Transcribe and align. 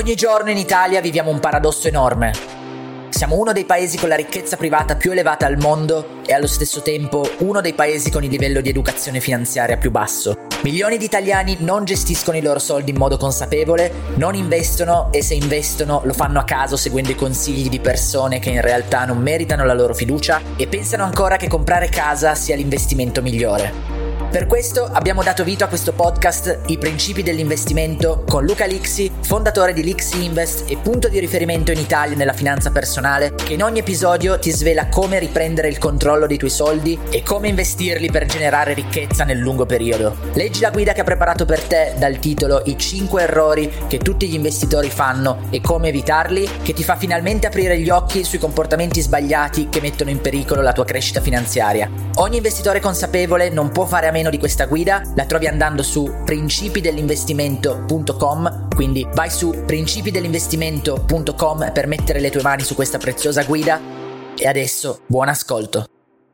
Ogni 0.00 0.14
giorno 0.14 0.48
in 0.48 0.56
Italia 0.56 1.02
viviamo 1.02 1.30
un 1.30 1.40
paradosso 1.40 1.86
enorme. 1.86 2.32
Siamo 3.10 3.36
uno 3.36 3.52
dei 3.52 3.66
paesi 3.66 3.98
con 3.98 4.08
la 4.08 4.16
ricchezza 4.16 4.56
privata 4.56 4.96
più 4.96 5.10
elevata 5.10 5.44
al 5.44 5.58
mondo 5.58 6.22
e 6.24 6.32
allo 6.32 6.46
stesso 6.46 6.80
tempo 6.80 7.28
uno 7.40 7.60
dei 7.60 7.74
paesi 7.74 8.10
con 8.10 8.24
il 8.24 8.30
livello 8.30 8.62
di 8.62 8.70
educazione 8.70 9.20
finanziaria 9.20 9.76
più 9.76 9.90
basso. 9.90 10.46
Milioni 10.62 10.96
di 10.96 11.04
italiani 11.04 11.58
non 11.60 11.84
gestiscono 11.84 12.38
i 12.38 12.40
loro 12.40 12.58
soldi 12.58 12.92
in 12.92 12.96
modo 12.96 13.18
consapevole, 13.18 13.92
non 14.14 14.34
investono 14.34 15.12
e 15.12 15.22
se 15.22 15.34
investono 15.34 16.00
lo 16.02 16.14
fanno 16.14 16.38
a 16.38 16.44
caso 16.44 16.78
seguendo 16.78 17.10
i 17.10 17.14
consigli 17.14 17.68
di 17.68 17.78
persone 17.78 18.38
che 18.38 18.48
in 18.48 18.62
realtà 18.62 19.04
non 19.04 19.18
meritano 19.18 19.66
la 19.66 19.74
loro 19.74 19.92
fiducia 19.92 20.40
e 20.56 20.66
pensano 20.66 21.04
ancora 21.04 21.36
che 21.36 21.46
comprare 21.46 21.90
casa 21.90 22.34
sia 22.34 22.56
l'investimento 22.56 23.20
migliore. 23.20 23.99
Per 24.30 24.46
questo 24.46 24.84
abbiamo 24.84 25.24
dato 25.24 25.42
vita 25.42 25.64
a 25.64 25.68
questo 25.68 25.92
podcast 25.92 26.60
I 26.66 26.78
principi 26.78 27.24
dell'investimento 27.24 28.22
con 28.28 28.44
Luca 28.44 28.64
Lixi, 28.64 29.10
fondatore 29.22 29.72
di 29.72 29.82
Lixi 29.82 30.22
Invest 30.22 30.70
e 30.70 30.76
punto 30.76 31.08
di 31.08 31.18
riferimento 31.18 31.72
in 31.72 31.80
Italia 31.80 32.16
nella 32.16 32.32
finanza 32.32 32.70
personale, 32.70 33.34
che 33.34 33.54
in 33.54 33.64
ogni 33.64 33.80
episodio 33.80 34.38
ti 34.38 34.52
svela 34.52 34.86
come 34.86 35.18
riprendere 35.18 35.66
il 35.66 35.78
controllo 35.78 36.28
dei 36.28 36.38
tuoi 36.38 36.50
soldi 36.50 36.96
e 37.10 37.24
come 37.24 37.48
investirli 37.48 38.08
per 38.08 38.26
generare 38.26 38.72
ricchezza 38.72 39.24
nel 39.24 39.38
lungo 39.38 39.66
periodo. 39.66 40.16
Leggi 40.34 40.60
la 40.60 40.70
guida 40.70 40.92
che 40.92 41.00
ha 41.00 41.04
preparato 41.04 41.44
per 41.44 41.62
te 41.62 41.94
dal 41.98 42.20
titolo 42.20 42.62
I 42.66 42.78
5 42.78 43.22
errori 43.22 43.68
che 43.88 43.98
tutti 43.98 44.28
gli 44.28 44.34
investitori 44.34 44.90
fanno 44.90 45.48
e 45.50 45.60
come 45.60 45.88
evitarli, 45.88 46.48
che 46.62 46.72
ti 46.72 46.84
fa 46.84 46.94
finalmente 46.94 47.48
aprire 47.48 47.80
gli 47.80 47.90
occhi 47.90 48.22
sui 48.22 48.38
comportamenti 48.38 49.00
sbagliati 49.00 49.68
che 49.68 49.80
mettono 49.80 50.10
in 50.10 50.20
pericolo 50.20 50.62
la 50.62 50.72
tua 50.72 50.84
crescita 50.84 51.20
finanziaria. 51.20 51.90
Ogni 52.14 52.36
investitore 52.36 52.78
consapevole 52.78 53.48
non 53.50 53.70
può 53.72 53.86
fare 53.86 54.06
a 54.06 54.12
meno 54.12 54.18
meno 54.20 54.30
di 54.30 54.38
questa 54.38 54.66
guida 54.66 55.02
la 55.14 55.24
trovi 55.24 55.46
andando 55.46 55.82
su 55.82 56.12
principidellinvestimento.com, 56.24 58.68
quindi 58.74 59.08
vai 59.14 59.30
su 59.30 59.62
principidellinvestimento.com 59.64 61.72
per 61.72 61.86
mettere 61.86 62.20
le 62.20 62.28
tue 62.30 62.42
mani 62.42 62.62
su 62.62 62.74
questa 62.74 62.98
preziosa 62.98 63.44
guida 63.44 63.80
e 64.36 64.46
adesso 64.46 65.00
buon 65.06 65.28
ascolto. 65.28 65.86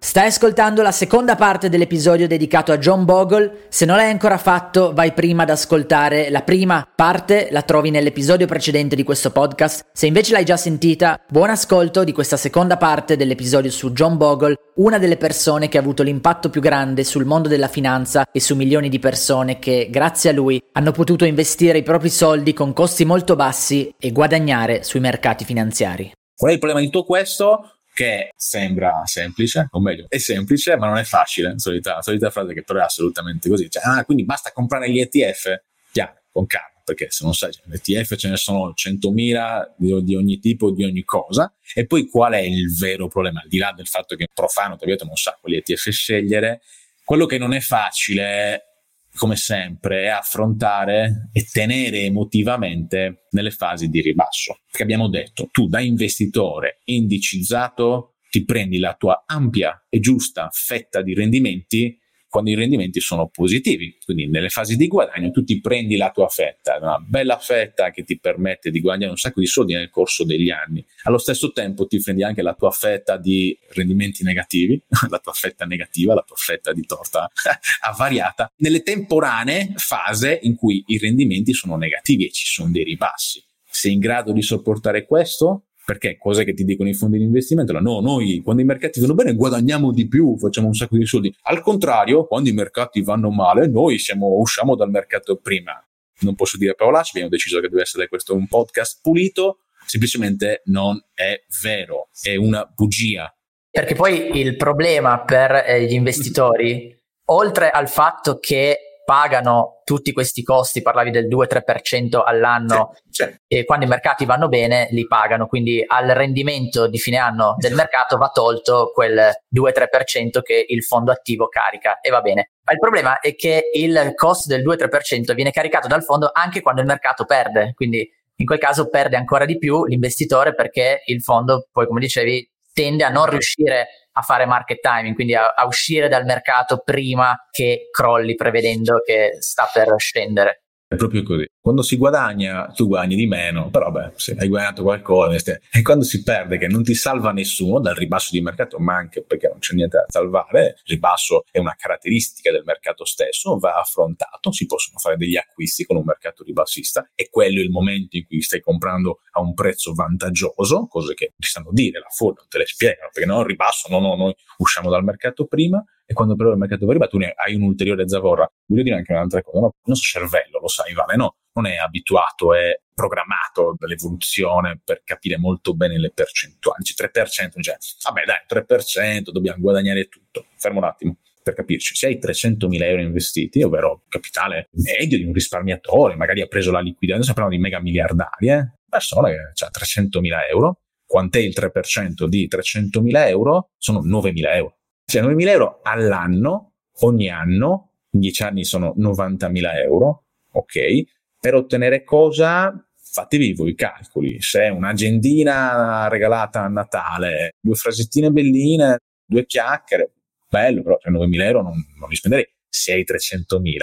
Stai 0.06 0.28
ascoltando 0.28 0.82
la 0.82 0.92
seconda 0.92 1.34
parte 1.34 1.68
dell'episodio 1.68 2.28
dedicato 2.28 2.70
a 2.70 2.78
John 2.78 3.04
Bogle. 3.04 3.64
Se 3.68 3.84
non 3.84 3.96
l'hai 3.96 4.08
ancora 4.08 4.38
fatto, 4.38 4.92
vai 4.94 5.12
prima 5.12 5.42
ad 5.42 5.50
ascoltare 5.50 6.30
la 6.30 6.42
prima 6.42 6.88
parte, 6.94 7.48
la 7.50 7.62
trovi 7.62 7.90
nell'episodio 7.90 8.46
precedente 8.46 8.94
di 8.94 9.02
questo 9.02 9.32
podcast. 9.32 9.84
Se 9.92 10.06
invece 10.06 10.30
l'hai 10.30 10.44
già 10.44 10.56
sentita, 10.56 11.20
buon 11.28 11.50
ascolto 11.50 12.04
di 12.04 12.12
questa 12.12 12.36
seconda 12.36 12.76
parte 12.76 13.16
dell'episodio 13.16 13.68
su 13.68 13.90
John 13.90 14.16
Bogle, 14.16 14.54
una 14.76 14.98
delle 14.98 15.16
persone 15.16 15.68
che 15.68 15.76
ha 15.76 15.80
avuto 15.80 16.04
l'impatto 16.04 16.50
più 16.50 16.60
grande 16.60 17.02
sul 17.02 17.24
mondo 17.24 17.48
della 17.48 17.66
finanza 17.66 18.28
e 18.30 18.38
su 18.38 18.54
milioni 18.54 18.88
di 18.88 19.00
persone 19.00 19.58
che, 19.58 19.88
grazie 19.90 20.30
a 20.30 20.34
lui, 20.34 20.62
hanno 20.74 20.92
potuto 20.92 21.24
investire 21.24 21.78
i 21.78 21.82
propri 21.82 22.10
soldi 22.10 22.52
con 22.52 22.72
costi 22.72 23.04
molto 23.04 23.34
bassi 23.34 23.92
e 23.98 24.12
guadagnare 24.12 24.84
sui 24.84 25.00
mercati 25.00 25.44
finanziari. 25.44 26.12
Qual 26.36 26.50
è 26.50 26.54
il 26.54 26.60
problema 26.60 26.84
di 26.84 26.90
tutto 26.90 27.06
questo? 27.06 27.75
Che 27.96 28.34
sembra 28.36 29.00
semplice, 29.06 29.68
o 29.70 29.80
meglio, 29.80 30.04
è 30.10 30.18
semplice, 30.18 30.76
ma 30.76 30.86
non 30.86 30.98
è 30.98 31.04
facile. 31.04 31.54
Solita, 31.56 32.02
solita 32.02 32.28
frase 32.28 32.52
che 32.52 32.62
però 32.62 32.80
è 32.80 32.82
assolutamente 32.82 33.48
così. 33.48 33.70
Cioè, 33.70 33.82
ah, 33.86 34.04
quindi 34.04 34.26
basta 34.26 34.52
comprare 34.52 34.90
gli 34.90 35.00
ETF? 35.00 35.62
Chiaro, 35.90 36.20
con 36.30 36.44
calma, 36.44 36.82
perché 36.84 37.06
se 37.08 37.24
non 37.24 37.32
sai, 37.32 37.52
cioè, 37.52 37.64
ETF 37.70 38.16
ce 38.16 38.28
ne 38.28 38.36
sono 38.36 38.74
100.000 38.76 39.70
di, 39.78 40.04
di, 40.04 40.14
ogni 40.14 40.38
tipo, 40.40 40.72
di 40.72 40.84
ogni 40.84 41.04
cosa. 41.04 41.50
E 41.74 41.86
poi 41.86 42.06
qual 42.06 42.34
è 42.34 42.40
il 42.40 42.76
vero 42.76 43.08
problema? 43.08 43.40
Al 43.40 43.48
di 43.48 43.56
là 43.56 43.72
del 43.74 43.86
fatto 43.86 44.14
che 44.14 44.28
profano, 44.30 44.76
ti 44.76 44.84
non 44.86 45.16
sa 45.16 45.34
quali 45.40 45.56
ETF 45.56 45.88
scegliere, 45.88 46.60
quello 47.02 47.24
che 47.24 47.38
non 47.38 47.54
è 47.54 47.60
facile 47.60 48.75
come 49.16 49.36
sempre, 49.36 50.04
è 50.04 50.08
affrontare 50.08 51.30
e 51.32 51.44
tenere 51.50 52.02
emotivamente 52.02 53.26
nelle 53.30 53.50
fasi 53.50 53.88
di 53.88 54.00
ribasso. 54.00 54.60
Perché 54.66 54.82
abbiamo 54.82 55.08
detto, 55.08 55.48
tu 55.50 55.66
da 55.66 55.80
investitore 55.80 56.80
indicizzato 56.84 58.16
ti 58.30 58.44
prendi 58.44 58.78
la 58.78 58.94
tua 58.94 59.24
ampia 59.26 59.86
e 59.88 59.98
giusta 59.98 60.48
fetta 60.52 61.02
di 61.02 61.14
rendimenti 61.14 61.98
quando 62.36 62.52
i 62.52 62.54
rendimenti 62.54 63.00
sono 63.00 63.28
positivi. 63.28 63.96
Quindi 64.04 64.28
nelle 64.28 64.50
fasi 64.50 64.76
di 64.76 64.88
guadagno 64.88 65.30
tu 65.30 65.42
ti 65.42 65.58
prendi 65.58 65.96
la 65.96 66.10
tua 66.10 66.28
fetta, 66.28 66.76
una 66.76 66.98
bella 66.98 67.38
fetta 67.38 67.90
che 67.90 68.04
ti 68.04 68.18
permette 68.18 68.70
di 68.70 68.80
guadagnare 68.80 69.12
un 69.12 69.16
sacco 69.16 69.40
di 69.40 69.46
soldi 69.46 69.72
nel 69.72 69.88
corso 69.88 70.22
degli 70.22 70.50
anni. 70.50 70.84
Allo 71.04 71.16
stesso 71.16 71.50
tempo 71.52 71.86
ti 71.86 71.98
prendi 71.98 72.22
anche 72.22 72.42
la 72.42 72.52
tua 72.52 72.70
fetta 72.72 73.16
di 73.16 73.56
rendimenti 73.70 74.22
negativi, 74.22 74.78
la 75.08 75.18
tua 75.18 75.32
fetta 75.32 75.64
negativa, 75.64 76.12
la 76.12 76.24
tua 76.26 76.36
fetta 76.36 76.74
di 76.74 76.84
torta 76.84 77.30
avariata, 77.80 78.52
nelle 78.56 78.82
temporanee 78.82 79.72
fasi 79.76 80.40
in 80.42 80.56
cui 80.56 80.84
i 80.88 80.98
rendimenti 80.98 81.54
sono 81.54 81.76
negativi 81.76 82.26
e 82.26 82.32
ci 82.32 82.44
sono 82.44 82.70
dei 82.70 82.84
ribassi. 82.84 83.42
Sei 83.64 83.92
in 83.92 83.98
grado 83.98 84.32
di 84.32 84.42
sopportare 84.42 85.06
questo? 85.06 85.65
Perché 85.86 86.18
cos'è 86.18 86.44
che 86.44 86.52
ti 86.52 86.64
dicono 86.64 86.88
i 86.88 86.94
fondi 86.94 87.16
di 87.16 87.22
investimento? 87.22 87.72
No, 87.78 88.00
noi 88.00 88.40
quando 88.42 88.60
i 88.60 88.64
mercati 88.64 88.98
vanno 88.98 89.14
bene 89.14 89.34
guadagniamo 89.34 89.92
di 89.92 90.08
più, 90.08 90.36
facciamo 90.36 90.66
un 90.66 90.74
sacco 90.74 90.96
di 90.96 91.06
soldi. 91.06 91.32
Al 91.42 91.60
contrario, 91.60 92.26
quando 92.26 92.48
i 92.48 92.52
mercati 92.52 93.02
vanno 93.02 93.30
male, 93.30 93.68
noi 93.68 94.00
siamo, 94.00 94.36
usciamo 94.38 94.74
dal 94.74 94.90
mercato 94.90 95.36
prima. 95.36 95.80
Non 96.22 96.34
posso 96.34 96.56
dire 96.58 96.74
parolacce, 96.74 97.10
abbiamo 97.10 97.28
deciso 97.28 97.60
che 97.60 97.68
deve 97.68 97.82
essere 97.82 98.08
questo 98.08 98.34
un 98.34 98.48
podcast 98.48 98.98
pulito, 99.00 99.60
semplicemente 99.86 100.62
non 100.64 101.00
è 101.14 101.44
vero, 101.62 102.08
è 102.20 102.34
una 102.34 102.64
bugia. 102.64 103.32
Perché 103.70 103.94
poi 103.94 104.40
il 104.40 104.56
problema 104.56 105.22
per 105.22 105.52
eh, 105.68 105.84
gli 105.84 105.92
investitori, 105.92 107.00
oltre 107.26 107.70
al 107.70 107.88
fatto 107.88 108.40
che 108.40 108.85
pagano 109.06 109.82
tutti 109.84 110.12
questi 110.12 110.42
costi, 110.42 110.82
parlavi 110.82 111.12
del 111.12 111.28
2-3% 111.28 112.20
all'anno 112.24 112.96
sì, 113.08 113.22
sì. 113.22 113.36
e 113.46 113.64
quando 113.64 113.84
i 113.84 113.88
mercati 113.88 114.24
vanno 114.24 114.48
bene 114.48 114.88
li 114.90 115.06
pagano, 115.06 115.46
quindi 115.46 115.82
al 115.86 116.08
rendimento 116.08 116.88
di 116.88 116.98
fine 116.98 117.16
anno 117.16 117.54
del 117.56 117.74
mercato 117.74 118.16
va 118.16 118.30
tolto 118.30 118.90
quel 118.92 119.30
2-3% 119.54 120.42
che 120.42 120.64
il 120.66 120.82
fondo 120.82 121.12
attivo 121.12 121.46
carica 121.46 122.00
e 122.00 122.10
va 122.10 122.20
bene. 122.20 122.50
Ma 122.64 122.72
il 122.72 122.80
problema 122.80 123.20
è 123.20 123.36
che 123.36 123.70
il 123.74 124.12
costo 124.16 124.48
del 124.48 124.66
2-3% 124.66 125.34
viene 125.34 125.52
caricato 125.52 125.86
dal 125.86 126.02
fondo 126.02 126.28
anche 126.32 126.60
quando 126.60 126.80
il 126.80 126.88
mercato 126.88 127.24
perde, 127.24 127.74
quindi 127.76 128.10
in 128.38 128.44
quel 128.44 128.58
caso 128.58 128.88
perde 128.88 129.16
ancora 129.16 129.44
di 129.44 129.56
più 129.56 129.84
l'investitore 129.84 130.52
perché 130.52 131.02
il 131.04 131.22
fondo 131.22 131.68
poi 131.70 131.86
come 131.86 132.00
dicevi 132.00 132.50
tende 132.72 133.04
a 133.04 133.08
non 133.08 133.26
riuscire 133.26 134.05
a 134.18 134.22
fare 134.22 134.46
market 134.46 134.80
timing, 134.80 135.14
quindi 135.14 135.34
a, 135.34 135.52
a 135.54 135.66
uscire 135.66 136.08
dal 136.08 136.24
mercato 136.24 136.78
prima 136.78 137.36
che 137.50 137.88
crolli 137.90 138.34
prevedendo 138.34 139.00
che 139.04 139.36
sta 139.40 139.68
per 139.72 139.94
scendere. 139.98 140.65
Proprio 140.96 141.22
così. 141.22 141.46
Quando 141.60 141.82
si 141.82 141.96
guadagna, 141.96 142.66
tu 142.74 142.86
guadagni 142.86 143.16
di 143.16 143.26
meno, 143.26 143.70
però 143.70 143.90
beh, 143.90 144.12
se 144.14 144.36
hai 144.38 144.48
guadagnato 144.48 144.82
qualcosa, 144.82 145.58
e 145.72 145.82
quando 145.82 146.04
si 146.04 146.22
perde, 146.22 146.58
che 146.58 146.68
non 146.68 146.84
ti 146.84 146.94
salva 146.94 147.32
nessuno 147.32 147.80
dal 147.80 147.94
ribasso 147.94 148.28
di 148.32 148.40
mercato, 148.40 148.78
ma 148.78 148.94
anche 148.94 149.22
perché 149.22 149.48
non 149.48 149.58
c'è 149.58 149.74
niente 149.74 149.96
da 149.96 150.04
salvare, 150.08 150.76
il 150.84 150.94
ribasso 150.94 151.44
è 151.50 151.58
una 151.58 151.74
caratteristica 151.76 152.52
del 152.52 152.62
mercato 152.64 153.04
stesso, 153.04 153.58
va 153.58 153.80
affrontato, 153.80 154.52
si 154.52 154.66
possono 154.66 154.98
fare 154.98 155.16
degli 155.16 155.36
acquisti 155.36 155.84
con 155.84 155.96
un 155.96 156.04
mercato 156.04 156.44
ribassista, 156.44 157.10
e 157.14 157.28
quello 157.30 157.58
è 157.58 157.62
il 157.64 157.70
momento 157.70 158.16
in 158.16 158.26
cui 158.26 158.40
stai 158.42 158.60
comprando 158.60 159.20
a 159.32 159.40
un 159.40 159.52
prezzo 159.54 159.92
vantaggioso, 159.92 160.86
cose 160.86 161.14
che 161.14 161.32
ti 161.36 161.48
sanno 161.48 161.70
dire, 161.72 161.98
la 161.98 162.10
Ford 162.10 162.36
non 162.38 162.46
te 162.48 162.58
le 162.58 162.66
spiegano, 162.66 163.10
perché 163.12 163.28
no, 163.28 163.40
il 163.40 163.46
ribasso, 163.46 163.88
no, 163.90 163.98
no, 163.98 164.14
noi 164.14 164.34
usciamo 164.58 164.88
dal 164.88 165.02
mercato 165.02 165.46
prima, 165.46 165.84
e 166.06 166.14
quando 166.14 166.36
però 166.36 166.52
il 166.52 166.56
mercato 166.56 166.86
va 166.86 166.92
riba 166.92 167.08
tu 167.08 167.18
ne 167.18 167.34
hai 167.36 167.54
un'ulteriore 167.54 168.08
zavorra. 168.08 168.48
Voglio 168.66 168.82
dire 168.82 168.96
anche 168.96 169.12
un'altra 169.12 169.42
cosa, 169.42 169.60
no? 169.60 169.66
il 169.66 169.72
nostro 169.84 170.20
cervello, 170.20 170.60
lo 170.60 170.68
sai 170.68 170.94
Vale, 170.94 171.16
no? 171.16 171.36
non 171.54 171.66
è 171.66 171.76
abituato, 171.76 172.54
è 172.54 172.80
programmato 172.94 173.74
dall'evoluzione 173.78 174.80
per 174.82 175.02
capire 175.04 175.36
molto 175.38 175.74
bene 175.74 175.98
le 175.98 176.12
percentuali. 176.12 176.84
Cioè 176.84 177.10
3%, 177.12 177.60
cioè, 177.60 177.76
vabbè 178.04 178.22
dai, 178.24 178.64
3%, 178.64 179.30
dobbiamo 179.30 179.60
guadagnare 179.60 180.08
tutto. 180.08 180.46
Fermo 180.56 180.78
un 180.78 180.84
attimo 180.84 181.16
per 181.42 181.54
capirci, 181.54 181.94
se 181.94 182.06
hai 182.06 182.18
300.000 182.18 182.82
euro 182.82 183.02
investiti, 183.02 183.62
ovvero 183.62 184.02
capitale 184.08 184.68
medio 184.72 185.16
di 185.16 185.24
un 185.24 185.32
risparmiatore, 185.32 186.16
magari 186.16 186.40
ha 186.40 186.46
preso 186.46 186.72
la 186.72 186.80
liquidità, 186.80 187.14
adesso 187.14 187.34
parliamo 187.34 187.56
di 187.56 187.62
mega 187.62 187.80
miliardari, 187.80 188.50
eh? 188.50 188.72
persona 188.88 189.28
che 189.28 189.36
ha 189.36 189.70
300.000 189.70 190.48
euro, 190.50 190.80
quant'è 191.06 191.38
il 191.38 191.54
3% 191.56 192.26
di 192.26 192.48
300.000 192.48 193.28
euro? 193.28 193.70
Sono 193.76 194.02
9.000 194.02 194.54
euro. 194.56 194.76
Cioè 195.08 195.22
9.000 195.22 195.48
euro 195.48 195.80
all'anno, 195.84 196.72
ogni 197.02 197.30
anno, 197.30 197.92
in 198.10 198.20
10 198.20 198.42
anni 198.42 198.64
sono 198.64 198.92
90.000 198.98 199.76
euro, 199.84 200.24
ok? 200.50 201.04
Per 201.38 201.54
ottenere 201.54 202.02
cosa? 202.02 202.74
Fatevi 202.96 203.54
voi 203.54 203.70
i 203.70 203.74
calcoli. 203.76 204.40
Se 204.42 204.66
un'agendina 204.68 206.08
regalata 206.08 206.62
a 206.62 206.68
Natale, 206.68 207.54
due 207.60 207.76
frasettine 207.76 208.30
belline, 208.30 208.98
due 209.24 209.46
chiacchiere, 209.46 210.12
bello, 210.48 210.82
però 210.82 210.98
cioè 210.98 211.12
9.000 211.12 211.40
euro 211.42 211.62
non, 211.62 211.74
non 212.00 212.08
li 212.08 212.16
spenderei. 212.16 212.48
Se 212.68 212.92
hai 212.92 213.04
300.000, 213.08 213.78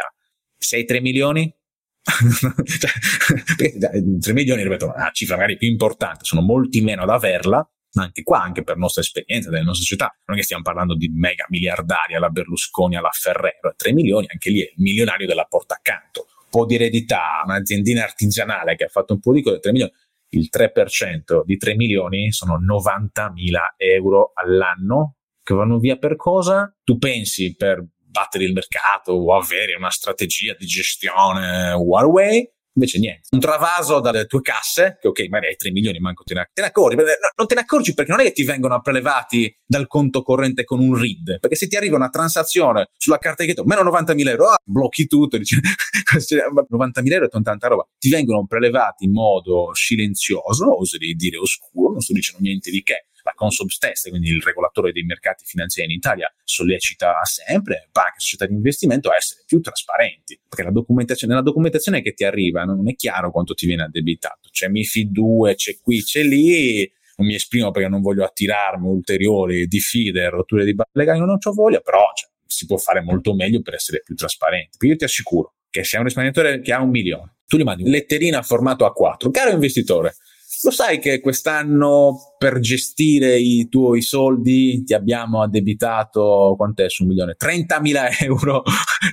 se 0.58 0.76
hai 0.76 0.84
3 0.84 1.00
milioni, 1.00 1.56
cioè, 2.04 2.92
3 4.20 4.34
milioni 4.34 4.62
ripeto 4.62 4.88
una 4.88 5.10
cifra 5.14 5.36
magari 5.36 5.56
più 5.56 5.70
importante 5.70 6.26
sono 6.26 6.42
molti 6.42 6.82
meno 6.82 7.04
ad 7.04 7.10
averla 7.10 7.66
anche 8.02 8.24
qua, 8.24 8.42
anche 8.42 8.64
per 8.64 8.78
nostra 8.78 9.02
esperienza 9.02 9.50
delle 9.50 9.64
nostre 9.64 9.86
società, 9.86 10.16
non 10.26 10.36
è 10.36 10.40
che 10.40 10.46
stiamo 10.46 10.64
parlando 10.64 10.96
di 10.96 11.10
mega 11.10 11.46
miliardari 11.50 12.16
alla 12.16 12.30
Berlusconi, 12.30 12.96
alla 12.96 13.12
Ferrero, 13.12 13.74
3 13.76 13.94
milioni, 13.94 14.28
anche 14.30 14.50
lì 14.50 14.62
è 14.62 14.66
il 14.76 14.82
milionario 14.82 15.28
della 15.28 15.46
porta 15.46 15.76
accanto, 15.76 16.28
po' 16.50 16.66
di 16.66 16.76
eredità, 16.76 17.42
un'aziendina 17.46 18.04
artigianale 18.04 18.76
che 18.76 18.86
ha 18.86 18.90
fatto 18.90 19.14
un 19.14 19.20
po' 19.20 19.34
di 19.34 19.42
cose, 19.42 19.60
3 19.60 19.72
milioni, 19.72 19.92
il 20.30 20.50
3% 20.52 21.44
di 21.46 21.58
3 21.58 21.76
milioni 21.76 22.32
sono 22.32 22.60
90.000 22.60 23.34
euro 23.78 24.32
all'anno 24.34 25.18
che 25.44 25.54
vanno 25.54 25.78
via 25.78 25.98
per 25.98 26.16
cosa? 26.16 26.74
Tu 26.84 26.98
pensi 26.98 27.56
per 27.56 27.86
battere 28.14 28.46
il 28.46 28.54
mercato 28.54 29.12
o 29.12 29.36
avere 29.36 29.76
una 29.76 29.90
strategia 29.90 30.56
di 30.58 30.66
gestione 30.66 31.72
one 31.72 32.06
way 32.06 32.53
Invece 32.76 32.98
niente, 32.98 33.28
un 33.32 33.40
travaso 33.40 34.00
dalle 34.00 34.26
tue 34.26 34.42
casse, 34.42 34.98
che 35.00 35.08
ok, 35.08 35.28
magari 35.30 35.50
hai 35.50 35.56
3 35.56 35.72
milioni, 35.72 36.00
manco 36.00 36.24
te 36.24 36.34
ne, 36.34 36.50
te 36.52 36.62
ne 36.62 36.68
accorgi, 36.68 36.96
no, 36.96 37.04
non 37.36 37.48
te 37.48 37.54
ne 37.54 37.62
accorgi 37.62 37.94
perché 37.94 38.12
non 38.12 38.20
è 38.22 38.24
che 38.24 38.32
ti 38.32 38.44
vengono 38.44 38.82
prelevati 38.82 39.56
dal 39.64 39.86
conto 39.86 40.24
corrente 40.24 40.64
con 40.64 40.80
un 40.80 40.96
RID, 40.96 41.40
perché 41.40 41.56
se 41.56 41.68
ti 41.68 41.76
arriva 41.76 41.96
una 41.96 42.10
transazione 42.10 42.90
sulla 42.98 43.20
carta 43.20 43.44
di 43.44 43.54
credito, 43.54 43.68
meno 43.68 43.88
90.000 43.90 44.28
euro, 44.30 44.48
ah, 44.48 44.58
blocchi 44.64 45.06
tutto, 45.06 45.38
dici, 45.38 45.56
90.000 45.62 47.12
euro 47.12 47.26
è 47.26 47.42
tanta 47.42 47.68
roba, 47.68 47.88
ti 48.00 48.10
vengono 48.10 48.46
prelevati 48.48 49.06
in 49.06 49.12
modo 49.12 49.70
silenzioso, 49.74 50.80
oserei 50.80 51.14
dire 51.14 51.38
oscuro, 51.38 51.92
non 51.92 52.02
sto 52.02 52.14
dicendo 52.14 52.42
niente 52.42 52.72
di 52.72 52.82
che, 52.82 53.06
la 53.24 53.34
Consob 53.36 53.70
stessa, 53.70 54.10
quindi 54.10 54.30
il 54.30 54.42
regolatore 54.42 54.92
dei 54.92 55.04
mercati 55.04 55.46
finanziari 55.46 55.92
in 55.92 55.98
Italia, 55.98 56.32
sollecita 56.44 57.20
sempre 57.24 57.90
banche 57.92 58.18
e 58.18 58.20
società 58.20 58.46
di 58.46 58.54
investimento 58.54 59.10
a 59.10 59.16
essere 59.16 59.44
più 59.46 59.60
trasparenti, 59.62 60.40
perché 60.48 60.64
la 60.64 60.72
documentazione, 60.72 61.34
nella 61.34 61.46
documentazione 61.46 62.02
che 62.02 62.14
ti 62.14 62.24
arriva 62.24 62.64
non 62.64 62.88
è 62.88 62.96
chiaro 62.96 63.32
quanto 63.32 63.54
ti 63.54 63.66
viene 63.66 63.84
addebitato. 63.84 64.50
C'è 64.52 64.68
MIFID 64.68 65.12
2, 65.12 65.56
c'è 65.56 65.78
qui, 65.82 66.04
c'è 66.04 66.24
lì, 66.24 66.92
non 67.16 67.28
mi 67.28 67.36
esprimo 67.36 67.72
perché 67.72 67.88
non 67.88 68.02
voglio 68.02 68.24
attirarmi 68.24 68.88
ulteriori 68.88 69.68
diffide, 69.68 70.30
rotture 70.30 70.66
di 70.66 70.76
legali, 70.94 71.20
non 71.20 71.30
ho 71.30 71.54
voglia, 71.54 71.80
però 71.80 72.02
cioè, 72.16 72.30
si 72.46 72.66
può 72.66 72.78
fare 72.78 73.02
molto 73.02 73.34
meglio 73.34 73.62
per 73.62 73.76
essere 73.76 74.02
più 74.04 74.16
trasparenti. 74.16 74.78
Perché 74.78 74.88
io 74.88 74.96
ti 74.96 75.04
assicuro 75.06 75.56
che 75.70 75.84
se 75.84 75.96
hai 75.96 76.02
un 76.02 76.08
risparmiatore 76.08 76.62
che 76.62 76.74
ha 76.74 76.82
un 76.82 76.90
milione, 76.90 77.38
tu 77.48 77.58
gli 77.58 77.64
mandi 77.64 77.90
letterina 77.90 78.42
formato 78.42 78.86
A4, 78.86 79.32
caro 79.32 79.52
investitore, 79.52 80.16
lo 80.64 80.72
sai 80.72 81.00
che 81.00 81.20
quest'anno 81.20 82.36
per 82.38 82.60
gestire 82.60 83.38
i 83.38 83.68
tuoi 83.70 84.02
soldi 84.02 84.84
ti 84.84 84.94
abbiamo 84.94 85.42
addebitato, 85.42 86.54
quant'è 86.56 86.90
su 86.90 87.04
un 87.04 87.10
milione? 87.10 87.36
30.000 87.38 88.24
euro 88.24 88.64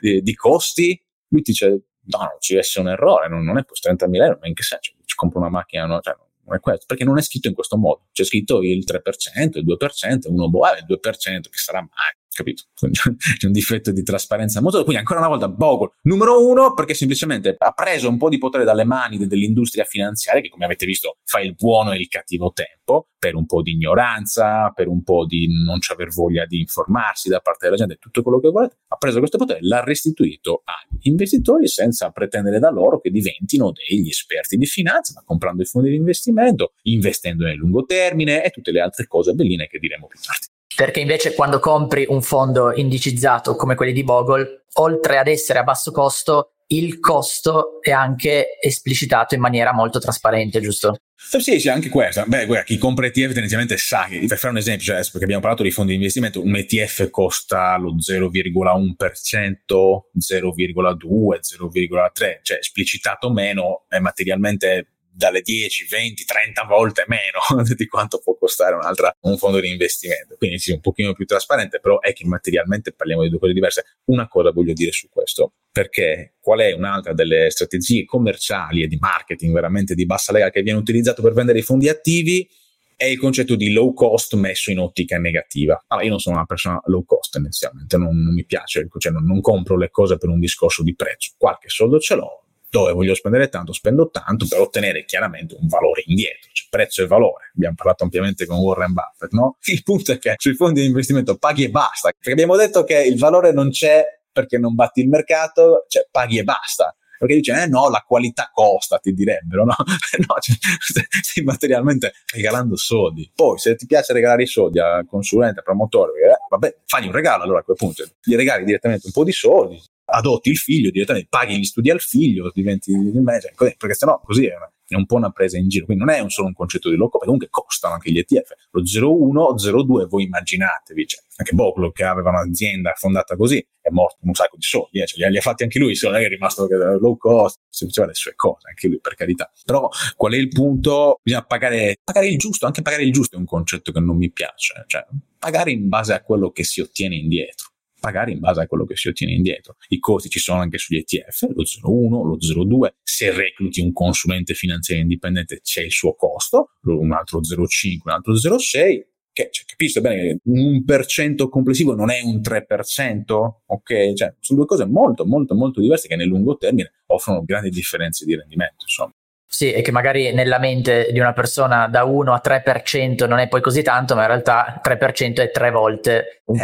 di, 0.00 0.22
di 0.22 0.34
costi? 0.34 1.00
Lui 1.28 1.42
ti 1.42 1.50
dice, 1.50 1.68
no, 1.68 2.18
no, 2.18 2.36
ci 2.38 2.52
deve 2.52 2.64
essere 2.64 2.86
un 2.86 2.92
errore, 2.92 3.28
non, 3.28 3.44
non 3.44 3.58
è 3.58 3.64
questo 3.64 3.90
30.000 3.90 4.14
euro, 4.22 4.38
ma 4.40 4.48
in 4.48 4.54
che 4.54 4.62
senso? 4.62 4.92
Ci 5.04 5.16
compro 5.16 5.40
una 5.40 5.50
macchina, 5.50 5.86
no? 5.86 6.00
Cioè, 6.00 6.14
non 6.44 6.56
è 6.56 6.60
questo, 6.60 6.84
perché 6.86 7.04
non 7.04 7.18
è 7.18 7.22
scritto 7.22 7.48
in 7.48 7.54
questo 7.54 7.76
modo. 7.76 8.06
C'è 8.12 8.24
scritto 8.24 8.62
il 8.62 8.84
3%, 8.84 9.58
il 9.58 9.64
2%, 9.66 10.18
uno 10.28 10.48
boh, 10.48 10.66
il 10.76 10.86
2%, 10.88 11.40
che 11.42 11.58
sarà 11.58 11.80
mai 11.80 12.19
capito? 12.40 12.62
C'è 13.38 13.46
un 13.46 13.52
difetto 13.52 13.92
di 13.92 14.02
trasparenza 14.02 14.60
molto. 14.60 14.82
Quindi, 14.82 14.98
ancora 14.98 15.20
una 15.20 15.28
volta, 15.28 15.48
Bogle, 15.48 15.92
numero 16.02 16.46
uno, 16.46 16.74
perché 16.74 16.94
semplicemente 16.94 17.54
ha 17.56 17.72
preso 17.72 18.08
un 18.08 18.16
po' 18.16 18.28
di 18.28 18.38
potere 18.38 18.64
dalle 18.64 18.84
mani 18.84 19.26
dell'industria 19.26 19.84
finanziaria, 19.84 20.40
che 20.40 20.48
come 20.48 20.64
avete 20.64 20.86
visto 20.86 21.18
fa 21.24 21.40
il 21.40 21.54
buono 21.54 21.92
e 21.92 21.98
il 21.98 22.08
cattivo 22.08 22.52
tempo, 22.52 23.08
per 23.18 23.34
un 23.34 23.46
po' 23.46 23.62
di 23.62 23.72
ignoranza, 23.72 24.72
per 24.74 24.88
un 24.88 25.02
po' 25.02 25.26
di 25.26 25.46
non 25.64 25.78
aver 25.92 26.08
voglia 26.08 26.46
di 26.46 26.60
informarsi 26.60 27.28
da 27.28 27.40
parte 27.40 27.66
della 27.66 27.76
gente, 27.76 27.96
tutto 27.96 28.22
quello 28.22 28.40
che 28.40 28.48
volete. 28.48 28.78
Ha 28.88 28.96
preso 28.96 29.18
questo 29.18 29.38
potere, 29.38 29.60
l'ha 29.62 29.84
restituito 29.84 30.62
agli 30.64 31.08
investitori 31.08 31.68
senza 31.68 32.10
pretendere 32.10 32.58
da 32.58 32.70
loro 32.70 33.00
che 33.00 33.10
diventino 33.10 33.72
degli 33.72 34.08
esperti 34.08 34.56
di 34.56 34.66
finanza, 34.66 35.12
ma 35.14 35.22
comprando 35.24 35.62
i 35.62 35.66
fondi 35.66 35.90
di 35.90 35.96
investimento, 35.96 36.72
investendo 36.82 37.44
nel 37.44 37.56
lungo 37.56 37.84
termine 37.84 38.44
e 38.44 38.50
tutte 38.50 38.72
le 38.72 38.80
altre 38.80 39.06
cose 39.06 39.34
belline 39.34 39.66
che 39.66 39.78
diremo 39.78 40.06
più 40.06 40.18
tardi 40.20 40.49
perché 40.80 41.00
invece 41.00 41.34
quando 41.34 41.58
compri 41.58 42.06
un 42.08 42.22
fondo 42.22 42.72
indicizzato 42.72 43.54
come 43.54 43.74
quelli 43.74 43.92
di 43.92 44.02
Bogle, 44.02 44.64
oltre 44.76 45.18
ad 45.18 45.26
essere 45.26 45.58
a 45.58 45.62
basso 45.62 45.90
costo, 45.90 46.52
il 46.68 47.00
costo 47.00 47.82
è 47.82 47.90
anche 47.90 48.58
esplicitato 48.58 49.34
in 49.34 49.42
maniera 49.42 49.74
molto 49.74 49.98
trasparente, 49.98 50.58
giusto? 50.62 50.96
Sì, 51.14 51.60
sì, 51.60 51.68
anche 51.68 51.90
questo. 51.90 52.24
Beh, 52.26 52.46
guarda, 52.46 52.64
chi 52.64 52.78
compra 52.78 53.04
ETF 53.04 53.32
tendenzialmente 53.32 53.76
sa 53.76 54.06
che, 54.08 54.24
per 54.26 54.38
fare 54.38 54.54
un 54.54 54.58
esempio, 54.58 54.86
cioè, 54.86 55.02
perché 55.02 55.24
abbiamo 55.24 55.42
parlato 55.42 55.62
di 55.62 55.70
fondi 55.70 55.90
di 55.90 55.98
investimento, 55.98 56.42
un 56.42 56.56
ETF 56.56 57.10
costa 57.10 57.76
lo 57.76 57.96
0,1%, 57.96 58.94
0,2, 58.96 60.16
0,3, 60.16 62.38
cioè 62.40 62.58
esplicitato 62.58 63.30
meno, 63.30 63.84
è 63.86 63.98
materialmente 63.98 64.92
dalle 65.20 65.42
10, 65.42 65.84
20, 65.84 66.24
30 66.24 66.64
volte 66.64 67.04
meno 67.06 67.40
di 67.76 67.86
quanto 67.86 68.20
può 68.24 68.36
costare 68.38 68.74
un 69.20 69.36
fondo 69.36 69.60
di 69.60 69.68
investimento. 69.68 70.36
Quindi 70.38 70.58
sì, 70.58 70.72
un 70.72 70.80
pochino 70.80 71.12
più 71.12 71.26
trasparente, 71.26 71.78
però 71.78 72.00
è 72.00 72.14
che 72.14 72.24
materialmente 72.24 72.92
parliamo 72.92 73.22
di 73.22 73.28
due 73.28 73.38
cose 73.38 73.52
diverse. 73.52 73.84
Una 74.06 74.26
cosa 74.28 74.50
voglio 74.50 74.72
dire 74.72 74.92
su 74.92 75.10
questo, 75.10 75.52
perché 75.70 76.36
qual 76.40 76.60
è 76.60 76.72
un'altra 76.72 77.12
delle 77.12 77.50
strategie 77.50 78.06
commerciali 78.06 78.82
e 78.82 78.88
di 78.88 78.96
marketing 78.98 79.52
veramente 79.52 79.94
di 79.94 80.06
bassa 80.06 80.32
lega 80.32 80.48
che 80.48 80.62
viene 80.62 80.78
utilizzato 80.78 81.20
per 81.20 81.34
vendere 81.34 81.58
i 81.58 81.62
fondi 81.62 81.90
attivi? 81.90 82.48
È 82.96 83.04
il 83.04 83.18
concetto 83.18 83.56
di 83.56 83.72
low 83.72 83.92
cost 83.92 84.34
messo 84.34 84.70
in 84.70 84.78
ottica 84.78 85.18
negativa. 85.18 85.82
Allora, 85.86 86.04
io 86.04 86.12
non 86.12 86.20
sono 86.20 86.36
una 86.36 86.44
persona 86.46 86.80
low 86.86 87.04
cost 87.04 87.32
tendenzialmente, 87.32 87.96
non, 87.98 88.18
non 88.22 88.32
mi 88.32 88.44
piace, 88.44 88.88
cioè 88.98 89.12
non, 89.12 89.24
non 89.24 89.40
compro 89.42 89.76
le 89.76 89.90
cose 89.90 90.16
per 90.16 90.30
un 90.30 90.40
discorso 90.40 90.82
di 90.82 90.94
prezzo. 90.94 91.32
Qualche 91.36 91.68
soldo 91.68 91.98
ce 91.98 92.14
l'ho, 92.14 92.39
dove 92.70 92.92
voglio 92.92 93.14
spendere 93.14 93.48
tanto, 93.48 93.72
spendo 93.72 94.08
tanto 94.10 94.46
per 94.48 94.60
ottenere 94.60 95.04
chiaramente 95.04 95.56
un 95.58 95.66
valore 95.66 96.04
indietro, 96.06 96.48
cioè 96.52 96.68
prezzo 96.70 97.02
e 97.02 97.06
valore. 97.06 97.50
Abbiamo 97.54 97.74
parlato 97.74 98.04
ampiamente 98.04 98.46
con 98.46 98.58
Warren 98.58 98.92
Buffett, 98.92 99.32
no? 99.32 99.56
Il 99.66 99.82
punto 99.82 100.12
è 100.12 100.18
che 100.18 100.34
sui 100.38 100.54
fondi 100.54 100.80
di 100.80 100.86
investimento 100.86 101.36
paghi 101.36 101.64
e 101.64 101.70
basta, 101.70 102.10
perché 102.10 102.32
abbiamo 102.32 102.56
detto 102.56 102.84
che 102.84 103.02
il 103.02 103.18
valore 103.18 103.52
non 103.52 103.70
c'è 103.70 104.04
perché 104.32 104.58
non 104.58 104.74
batti 104.74 105.00
il 105.00 105.08
mercato, 105.08 105.84
cioè 105.88 106.06
paghi 106.10 106.38
e 106.38 106.44
basta. 106.44 106.94
Perché 107.18 107.34
dice, 107.34 107.64
eh 107.64 107.66
no, 107.66 107.90
la 107.90 108.02
qualità 108.06 108.50
costa, 108.50 108.96
ti 108.96 109.12
direbbero, 109.12 109.66
no? 109.66 109.74
no, 110.26 110.34
cioè, 110.40 110.56
stai 111.20 111.44
materialmente 111.44 112.14
regalando 112.32 112.76
soldi. 112.76 113.30
Poi, 113.34 113.58
se 113.58 113.74
ti 113.76 113.84
piace 113.84 114.14
regalare 114.14 114.44
i 114.44 114.46
soldi 114.46 114.78
al 114.78 115.04
consulente, 115.06 115.58
al 115.58 115.64
promotore, 115.64 116.12
eh, 116.12 116.36
vabbè, 116.48 116.78
fagli 116.86 117.08
un 117.08 117.12
regalo 117.12 117.42
allora 117.42 117.58
a 117.58 117.62
quel 117.62 117.76
punto. 117.76 118.04
Gli 118.22 118.36
regali 118.36 118.64
direttamente 118.64 119.04
un 119.04 119.12
po' 119.12 119.24
di 119.24 119.32
soldi, 119.32 119.78
adotti 120.10 120.50
il 120.50 120.56
figlio, 120.56 120.90
direttamente 120.90 121.28
paghi 121.30 121.58
gli 121.58 121.64
studi 121.64 121.90
al 121.90 122.00
figlio, 122.00 122.50
diventi 122.54 122.90
il 122.90 123.20
manager, 123.20 123.54
perché 123.54 123.94
sennò 123.94 124.20
così 124.20 124.46
è, 124.46 124.56
una, 124.56 124.72
è 124.86 124.94
un 124.94 125.06
po' 125.06 125.16
una 125.16 125.30
presa 125.30 125.56
in 125.56 125.68
giro. 125.68 125.84
Quindi 125.86 126.04
non 126.04 126.14
è 126.14 126.20
un 126.20 126.30
solo 126.30 126.48
un 126.48 126.54
concetto 126.54 126.88
di 126.88 126.96
loco, 126.96 127.18
perché 127.18 127.26
comunque 127.26 127.48
costano 127.50 127.94
anche 127.94 128.10
gli 128.10 128.18
ETF. 128.18 128.54
Lo 128.70 128.82
01, 128.82 129.54
02, 129.56 130.06
voi 130.06 130.24
immaginatevi, 130.24 131.06
cioè, 131.06 131.22
anche 131.36 131.54
Boclo 131.54 131.90
che 131.90 132.04
aveva 132.04 132.30
un'azienda 132.30 132.92
fondata 132.96 133.36
così 133.36 133.64
è 133.80 133.88
morto 133.90 134.18
un 134.22 134.34
sacco 134.34 134.56
di 134.56 134.62
soldi, 134.62 135.00
eh, 135.00 135.06
cioè, 135.06 135.28
li, 135.28 135.38
ha 135.38 135.40
fatti 135.40 135.62
anche 135.62 135.78
lui, 135.78 135.94
se 135.94 136.06
non 136.06 136.16
è 136.20 136.28
rimasto 136.28 136.66
low 136.68 137.16
cost, 137.16 137.58
si 137.68 137.86
faceva 137.86 138.08
le 138.08 138.14
sue 138.14 138.34
cose, 138.34 138.68
anche 138.68 138.88
lui 138.88 139.00
per 139.00 139.14
carità. 139.14 139.50
Però 139.64 139.88
qual 140.16 140.34
è 140.34 140.36
il 140.36 140.48
punto? 140.48 141.18
Bisogna 141.22 141.44
pagare, 141.44 141.96
pagare 142.04 142.28
il 142.28 142.36
giusto, 142.36 142.66
anche 142.66 142.82
pagare 142.82 143.04
il 143.04 143.12
giusto 143.12 143.36
è 143.36 143.38
un 143.38 143.46
concetto 143.46 143.90
che 143.90 144.00
non 144.00 144.16
mi 144.16 144.30
piace, 144.30 144.84
cioè 144.86 145.06
pagare 145.38 145.70
in 145.70 145.88
base 145.88 146.12
a 146.12 146.22
quello 146.22 146.50
che 146.50 146.64
si 146.64 146.80
ottiene 146.80 147.16
indietro 147.16 147.69
pagare 148.00 148.32
in 148.32 148.40
base 148.40 148.62
a 148.62 148.66
quello 148.66 148.84
che 148.84 148.96
si 148.96 149.08
ottiene 149.08 149.32
indietro. 149.32 149.76
I 149.88 150.00
costi 150.00 150.28
ci 150.28 150.40
sono 150.40 150.60
anche 150.60 150.78
sugli 150.78 150.98
ETF, 150.98 151.42
lo 151.54 151.62
0,1, 151.62 152.26
lo 152.26 152.36
0,2. 152.36 152.94
Se 153.04 153.30
recluti 153.30 153.80
un 153.80 153.92
consulente 153.92 154.54
finanziario 154.54 155.04
indipendente 155.04 155.60
c'è 155.62 155.82
il 155.82 155.92
suo 155.92 156.14
costo, 156.14 156.70
un 156.82 157.12
altro 157.12 157.40
0,5, 157.40 157.98
un 158.04 158.10
altro 158.10 158.32
0,6. 158.32 159.08
Che, 159.32 159.48
cioè, 159.52 159.64
capisce 159.64 160.00
bene 160.00 160.22
che 160.22 160.40
un 160.46 160.84
per 160.84 161.06
cento 161.06 161.48
complessivo 161.48 161.94
non 161.94 162.10
è 162.10 162.20
un 162.20 162.40
3%, 162.40 163.22
ok? 163.64 164.12
Cioè, 164.14 164.34
sono 164.40 164.58
due 164.58 164.66
cose 164.66 164.86
molto, 164.86 165.24
molto, 165.24 165.54
molto 165.54 165.80
diverse 165.80 166.08
che 166.08 166.16
nel 166.16 166.26
lungo 166.26 166.56
termine 166.56 166.90
offrono 167.06 167.44
grandi 167.44 167.70
differenze 167.70 168.24
di 168.24 168.34
rendimento, 168.34 168.82
insomma. 168.82 169.14
Sì, 169.52 169.72
e 169.72 169.82
che 169.82 169.90
magari 169.90 170.32
nella 170.32 170.60
mente 170.60 171.08
di 171.10 171.18
una 171.18 171.32
persona 171.32 171.88
da 171.88 172.04
1 172.04 172.32
a 172.32 172.40
3% 172.40 173.26
non 173.26 173.40
è 173.40 173.48
poi 173.48 173.60
così 173.60 173.82
tanto, 173.82 174.14
ma 174.14 174.20
in 174.20 174.28
realtà 174.28 174.80
3% 174.80 175.40
è 175.40 175.50
tre 175.50 175.72
volte 175.72 176.42
1%, 176.46 176.54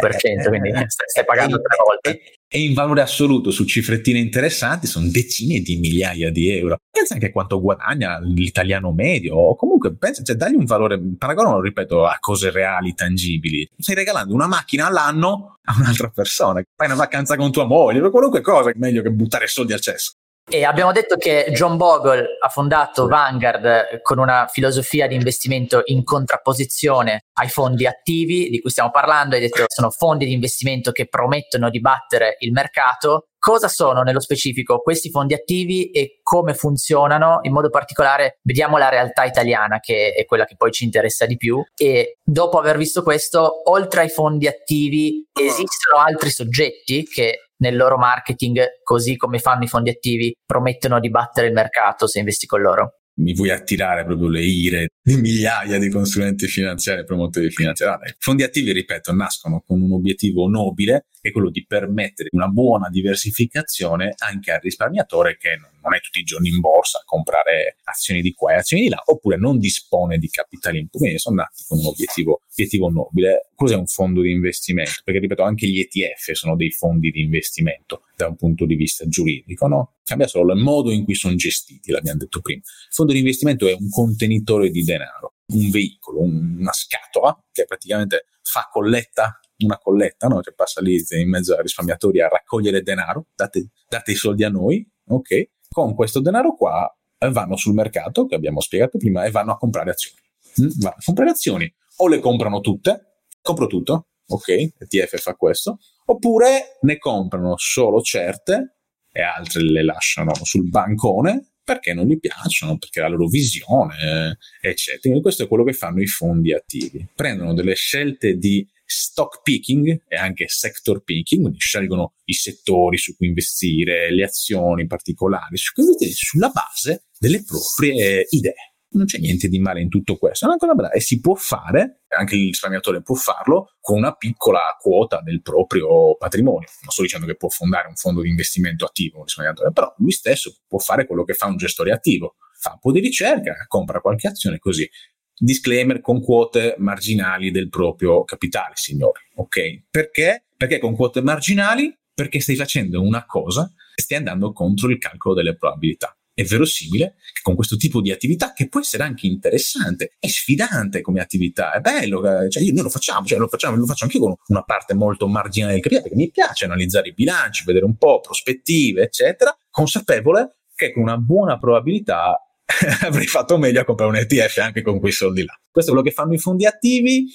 eh, 0.45 0.47
quindi 0.47 0.69
eh, 0.69 0.85
stai 0.87 1.25
pagando 1.25 1.59
tre 1.59 1.75
volte. 1.85 2.21
E 2.47 2.61
in 2.61 2.73
valore 2.73 3.01
assoluto 3.01 3.51
su 3.51 3.65
cifrettine 3.65 4.19
interessanti 4.19 4.87
sono 4.87 5.09
decine 5.09 5.59
di 5.59 5.75
migliaia 5.75 6.31
di 6.31 6.49
euro. 6.49 6.77
Pensa 6.89 7.15
anche 7.15 7.25
a 7.25 7.31
quanto 7.31 7.59
guadagna 7.59 8.21
l'italiano 8.21 8.93
medio, 8.93 9.35
o 9.35 9.55
comunque 9.57 9.93
pensa, 9.93 10.23
cioè 10.23 10.37
dagli 10.37 10.55
un 10.55 10.63
valore, 10.63 10.97
paragonalo, 11.17 11.59
ripeto, 11.59 12.05
a 12.05 12.15
cose 12.21 12.51
reali, 12.51 12.93
tangibili. 12.93 13.69
Stai 13.77 13.95
regalando 13.95 14.33
una 14.33 14.47
macchina 14.47 14.87
all'anno 14.87 15.57
a 15.61 15.75
un'altra 15.77 16.07
persona, 16.07 16.63
fai 16.73 16.87
una 16.87 16.95
vacanza 16.95 17.35
con 17.35 17.51
tua 17.51 17.65
moglie, 17.65 18.09
qualunque 18.09 18.39
cosa, 18.39 18.69
è 18.69 18.73
meglio 18.77 19.01
che 19.01 19.11
buttare 19.11 19.47
soldi 19.47 19.73
al 19.73 19.81
cesso. 19.81 20.13
E 20.49 20.63
abbiamo 20.63 20.93
detto 20.93 21.17
che 21.17 21.47
John 21.51 21.75
Bogle 21.75 22.37
ha 22.39 22.47
fondato 22.47 23.05
Vanguard 23.05 24.01
con 24.01 24.17
una 24.17 24.47
filosofia 24.49 25.05
di 25.05 25.13
investimento 25.13 25.81
in 25.85 26.05
contrapposizione 26.05 27.25
ai 27.33 27.49
fondi 27.49 27.85
attivi 27.85 28.49
di 28.49 28.61
cui 28.61 28.69
stiamo 28.69 28.89
parlando. 28.89 29.35
Hai 29.35 29.41
detto 29.41 29.57
che 29.57 29.65
sono 29.67 29.89
fondi 29.89 30.25
di 30.25 30.31
investimento 30.31 30.93
che 30.93 31.07
promettono 31.07 31.69
di 31.69 31.81
battere 31.81 32.37
il 32.39 32.53
mercato. 32.53 33.25
Cosa 33.37 33.67
sono 33.67 34.03
nello 34.03 34.21
specifico 34.21 34.79
questi 34.79 35.09
fondi 35.09 35.33
attivi 35.33 35.91
e 35.91 36.21
come 36.23 36.53
funzionano? 36.53 37.39
In 37.41 37.51
modo 37.51 37.69
particolare 37.69 38.39
vediamo 38.41 38.77
la 38.77 38.87
realtà 38.87 39.25
italiana 39.25 39.79
che 39.81 40.13
è 40.13 40.23
quella 40.25 40.45
che 40.45 40.55
poi 40.55 40.71
ci 40.71 40.85
interessa 40.85 41.25
di 41.25 41.35
più 41.35 41.61
e 41.75 42.19
dopo 42.23 42.57
aver 42.57 42.77
visto 42.77 43.03
questo, 43.03 43.69
oltre 43.69 44.01
ai 44.01 44.09
fondi 44.09 44.47
attivi 44.47 45.25
esistono 45.33 46.01
altri 46.01 46.29
soggetti 46.29 47.03
che 47.03 47.46
nel 47.57 47.75
loro 47.75 47.97
marketing, 47.97 48.81
così 48.83 49.15
come 49.15 49.39
fanno 49.39 49.63
i 49.63 49.67
fondi 49.67 49.89
attivi, 49.89 50.33
promettono 50.45 50.99
di 50.99 51.09
battere 51.09 51.47
il 51.47 51.53
mercato 51.53 52.07
se 52.07 52.19
investi 52.19 52.45
con 52.45 52.61
loro 52.61 52.97
mi 53.17 53.33
vuoi 53.33 53.49
attirare 53.49 54.05
proprio 54.05 54.29
le 54.29 54.43
ire 54.43 54.89
di 55.01 55.15
migliaia 55.15 55.79
di 55.79 55.89
consulenti 55.89 56.47
finanziari 56.47 57.01
e 57.01 57.03
promotori 57.03 57.49
finanziari. 57.49 58.09
I 58.09 58.15
fondi 58.19 58.43
attivi, 58.43 58.71
ripeto, 58.71 59.13
nascono 59.13 59.63
con 59.65 59.81
un 59.81 59.91
obiettivo 59.93 60.47
nobile, 60.47 61.07
che 61.19 61.29
è 61.29 61.31
quello 61.31 61.49
di 61.49 61.65
permettere 61.65 62.29
una 62.31 62.47
buona 62.47 62.89
diversificazione 62.89 64.13
anche 64.17 64.51
al 64.51 64.59
risparmiatore 64.61 65.37
che 65.37 65.57
non 65.59 65.71
è 65.95 65.99
tutti 66.01 66.19
i 66.19 66.23
giorni 66.23 66.49
in 66.49 66.59
borsa 66.59 66.99
a 66.99 67.03
comprare 67.05 67.77
azioni 67.83 68.21
di 68.21 68.33
qua 68.33 68.53
e 68.53 68.55
azioni 68.57 68.83
di 68.83 68.89
là, 68.89 69.01
oppure 69.05 69.37
non 69.37 69.57
dispone 69.59 70.17
di 70.17 70.27
capitali 70.29 70.87
quindi 70.91 71.19
sono 71.19 71.37
nati 71.37 71.63
con 71.67 71.79
un 71.79 71.85
obiettivo, 71.85 72.41
obiettivo 72.51 72.89
nobile. 72.89 73.49
Cos'è 73.55 73.75
un 73.75 73.87
fondo 73.87 74.21
di 74.21 74.31
investimento? 74.31 75.01
Perché, 75.03 75.19
ripeto, 75.19 75.43
anche 75.43 75.67
gli 75.67 75.79
ETF 75.79 76.31
sono 76.33 76.55
dei 76.55 76.71
fondi 76.71 77.11
di 77.11 77.21
investimento 77.21 78.03
da 78.15 78.27
un 78.27 78.35
punto 78.35 78.65
di 78.65 78.75
vista 78.75 79.07
giuridico, 79.07 79.67
no? 79.67 79.95
Cambia 80.03 80.27
solo 80.27 80.53
il 80.53 80.61
modo 80.61 80.91
in 80.91 81.03
cui 81.03 81.15
sono 81.15 81.35
gestiti, 81.35 81.91
l'abbiamo 81.91 82.19
detto 82.19 82.39
prima. 82.41 82.61
Il 82.61 82.93
fondo 82.93 83.13
di 83.13 83.19
investimento 83.19 83.67
è 83.67 83.73
un 83.73 83.89
contenitore 83.89 84.69
di 84.69 84.83
denaro, 84.83 85.35
un 85.53 85.69
veicolo, 85.69 86.21
una 86.21 86.73
scatola 86.73 87.37
che 87.51 87.65
praticamente 87.65 88.25
fa 88.41 88.67
colletta 88.71 89.39
una 89.59 89.77
colletta, 89.79 90.27
no? 90.27 90.41
Cioè 90.41 90.53
passa 90.53 90.81
lì 90.81 91.03
in 91.09 91.29
mezzo 91.29 91.55
ai 91.55 91.61
risparmiatori 91.61 92.21
a 92.21 92.27
raccogliere 92.27 92.81
denaro, 92.81 93.27
date, 93.35 93.69
date 93.87 94.11
i 94.11 94.15
soldi 94.15 94.43
a 94.43 94.49
noi, 94.49 94.87
ok? 95.07 95.49
Con 95.69 95.93
questo 95.95 96.21
denaro 96.21 96.55
qua 96.55 96.91
eh, 97.17 97.29
vanno 97.29 97.55
sul 97.55 97.73
mercato, 97.73 98.25
che 98.25 98.35
abbiamo 98.35 98.61
spiegato 98.61 98.97
prima, 98.97 99.25
e 99.25 99.31
vanno 99.31 99.51
a 99.51 99.57
comprare 99.57 99.91
azioni. 99.91 100.17
Mm? 100.61 100.69
Vanno 100.79 100.95
a 100.97 101.03
comprare 101.03 101.29
azioni, 101.31 101.73
o 101.97 102.07
le 102.07 102.19
comprano 102.19 102.59
tutte, 102.61 103.23
compro 103.41 103.67
tutto, 103.67 104.07
ok? 104.27 104.49
ETF 104.79 105.19
fa 105.19 105.35
questo, 105.35 105.79
oppure 106.05 106.77
ne 106.81 106.97
comprano 106.97 107.55
solo 107.57 108.01
certe 108.01 108.77
e 109.11 109.21
altre 109.21 109.63
le 109.63 109.83
lasciano 109.83 110.33
sul 110.43 110.69
bancone 110.69 111.53
perché 111.67 111.93
non 111.93 112.05
gli 112.05 112.17
piacciono, 112.17 112.77
perché 112.77 113.01
la 113.01 113.09
loro 113.09 113.27
visione, 113.27 114.37
eccetera. 114.61 115.01
Quindi 115.01 115.21
questo 115.21 115.43
è 115.43 115.47
quello 115.49 115.65
che 115.65 115.73
fanno 115.73 116.01
i 116.01 116.07
fondi 116.07 116.53
attivi. 116.53 117.05
Prendono 117.13 117.53
delle 117.53 117.75
scelte 117.75 118.37
di 118.37 118.65
stock 118.87 119.41
picking 119.41 120.03
e 120.07 120.15
anche 120.15 120.47
sector 120.47 121.03
picking, 121.03 121.41
quindi 121.41 121.59
scelgono 121.59 122.13
i 122.25 122.33
settori 122.33 122.97
su 122.97 123.15
cui 123.15 123.27
investire, 123.27 124.11
le 124.11 124.23
azioni 124.23 124.87
particolari, 124.87 125.57
su 125.57 125.73
cui 125.73 125.83
investire 125.83 126.11
sulla 126.13 126.49
base 126.49 127.07
delle 127.19 127.43
proprie 127.43 128.25
idee 128.29 128.77
non 128.89 129.05
c'è 129.05 129.19
niente 129.19 129.47
di 129.47 129.59
male 129.59 129.81
in 129.81 129.89
tutto 129.89 130.17
questo, 130.17 130.45
è 130.45 130.47
una 130.47 130.57
cosa 130.57 130.73
bella 130.73 130.91
e 130.91 130.99
si 131.01 131.19
può 131.19 131.35
fare, 131.35 132.03
anche 132.07 132.35
il 132.35 132.47
risparmiatore 132.47 133.01
può 133.01 133.15
farlo 133.15 133.75
con 133.79 133.97
una 133.97 134.15
piccola 134.15 134.59
quota 134.79 135.21
del 135.21 135.41
proprio 135.41 136.15
patrimonio. 136.15 136.67
Non 136.81 136.91
sto 136.91 137.01
dicendo 137.01 137.25
che 137.25 137.35
può 137.35 137.49
fondare 137.49 137.87
un 137.87 137.95
fondo 137.95 138.21
di 138.21 138.29
investimento 138.29 138.85
attivo 138.85 139.17
un 139.17 139.25
risparmiatore, 139.25 139.71
però 139.71 139.93
lui 139.97 140.11
stesso 140.11 140.57
può 140.67 140.79
fare 140.79 141.05
quello 141.05 141.23
che 141.23 141.33
fa 141.33 141.47
un 141.47 141.57
gestore 141.57 141.91
attivo, 141.91 142.35
fa 142.59 142.71
un 142.73 142.79
po' 142.79 142.91
di 142.91 142.99
ricerca, 142.99 143.53
compra 143.67 144.01
qualche 144.01 144.27
azione 144.27 144.57
così. 144.57 144.89
Disclaimer 145.37 146.01
con 146.01 146.21
quote 146.21 146.75
marginali 146.79 147.51
del 147.51 147.69
proprio 147.69 148.23
capitale, 148.23 148.73
signori, 148.75 149.21
ok? 149.35 149.83
Perché? 149.89 150.45
Perché 150.57 150.79
con 150.79 150.95
quote 150.95 151.21
marginali? 151.21 151.95
Perché 152.13 152.39
stai 152.39 152.55
facendo 152.55 153.01
una 153.01 153.25
cosa 153.25 153.71
e 153.95 154.01
stai 154.01 154.17
andando 154.17 154.51
contro 154.51 154.89
il 154.89 154.97
calcolo 154.97 155.35
delle 155.35 155.55
probabilità 155.55 156.17
è 156.37 156.43
verosimile 156.43 157.15
che 157.33 157.41
con 157.41 157.55
questo 157.55 157.77
tipo 157.77 157.99
di 157.99 158.11
attività, 158.11 158.53
che 158.53 158.69
può 158.69 158.79
essere 158.79 159.01
anche 159.01 159.25
interessante, 159.25 160.17
è 160.19 160.27
sfidante 160.27 161.01
come 161.01 161.19
attività, 161.19 161.73
è 161.73 161.79
bello, 161.79 162.43
eh, 162.43 162.47
cioè 162.51 162.61
noi 162.61 162.83
lo 162.83 162.89
facciamo, 162.89 163.25
cioè 163.25 163.39
lo 163.39 163.47
facciamo, 163.47 163.75
lo 163.75 163.87
faccio 163.87 164.03
anche 164.03 164.19
con 164.19 164.35
una 164.49 164.61
parte 164.61 164.93
molto 164.93 165.27
marginale 165.27 165.73
del 165.73 165.81
capitale, 165.81 166.07
perché 166.07 166.23
mi 166.23 166.29
piace 166.29 166.65
analizzare 166.65 167.07
i 167.07 167.13
bilanci, 167.13 167.63
vedere 167.65 167.85
un 167.85 167.97
po' 167.97 168.19
prospettive, 168.19 169.01
eccetera, 169.01 169.57
consapevole 169.71 170.57
che 170.75 170.93
con 170.93 171.01
una 171.01 171.17
buona 171.17 171.57
probabilità 171.57 172.39
avrei 173.01 173.27
fatto 173.27 173.57
meglio 173.57 173.79
a 173.79 173.85
comprare 173.85 174.11
un 174.11 174.17
ETF 174.17 174.57
anche 174.57 174.81
con 174.81 174.99
quei 174.99 175.13
soldi 175.13 175.43
là. 175.45 175.57
Questo 175.71 175.91
è 175.91 175.93
quello 175.93 176.09
che 176.09 176.13
fanno 176.13 176.33
i 176.33 176.37
fondi 176.37 176.65
attivi. 176.65 177.25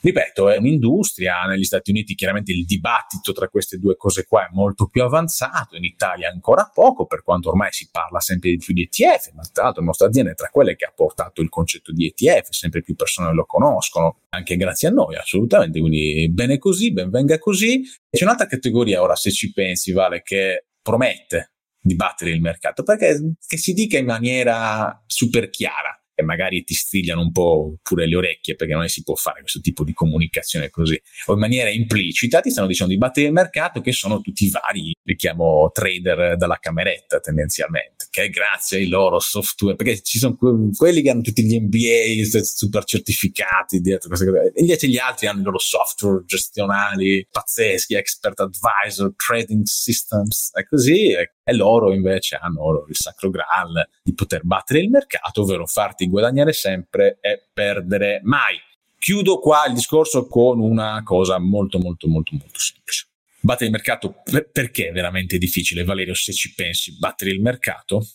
Ripeto, 0.00 0.50
è 0.50 0.58
un'industria, 0.58 1.44
negli 1.44 1.64
Stati 1.64 1.90
Uniti 1.90 2.14
chiaramente 2.14 2.52
il 2.52 2.66
dibattito 2.66 3.32
tra 3.32 3.48
queste 3.48 3.78
due 3.78 3.96
cose 3.96 4.26
qua 4.26 4.42
è 4.42 4.48
molto 4.52 4.88
più 4.88 5.02
avanzato, 5.02 5.76
in 5.76 5.84
Italia 5.84 6.28
ancora 6.28 6.70
poco, 6.72 7.06
per 7.06 7.22
quanto 7.22 7.48
ormai 7.48 7.72
si 7.72 7.88
parla 7.90 8.20
sempre 8.20 8.50
di 8.50 8.58
più 8.58 8.74
di 8.74 8.82
ETF, 8.82 9.32
ma 9.32 9.42
tra 9.50 9.64
l'altro 9.64 9.80
la 9.80 9.86
nostra 9.86 10.08
azienda 10.08 10.32
è 10.32 10.34
tra 10.34 10.48
quelle 10.48 10.76
che 10.76 10.84
ha 10.84 10.92
portato 10.94 11.40
il 11.40 11.48
concetto 11.48 11.90
di 11.90 12.06
ETF, 12.06 12.50
sempre 12.50 12.82
più 12.82 12.94
persone 12.94 13.32
lo 13.32 13.46
conoscono, 13.46 14.18
anche 14.30 14.56
grazie 14.56 14.88
a 14.88 14.90
noi, 14.90 15.16
assolutamente, 15.16 15.80
quindi 15.80 16.28
bene 16.30 16.58
così, 16.58 16.92
ben 16.92 17.08
venga 17.08 17.38
così. 17.38 17.80
E 18.10 18.18
c'è 18.18 18.24
un'altra 18.24 18.46
categoria 18.46 19.00
ora, 19.00 19.16
se 19.16 19.30
ci 19.30 19.50
pensi, 19.52 19.92
Vale, 19.92 20.20
che 20.22 20.66
promette 20.82 21.53
di 21.84 21.96
battere 21.96 22.30
il 22.30 22.40
mercato, 22.40 22.82
perché 22.82 23.34
che 23.46 23.58
si 23.58 23.74
dica 23.74 23.98
in 23.98 24.06
maniera 24.06 25.02
super 25.06 25.50
chiara 25.50 25.98
e 26.14 26.22
magari 26.22 26.62
ti 26.62 26.74
strigliano 26.74 27.20
un 27.20 27.32
po' 27.32 27.76
pure 27.82 28.06
le 28.06 28.16
orecchie 28.16 28.54
perché 28.54 28.72
non 28.72 28.86
si 28.88 29.02
può 29.02 29.16
fare 29.16 29.40
questo 29.40 29.60
tipo 29.60 29.82
di 29.82 29.92
comunicazione 29.92 30.70
così 30.70 31.00
o 31.26 31.32
in 31.32 31.38
maniera 31.40 31.70
implicita 31.70 32.40
ti 32.40 32.50
stanno 32.50 32.68
dicendo 32.68 32.92
di 32.92 32.98
battere 32.98 33.26
il 33.26 33.32
mercato 33.32 33.80
che 33.80 33.90
sono 33.90 34.20
tutti 34.20 34.44
i 34.44 34.50
vari 34.50 34.94
li 35.02 35.16
chiamo 35.16 35.70
trader 35.72 36.36
dalla 36.36 36.58
cameretta 36.60 37.18
tendenzialmente 37.18 38.06
che 38.10 38.30
grazie 38.30 38.78
ai 38.78 38.86
loro 38.86 39.18
software 39.18 39.74
perché 39.74 40.00
ci 40.02 40.18
sono 40.18 40.36
quelli 40.36 41.02
che 41.02 41.10
hanno 41.10 41.20
tutti 41.20 41.42
gli 41.42 41.58
MBA 41.58 42.44
super 42.44 42.84
certificati 42.84 43.80
dietro 43.80 44.06
queste 44.08 44.26
cose. 44.26 44.52
E 44.54 44.60
invece 44.60 44.86
gli 44.86 44.98
altri 44.98 45.26
hanno 45.26 45.40
i 45.40 45.42
loro 45.42 45.58
software 45.58 46.22
gestionali 46.24 47.26
pazzeschi 47.28 47.94
expert 47.94 48.38
advisor 48.38 49.12
trading 49.16 49.64
systems 49.64 50.50
e 50.54 50.64
così 50.64 51.10
e 51.10 51.33
loro 51.52 51.92
invece 51.92 52.36
hanno 52.36 52.86
il 52.88 52.96
sacro 52.96 53.30
graal 53.30 53.86
di 54.02 54.14
poter 54.14 54.42
battere 54.44 54.80
il 54.80 54.90
mercato 54.90 55.42
ovvero 55.42 55.66
farti 55.66 56.08
guadagnare 56.08 56.52
sempre 56.52 57.18
e 57.20 57.42
perdere 57.52 58.20
mai. 58.22 58.56
Chiudo 58.98 59.38
qua 59.38 59.66
il 59.66 59.74
discorso 59.74 60.26
con 60.26 60.60
una 60.60 61.02
cosa 61.04 61.38
molto 61.38 61.78
molto 61.78 62.08
molto 62.08 62.34
molto 62.34 62.58
semplice. 62.58 63.08
Battere 63.40 63.66
il 63.66 63.72
mercato 63.72 64.22
perché 64.50 64.88
è 64.88 64.92
veramente 64.92 65.36
difficile, 65.36 65.84
Valerio, 65.84 66.14
se 66.14 66.32
ci 66.32 66.54
pensi, 66.54 66.96
battere 66.96 67.30
il 67.30 67.42
mercato? 67.42 68.06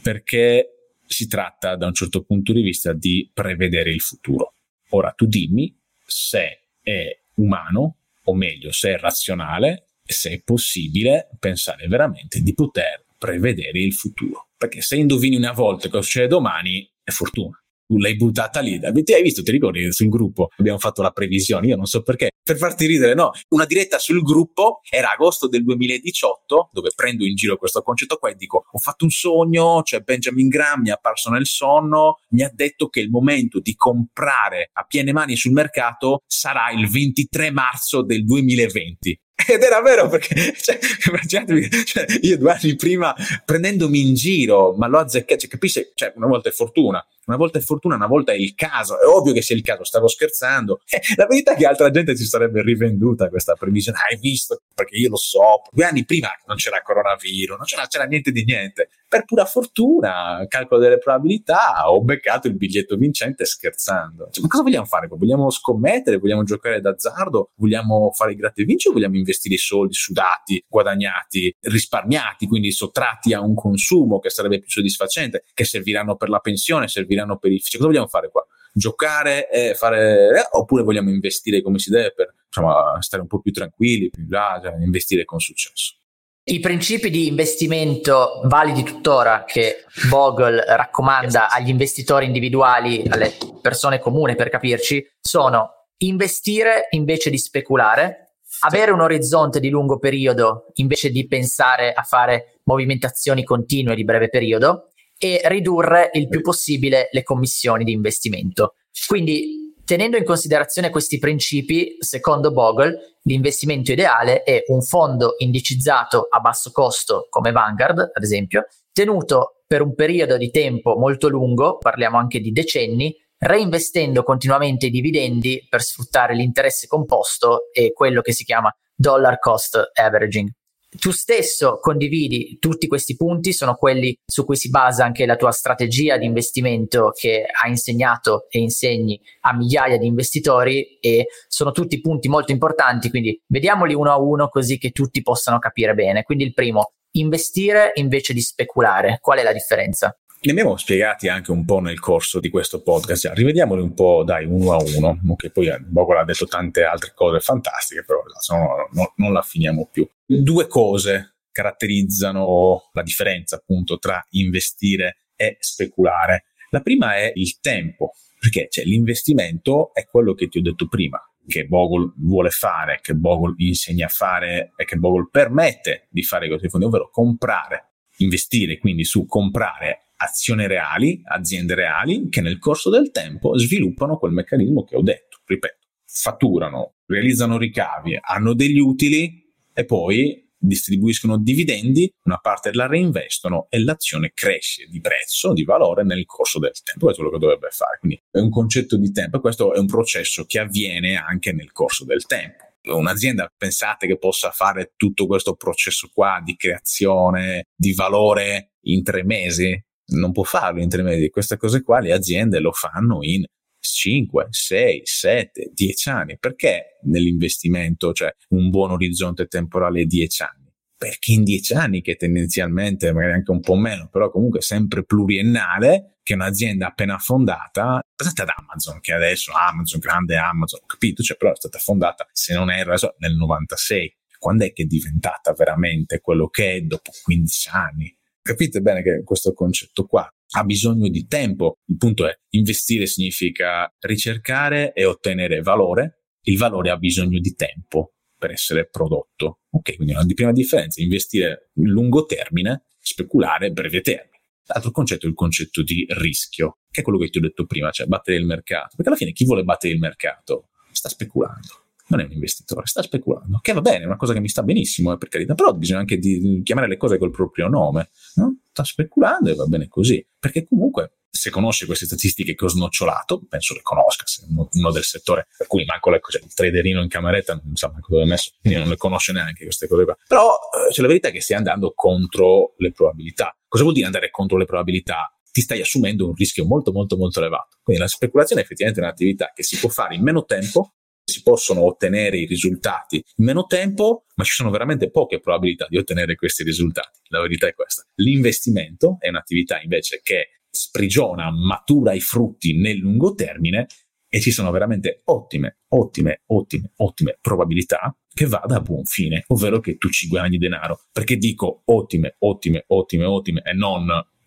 Perché 0.00 0.94
si 1.04 1.26
tratta 1.26 1.76
da 1.76 1.86
un 1.86 1.92
certo 1.92 2.22
punto 2.22 2.54
di 2.54 2.62
vista 2.62 2.94
di 2.94 3.30
prevedere 3.32 3.90
il 3.90 4.00
futuro. 4.00 4.54
Ora 4.90 5.10
tu 5.10 5.26
dimmi 5.26 5.76
se 6.06 6.68
è 6.82 7.18
umano, 7.34 7.96
o 8.24 8.34
meglio, 8.34 8.72
se 8.72 8.94
è 8.94 8.98
razionale, 8.98 9.87
se 10.12 10.30
è 10.30 10.42
possibile 10.42 11.28
pensare 11.38 11.86
veramente 11.86 12.40
di 12.40 12.54
poter 12.54 13.04
prevedere 13.18 13.78
il 13.80 13.92
futuro. 13.92 14.48
Perché 14.56 14.80
se 14.80 14.96
indovini 14.96 15.36
una 15.36 15.52
volta 15.52 15.88
cosa 15.88 16.02
succede 16.02 16.28
domani, 16.28 16.88
è 17.02 17.10
fortuna. 17.10 17.60
Tu 17.86 17.96
l'hai 17.96 18.16
buttata 18.16 18.60
lì. 18.60 18.78
Ti 18.78 19.14
hai 19.14 19.22
visto, 19.22 19.42
ti 19.42 19.50
ricordi 19.50 19.90
sul 19.92 20.10
gruppo? 20.10 20.50
Abbiamo 20.58 20.78
fatto 20.78 21.00
la 21.00 21.10
previsione, 21.10 21.68
io 21.68 21.76
non 21.76 21.86
so 21.86 22.02
perché. 22.02 22.28
Per 22.42 22.58
farti 22.58 22.84
ridere, 22.86 23.14
no. 23.14 23.30
Una 23.48 23.64
diretta 23.64 23.98
sul 23.98 24.22
gruppo 24.22 24.80
era 24.90 25.12
agosto 25.12 25.48
del 25.48 25.64
2018, 25.64 26.68
dove 26.72 26.90
prendo 26.94 27.24
in 27.24 27.34
giro 27.34 27.56
questo 27.56 27.80
concetto 27.80 28.16
qua 28.16 28.28
e 28.28 28.34
dico: 28.34 28.64
Ho 28.70 28.78
fatto 28.78 29.04
un 29.04 29.10
sogno, 29.10 29.82
cioè 29.82 30.00
Benjamin 30.00 30.48
Graham 30.48 30.82
mi 30.82 30.88
è 30.88 30.92
apparso 30.92 31.30
nel 31.30 31.46
sonno, 31.46 32.18
mi 32.30 32.42
ha 32.42 32.50
detto 32.52 32.88
che 32.88 33.00
il 33.00 33.08
momento 33.08 33.58
di 33.58 33.74
comprare 33.74 34.68
a 34.72 34.84
piene 34.84 35.12
mani 35.12 35.36
sul 35.36 35.52
mercato 35.52 36.20
sarà 36.26 36.70
il 36.70 36.90
23 36.90 37.50
marzo 37.50 38.02
del 38.02 38.24
2020. 38.24 39.18
Ed 39.46 39.62
era 39.62 39.80
vero 39.80 40.08
perché, 40.08 40.54
cioè, 40.58 40.78
immaginatevi, 41.06 41.84
cioè, 41.84 42.06
io 42.22 42.36
due 42.38 42.52
anni 42.52 42.74
prima 42.74 43.14
prendendomi 43.44 44.00
in 44.00 44.14
giro, 44.14 44.74
ma 44.74 44.86
l'ho 44.88 44.98
azzeccato, 44.98 45.40
cioè, 45.40 45.50
capisci? 45.50 45.90
Cioè, 45.94 46.12
una 46.16 46.26
volta 46.26 46.48
è 46.48 46.52
fortuna, 46.52 47.04
una 47.28 47.36
volta 47.36 47.58
è 47.58 47.60
fortuna, 47.60 47.94
una 47.94 48.06
volta 48.06 48.32
è 48.32 48.36
il 48.36 48.54
caso. 48.54 48.98
È 48.98 49.04
ovvio 49.04 49.34
che 49.34 49.42
sia 49.42 49.54
il 49.54 49.62
caso, 49.62 49.84
stavo 49.84 50.08
scherzando. 50.08 50.80
Eh, 50.98 51.00
la 51.16 51.26
verità 51.26 51.52
è 51.52 51.56
che 51.56 51.66
altra 51.66 51.90
gente 51.90 52.16
si 52.16 52.24
sarebbe 52.24 52.62
rivenduta 52.62 53.28
questa 53.28 53.54
previsione. 53.54 53.98
Hai 54.08 54.18
visto? 54.18 54.62
Perché 54.74 54.96
io 54.96 55.10
lo 55.10 55.16
so. 55.16 55.62
Due 55.70 55.84
anni 55.84 56.04
prima 56.04 56.28
non 56.46 56.56
c'era 56.56 56.80
coronavirus, 56.82 57.56
non 57.56 57.66
c'era, 57.66 57.86
c'era 57.86 58.04
niente 58.04 58.32
di 58.32 58.42
niente. 58.42 58.88
Per 59.06 59.24
pura 59.26 59.44
fortuna, 59.44 60.44
calcolo 60.48 60.80
delle 60.80 60.98
probabilità, 60.98 61.90
ho 61.90 62.02
beccato 62.02 62.48
il 62.48 62.56
biglietto 62.56 62.96
vincente 62.96 63.44
scherzando. 63.44 64.28
Cioè, 64.30 64.42
ma 64.42 64.48
cosa 64.48 64.62
vogliamo 64.62 64.86
fare? 64.86 65.08
Vogliamo 65.08 65.50
scommettere? 65.50 66.16
Vogliamo 66.16 66.42
giocare 66.42 66.80
d'azzardo? 66.80 67.50
Vogliamo 67.56 68.10
fare 68.12 68.32
i 68.32 68.36
gratta 68.36 68.62
e 68.62 68.64
vinci 68.64 68.88
o 68.88 68.92
vogliamo 68.92 69.16
investire 69.16 69.54
i 69.54 69.58
soldi 69.58 69.94
sudati, 69.94 70.64
guadagnati, 70.66 71.54
risparmiati, 71.60 72.46
quindi 72.46 72.72
sottratti 72.72 73.34
a 73.34 73.40
un 73.40 73.54
consumo 73.54 74.18
che 74.18 74.30
sarebbe 74.30 74.58
più 74.58 74.70
soddisfacente, 74.70 75.44
che 75.52 75.64
serviranno 75.64 76.16
per 76.16 76.28
la 76.28 76.38
pensione, 76.38 76.88
serviranno 76.88 77.17
Milano 77.18 77.38
per 77.38 77.50
Cosa 77.50 77.86
vogliamo 77.86 78.06
fare 78.06 78.30
qua? 78.30 78.46
Giocare 78.72 79.50
e 79.50 79.74
fare, 79.74 80.38
eh, 80.38 80.48
oppure 80.52 80.82
vogliamo 80.82 81.10
investire 81.10 81.62
come 81.62 81.78
si 81.78 81.90
deve 81.90 82.12
per 82.14 82.34
insomma, 82.46 82.96
stare 83.00 83.22
un 83.22 83.28
po' 83.28 83.40
più 83.40 83.50
tranquilli, 83.50 84.10
più 84.10 84.26
là, 84.28 84.60
cioè, 84.62 84.74
investire 84.80 85.24
con 85.24 85.40
successo. 85.40 85.96
I 86.44 86.60
principi 86.60 87.10
di 87.10 87.26
investimento 87.26 88.40
validi 88.44 88.82
tuttora 88.82 89.44
che 89.44 89.84
Bogle 90.08 90.64
raccomanda 90.64 91.50
agli 91.50 91.68
investitori 91.68 92.24
individuali, 92.24 93.04
alle 93.06 93.36
persone 93.60 93.98
comuni 93.98 94.34
per 94.34 94.48
capirci, 94.48 95.04
sono 95.20 95.88
investire 95.98 96.86
invece 96.90 97.28
di 97.28 97.36
speculare, 97.36 98.36
avere 98.60 98.92
un 98.92 99.02
orizzonte 99.02 99.60
di 99.60 99.68
lungo 99.68 99.98
periodo 99.98 100.68
invece 100.74 101.10
di 101.10 101.26
pensare 101.26 101.92
a 101.92 102.02
fare 102.02 102.60
movimentazioni 102.64 103.44
continue 103.44 103.94
di 103.94 104.04
breve 104.04 104.30
periodo 104.30 104.88
e 105.18 105.40
ridurre 105.44 106.10
il 106.14 106.28
più 106.28 106.40
possibile 106.40 107.08
le 107.10 107.22
commissioni 107.22 107.84
di 107.84 107.92
investimento. 107.92 108.74
Quindi, 109.06 109.74
tenendo 109.84 110.16
in 110.16 110.24
considerazione 110.24 110.90
questi 110.90 111.18
principi, 111.18 111.96
secondo 111.98 112.52
Bogle, 112.52 113.18
l'investimento 113.22 113.92
ideale 113.92 114.42
è 114.42 114.62
un 114.68 114.82
fondo 114.82 115.34
indicizzato 115.38 116.28
a 116.30 116.40
basso 116.40 116.70
costo 116.70 117.26
come 117.28 117.52
Vanguard, 117.52 118.10
ad 118.12 118.22
esempio, 118.22 118.66
tenuto 118.92 119.62
per 119.66 119.82
un 119.82 119.94
periodo 119.94 120.36
di 120.36 120.50
tempo 120.50 120.96
molto 120.96 121.28
lungo, 121.28 121.78
parliamo 121.78 122.16
anche 122.16 122.40
di 122.40 122.52
decenni, 122.52 123.14
reinvestendo 123.38 124.22
continuamente 124.22 124.86
i 124.86 124.90
dividendi 124.90 125.66
per 125.68 125.82
sfruttare 125.82 126.34
l'interesse 126.34 126.86
composto 126.86 127.70
e 127.72 127.92
quello 127.92 128.20
che 128.20 128.32
si 128.32 128.44
chiama 128.44 128.74
dollar 128.94 129.38
cost 129.38 129.90
averaging. 129.94 130.50
Tu 130.88 131.10
stesso 131.10 131.78
condividi 131.80 132.56
tutti 132.58 132.86
questi 132.86 133.14
punti, 133.14 133.52
sono 133.52 133.74
quelli 133.74 134.16
su 134.24 134.46
cui 134.46 134.56
si 134.56 134.70
basa 134.70 135.04
anche 135.04 135.26
la 135.26 135.36
tua 135.36 135.50
strategia 135.50 136.16
di 136.16 136.24
investimento 136.24 137.12
che 137.14 137.44
hai 137.62 137.70
insegnato 137.70 138.46
e 138.48 138.58
insegni 138.60 139.20
a 139.40 139.54
migliaia 139.54 139.98
di 139.98 140.06
investitori 140.06 140.98
e 140.98 141.26
sono 141.46 141.72
tutti 141.72 142.00
punti 142.00 142.28
molto 142.28 142.52
importanti, 142.52 143.10
quindi 143.10 143.38
vediamoli 143.46 143.92
uno 143.92 144.10
a 144.10 144.18
uno 144.18 144.48
così 144.48 144.78
che 144.78 144.90
tutti 144.90 145.20
possano 145.20 145.58
capire 145.58 145.92
bene. 145.92 146.22
Quindi 146.22 146.44
il 146.44 146.54
primo, 146.54 146.92
investire 147.12 147.92
invece 147.94 148.32
di 148.32 148.40
speculare. 148.40 149.18
Qual 149.20 149.38
è 149.38 149.42
la 149.42 149.52
differenza? 149.52 150.16
Ne 150.40 150.52
abbiamo 150.52 150.76
spiegati 150.76 151.26
anche 151.26 151.50
un 151.50 151.64
po' 151.64 151.80
nel 151.80 151.98
corso 151.98 152.38
di 152.38 152.48
questo 152.48 152.80
podcast, 152.80 153.32
rivediamoli 153.34 153.82
un 153.82 153.92
po', 153.92 154.22
dai, 154.22 154.44
uno 154.44 154.72
a 154.72 154.76
uno, 154.80 155.34
che 155.34 155.50
poi 155.50 155.66
eh, 155.66 155.80
Bogola 155.80 156.20
ha 156.20 156.24
detto 156.24 156.46
tante 156.46 156.84
altre 156.84 157.12
cose 157.12 157.40
fantastiche, 157.40 158.04
però 158.04 158.22
no, 158.50 158.88
no, 158.92 159.12
non 159.16 159.32
la 159.32 159.42
finiamo 159.42 159.88
più. 159.90 160.08
Due 160.24 160.68
cose 160.68 161.38
caratterizzano 161.50 162.90
la 162.92 163.02
differenza 163.02 163.56
appunto 163.56 163.98
tra 163.98 164.24
investire 164.30 165.22
e 165.34 165.56
speculare. 165.58 166.44
La 166.70 166.82
prima 166.82 167.16
è 167.16 167.32
il 167.34 167.58
tempo, 167.58 168.12
perché 168.38 168.68
cioè, 168.70 168.84
l'investimento 168.84 169.92
è 169.92 170.06
quello 170.06 170.34
che 170.34 170.46
ti 170.46 170.58
ho 170.58 170.62
detto 170.62 170.86
prima, 170.86 171.20
che 171.48 171.66
Bogle 171.66 172.12
vuole 172.18 172.50
fare, 172.50 173.00
che 173.02 173.14
Bogle 173.14 173.54
insegna 173.56 174.06
a 174.06 174.10
fare 174.10 174.72
e 174.76 174.84
che 174.84 174.94
Bogle 174.94 175.28
permette 175.32 176.06
di 176.10 176.22
fare 176.22 176.46
questi 176.46 176.68
fondi, 176.68 176.86
ovvero 176.86 177.10
comprare, 177.10 177.94
investire 178.18 178.78
quindi 178.78 179.02
su 179.02 179.26
comprare 179.26 180.02
azioni 180.18 180.66
reali, 180.66 181.20
aziende 181.24 181.74
reali, 181.74 182.28
che 182.28 182.40
nel 182.40 182.58
corso 182.58 182.90
del 182.90 183.10
tempo 183.10 183.56
sviluppano 183.58 184.18
quel 184.18 184.32
meccanismo 184.32 184.84
che 184.84 184.96
ho 184.96 185.02
detto. 185.02 185.40
Ripeto, 185.44 185.86
fatturano, 186.04 186.94
realizzano 187.06 187.58
ricavi, 187.58 188.18
hanno 188.20 188.54
degli 188.54 188.78
utili 188.78 189.46
e 189.72 189.84
poi 189.84 190.46
distribuiscono 190.60 191.38
dividendi, 191.38 192.12
una 192.24 192.38
parte 192.38 192.72
la 192.72 192.86
reinvestono 192.86 193.66
e 193.70 193.78
l'azione 193.82 194.32
cresce 194.34 194.86
di 194.86 195.00
prezzo, 195.00 195.52
di 195.52 195.62
valore 195.62 196.02
nel 196.02 196.26
corso 196.26 196.58
del 196.58 196.72
tempo. 196.82 197.06
Questo 197.06 197.22
è 197.22 197.24
quello 197.24 197.38
che 197.38 197.44
dovrebbe 197.44 197.70
fare. 197.70 197.98
Quindi 198.00 198.20
è 198.30 198.38
un 198.38 198.50
concetto 198.50 198.96
di 198.96 199.12
tempo 199.12 199.36
e 199.36 199.40
questo 199.40 199.72
è 199.72 199.78
un 199.78 199.86
processo 199.86 200.44
che 200.44 200.58
avviene 200.58 201.16
anche 201.16 201.52
nel 201.52 201.72
corso 201.72 202.04
del 202.04 202.26
tempo. 202.26 202.64
Un'azienda 202.88 203.52
pensate 203.56 204.06
che 204.06 204.18
possa 204.18 204.50
fare 204.50 204.92
tutto 204.96 205.26
questo 205.26 205.54
processo 205.54 206.10
qua 206.12 206.40
di 206.42 206.56
creazione 206.56 207.66
di 207.76 207.92
valore 207.92 208.72
in 208.82 209.02
tre 209.02 209.22
mesi? 209.24 209.80
Non 210.08 210.32
può 210.32 210.42
farlo 210.42 210.80
in 210.80 210.88
tre 210.88 211.02
mesi. 211.02 211.30
Queste 211.30 211.56
cose 211.56 211.82
qua 211.82 212.00
le 212.00 212.12
aziende 212.12 212.60
lo 212.60 212.72
fanno 212.72 213.18
in 213.22 213.44
5, 213.80 214.46
6, 214.50 215.00
7, 215.04 215.70
10 215.72 216.08
anni. 216.08 216.38
Perché 216.38 216.98
nell'investimento 217.02 218.12
c'è 218.12 218.30
un 218.50 218.70
buon 218.70 218.92
orizzonte 218.92 219.46
temporale 219.46 220.04
10 220.04 220.42
anni? 220.42 220.66
Perché 220.96 221.32
in 221.32 221.44
10 221.44 221.74
anni, 221.74 222.02
che 222.02 222.16
tendenzialmente 222.16 223.12
magari 223.12 223.34
anche 223.34 223.50
un 223.52 223.60
po' 223.60 223.76
meno, 223.76 224.08
però 224.10 224.30
comunque 224.30 224.60
sempre 224.60 225.04
pluriennale, 225.04 226.18
che 226.22 226.34
un'azienda 226.34 226.88
appena 226.88 227.18
fondata, 227.18 228.00
pensate 228.14 228.42
ad 228.42 228.48
Amazon, 228.54 229.00
che 229.00 229.12
adesso 229.12 229.52
Amazon, 229.52 230.00
grande 230.00 230.36
Amazon, 230.36 230.80
ho 230.82 230.86
capito, 230.86 231.22
cioè 231.22 231.36
però 231.36 231.52
è 231.52 231.56
stata 231.56 231.78
fondata, 231.78 232.26
se 232.32 232.52
non 232.54 232.70
erro, 232.70 232.94
nel 233.18 233.36
96. 233.36 234.16
Quando 234.38 234.64
è 234.64 234.72
che 234.72 234.82
è 234.82 234.86
diventata 234.86 235.52
veramente 235.52 236.20
quello 236.20 236.48
che 236.48 236.74
è 236.74 236.80
dopo 236.82 237.10
15 237.24 237.68
anni? 237.70 238.17
Capite 238.48 238.80
bene 238.80 239.02
che 239.02 239.22
questo 239.24 239.52
concetto 239.52 240.06
qua 240.06 240.26
ha 240.52 240.64
bisogno 240.64 241.10
di 241.10 241.26
tempo. 241.26 241.80
Il 241.84 241.98
punto 241.98 242.26
è 242.26 242.34
investire 242.54 243.04
significa 243.04 243.94
ricercare 243.98 244.94
e 244.94 245.04
ottenere 245.04 245.60
valore. 245.60 246.22
Il 246.44 246.56
valore 246.56 246.88
ha 246.88 246.96
bisogno 246.96 247.40
di 247.40 247.54
tempo 247.54 248.14
per 248.38 248.52
essere 248.52 248.88
prodotto. 248.88 249.64
Ok, 249.68 249.96
quindi 249.96 250.14
una 250.14 250.24
prima 250.34 250.52
differenza, 250.52 251.02
investire 251.02 251.72
in 251.74 251.90
lungo 251.90 252.24
termine, 252.24 252.84
speculare 252.98 253.70
breve 253.70 254.00
termine. 254.00 254.40
L'altro 254.64 254.92
concetto 254.92 255.26
è 255.26 255.28
il 255.28 255.34
concetto 255.34 255.82
di 255.82 256.06
rischio, 256.08 256.78
che 256.90 257.02
è 257.02 257.04
quello 257.04 257.18
che 257.18 257.28
ti 257.28 257.36
ho 257.36 257.42
detto 257.42 257.66
prima, 257.66 257.90
cioè 257.90 258.06
battere 258.06 258.38
il 258.38 258.46
mercato. 258.46 258.96
Perché 258.96 259.08
alla 259.10 259.18
fine 259.18 259.32
chi 259.32 259.44
vuole 259.44 259.62
battere 259.62 259.92
il 259.92 260.00
mercato 260.00 260.70
sta 260.90 261.10
speculando 261.10 261.87
non 262.08 262.20
è 262.20 262.24
un 262.24 262.32
investitore, 262.32 262.86
sta 262.86 263.02
speculando, 263.02 263.58
che 263.62 263.72
va 263.72 263.80
bene, 263.80 264.04
è 264.04 264.06
una 264.06 264.16
cosa 264.16 264.32
che 264.32 264.40
mi 264.40 264.48
sta 264.48 264.62
benissimo, 264.62 265.12
eh, 265.12 265.18
per 265.18 265.28
carità, 265.28 265.54
però 265.54 265.72
bisogna 265.74 266.00
anche 266.00 266.18
di 266.18 266.62
chiamare 266.64 266.88
le 266.88 266.96
cose 266.96 267.18
col 267.18 267.30
proprio 267.30 267.68
nome, 267.68 268.10
no? 268.34 268.58
sta 268.70 268.84
speculando 268.84 269.50
e 269.50 269.54
va 269.54 269.66
bene 269.66 269.88
così, 269.88 270.24
perché 270.38 270.66
comunque 270.66 271.18
se 271.30 271.50
conosce 271.50 271.86
queste 271.86 272.06
statistiche 272.06 272.54
che 272.54 272.64
ho 272.64 272.68
snocciolato, 272.68 273.42
penso 273.48 273.74
le 273.74 273.82
conosca, 273.82 274.24
se 274.26 274.44
uno, 274.48 274.68
uno 274.72 274.90
del 274.90 275.04
settore, 275.04 275.48
per 275.56 275.66
cui 275.66 275.84
manco 275.84 276.10
le, 276.10 276.20
cioè, 276.26 276.42
il 276.42 276.52
traderino 276.52 277.02
in 277.02 277.08
cameretta 277.08 277.60
non 277.62 277.76
sa 277.76 277.90
manco 277.90 278.12
dove 278.12 278.24
è 278.24 278.26
messo, 278.26 278.50
quindi 278.60 278.78
non 278.80 278.88
le 278.88 278.96
conosce 278.96 279.32
neanche 279.32 279.64
queste 279.64 279.86
cose 279.86 280.04
qua. 280.04 280.16
Però 280.26 280.48
eh, 280.48 280.90
c'è 280.90 281.02
la 281.02 281.08
verità 281.08 281.30
che 281.30 281.40
stai 281.40 281.56
andando 281.56 281.92
contro 281.94 282.74
le 282.78 282.92
probabilità. 282.92 283.56
Cosa 283.68 283.82
vuol 283.82 283.94
dire 283.94 284.06
andare 284.06 284.30
contro 284.30 284.56
le 284.56 284.64
probabilità? 284.64 285.32
Ti 285.50 285.60
stai 285.60 285.80
assumendo 285.80 286.26
un 286.26 286.34
rischio 286.34 286.64
molto 286.64 286.92
molto 286.92 287.16
molto 287.16 287.40
elevato. 287.40 287.78
Quindi 287.82 288.02
la 288.02 288.08
speculazione 288.08 288.62
è 288.62 288.64
effettivamente 288.64 289.00
un'attività 289.02 289.52
che 289.54 289.62
si 289.62 289.78
può 289.78 289.88
fare 289.88 290.14
in 290.14 290.22
meno 290.22 290.44
tempo 290.44 290.94
si 291.38 291.42
possono 291.42 291.84
ottenere 291.84 292.38
i 292.38 292.46
risultati 292.46 293.16
in 293.36 293.44
meno 293.44 293.66
tempo, 293.66 294.24
ma 294.34 294.44
ci 294.44 294.54
sono 294.54 294.70
veramente 294.70 295.10
poche 295.10 295.40
probabilità 295.40 295.86
di 295.88 295.96
ottenere 295.96 296.34
questi 296.34 296.64
risultati. 296.64 297.20
La 297.28 297.40
verità 297.40 297.68
è 297.68 297.74
questa. 297.74 298.04
L'investimento 298.16 299.16
è 299.20 299.28
un'attività 299.28 299.80
invece 299.80 300.20
che 300.22 300.60
sprigiona, 300.70 301.50
matura 301.50 302.12
i 302.12 302.20
frutti 302.20 302.76
nel 302.76 302.96
lungo 302.96 303.34
termine 303.34 303.86
e 304.28 304.40
ci 304.40 304.50
sono 304.50 304.70
veramente 304.70 305.22
ottime, 305.24 305.78
ottime, 305.88 306.42
ottime, 306.46 306.92
ottime 306.96 307.38
probabilità 307.40 308.14
che 308.32 308.46
vada 308.46 308.76
a 308.76 308.80
buon 308.80 309.04
fine, 309.04 309.44
ovvero 309.48 309.80
che 309.80 309.96
tu 309.96 310.08
ci 310.10 310.28
guadagni 310.28 310.58
denaro. 310.58 311.00
Perché 311.12 311.36
dico 311.36 311.82
ottime, 311.86 312.36
ottime, 312.40 312.84
ottime, 312.88 313.24
ottime 313.24 313.62
e 313.64 313.72
non 313.72 314.06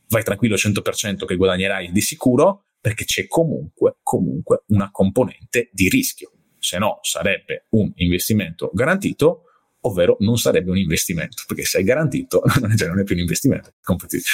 vai 0.09 0.23
tranquillo 0.23 0.55
100% 0.55 1.25
che 1.25 1.35
guadagnerai 1.35 1.91
di 1.91 2.01
sicuro, 2.01 2.65
perché 2.79 3.05
c'è 3.05 3.27
comunque, 3.27 3.97
comunque 4.03 4.63
una 4.67 4.91
componente 4.91 5.69
di 5.71 5.89
rischio 5.89 6.31
se 6.61 6.79
no 6.79 6.99
sarebbe 7.03 7.63
un 7.71 7.93
investimento 7.97 8.69
garantito, 8.73 9.45
ovvero 9.81 10.17
non 10.19 10.37
sarebbe 10.37 10.71
un 10.71 10.77
investimento, 10.77 11.43
perché 11.47 11.63
se 11.63 11.79
è 11.79 11.83
garantito 11.83 12.41
cioè 12.77 12.87
non 12.87 12.99
è 12.99 13.03
più 13.03 13.15
un 13.15 13.21
investimento, 13.21 13.73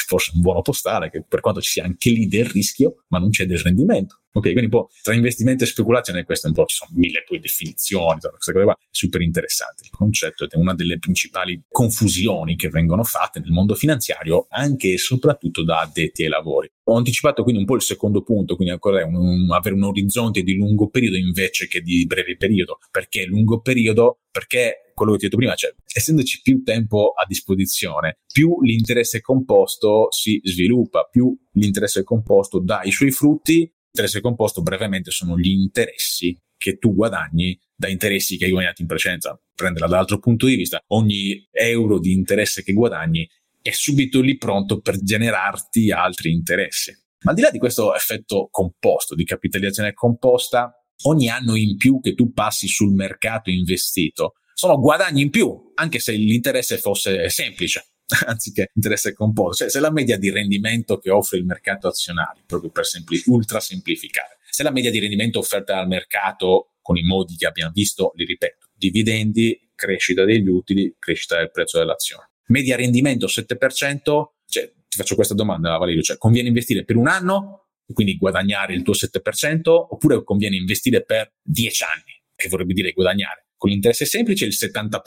forse 0.07 0.31
un 0.35 0.41
buono 0.41 0.61
postale, 0.61 1.09
che 1.09 1.23
per 1.27 1.41
quanto 1.41 1.61
ci 1.61 1.71
sia 1.71 1.83
anche 1.83 2.09
lì 2.09 2.27
del 2.27 2.45
rischio, 2.45 3.03
ma 3.09 3.19
non 3.19 3.29
c'è 3.29 3.45
del 3.45 3.59
rendimento. 3.59 4.21
Ok, 4.37 4.43
quindi 4.51 4.65
un 4.65 4.69
po' 4.69 4.89
tra 5.01 5.15
investimento 5.15 5.63
e 5.63 5.67
speculazione, 5.67 6.23
questo 6.23 6.45
è 6.45 6.49
un 6.51 6.55
po', 6.55 6.65
ci 6.65 6.75
sono 6.75 6.91
mille 6.93 7.23
poi 7.25 7.39
definizioni, 7.39 8.19
queste 8.19 8.51
cose 8.51 8.65
qua, 8.65 8.77
super 8.91 9.21
interessanti. 9.21 9.85
Il 9.85 9.89
concetto 9.89 10.47
è 10.47 10.55
una 10.57 10.75
delle 10.75 10.99
principali 10.99 11.59
confusioni 11.67 12.55
che 12.55 12.69
vengono 12.69 13.03
fatte 13.03 13.39
nel 13.39 13.49
mondo 13.49 13.73
finanziario, 13.73 14.45
anche 14.49 14.93
e 14.93 14.97
soprattutto 14.99 15.63
da 15.63 15.79
addetti 15.79 16.21
ai 16.21 16.29
lavori. 16.29 16.69
Ho 16.83 16.97
anticipato 16.97 17.41
quindi 17.41 17.61
un 17.61 17.67
po' 17.67 17.75
il 17.75 17.81
secondo 17.81 18.21
punto, 18.21 18.55
quindi 18.55 18.73
ancora 18.73 19.03
un, 19.03 19.15
un, 19.15 19.51
avere 19.51 19.73
un 19.73 19.83
orizzonte 19.83 20.43
di 20.43 20.53
lungo 20.53 20.87
periodo 20.87 21.17
invece 21.17 21.67
che 21.67 21.81
di 21.81 22.05
breve 22.05 22.37
periodo. 22.37 22.77
Perché 22.91 23.25
lungo 23.25 23.59
periodo? 23.61 24.19
Perché 24.29 24.86
quello 24.97 25.11
che 25.13 25.19
ti 25.19 25.25
ho 25.25 25.27
detto 25.29 25.37
prima, 25.37 25.55
cioè 25.55 25.73
essendoci 25.93 26.41
più 26.41 26.63
tempo 26.63 27.13
a 27.15 27.23
disposizione, 27.27 28.17
più 28.31 28.61
l'interesse 28.61 29.21
composto 29.21 30.07
si 30.09 30.39
sviluppa, 30.43 31.07
più 31.09 31.37
l'interesse 31.53 32.03
composto 32.03 32.59
dà 32.59 32.81
i 32.83 32.91
suoi 32.91 33.11
frutti 33.11 33.71
interesse 33.97 34.21
composto 34.21 34.61
brevemente 34.61 35.09
sono 35.09 35.37
gli 35.37 35.49
interessi 35.49 36.39
che 36.55 36.77
tu 36.77 36.93
guadagni 36.93 37.59
da 37.75 37.87
interessi 37.87 38.37
che 38.37 38.45
hai 38.45 38.51
guadagnato 38.51 38.81
in 38.81 38.87
precedenza. 38.87 39.39
Prenderla 39.53 39.87
dall'altro 39.87 40.19
punto 40.19 40.45
di 40.45 40.55
vista, 40.55 40.79
ogni 40.87 41.47
euro 41.51 41.99
di 41.99 42.13
interesse 42.13 42.63
che 42.63 42.73
guadagni 42.73 43.27
è 43.61 43.71
subito 43.71 44.21
lì 44.21 44.37
pronto 44.37 44.79
per 44.79 45.01
generarti 45.01 45.91
altri 45.91 46.31
interessi. 46.31 46.91
Ma 47.23 47.31
al 47.31 47.35
di 47.35 47.41
là 47.41 47.49
di 47.49 47.57
questo 47.57 47.95
effetto 47.95 48.47
composto, 48.51 49.15
di 49.15 49.23
capitalizzazione 49.23 49.93
composta, 49.93 50.71
ogni 51.03 51.29
anno 51.29 51.55
in 51.55 51.75
più 51.75 51.99
che 51.99 52.13
tu 52.13 52.31
passi 52.31 52.67
sul 52.67 52.93
mercato 52.93 53.49
investito 53.49 54.33
sono 54.57 54.79
guadagni 54.79 55.21
in 55.21 55.29
più, 55.29 55.71
anche 55.75 55.99
se 55.99 56.13
l'interesse 56.13 56.79
fosse 56.79 57.29
semplice. 57.29 57.89
anziché 58.25 58.71
interesse 58.73 59.13
composto. 59.13 59.63
Cioè, 59.63 59.69
se 59.69 59.79
la 59.79 59.91
media 59.91 60.17
di 60.17 60.31
rendimento 60.31 60.97
che 60.97 61.11
offre 61.11 61.37
il 61.37 61.45
mercato 61.45 61.87
azionario, 61.87 62.41
proprio 62.47 62.71
per 62.71 62.85
sempli- 62.85 63.21
ultra 63.25 63.59
semplificare, 63.59 64.37
se 64.49 64.63
la 64.63 64.71
media 64.71 64.89
di 64.89 64.99
rendimento 64.99 65.39
offerta 65.39 65.75
dal 65.75 65.87
mercato 65.87 66.75
con 66.81 66.97
i 66.97 67.03
modi 67.03 67.35
che 67.35 67.45
abbiamo 67.45 67.71
visto, 67.73 68.13
li 68.15 68.25
ripeto, 68.25 68.69
dividendi, 68.73 69.71
crescita 69.75 70.23
degli 70.23 70.47
utili, 70.47 70.95
crescita 70.97 71.37
del 71.37 71.51
prezzo 71.51 71.77
dell'azione. 71.77 72.31
Media 72.47 72.77
rendimento 72.77 73.27
7%, 73.27 73.99
cioè, 74.47 74.71
ti 74.87 74.97
faccio 74.97 75.15
questa 75.15 75.33
domanda 75.33 75.77
Valerio, 75.77 76.01
cioè 76.01 76.17
conviene 76.17 76.47
investire 76.47 76.85
per 76.85 76.95
un 76.95 77.07
anno 77.07 77.65
e 77.85 77.93
quindi 77.93 78.15
guadagnare 78.15 78.73
il 78.73 78.83
tuo 78.83 78.93
7% 78.93 79.61
oppure 79.65 80.23
conviene 80.23 80.55
investire 80.55 81.03
per 81.03 81.33
10 81.43 81.83
anni, 81.83 82.23
che 82.35 82.47
vorrebbe 82.47 82.73
dire 82.73 82.93
guadagnare 82.93 83.46
con 83.57 83.69
l'interesse 83.69 84.05
semplice 84.05 84.45
il 84.45 84.55
70%, 84.57 84.99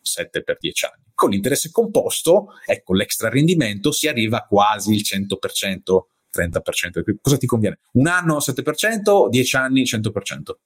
7 0.00 0.42
per 0.42 0.56
10 0.58 0.84
anni. 0.86 1.02
Con 1.14 1.30
l'interesse 1.30 1.70
composto, 1.70 2.48
ecco, 2.64 2.94
l'extra 2.94 3.28
rendimento 3.28 3.92
si 3.92 4.08
arriva 4.08 4.46
quasi 4.48 4.94
il 4.94 5.02
100%, 5.04 6.06
30%. 6.32 7.16
Cosa 7.20 7.36
ti 7.36 7.46
conviene? 7.46 7.80
Un 7.92 8.06
anno 8.06 8.38
7%, 8.38 9.28
10 9.28 9.56
anni 9.56 9.82
100%. 9.82 10.10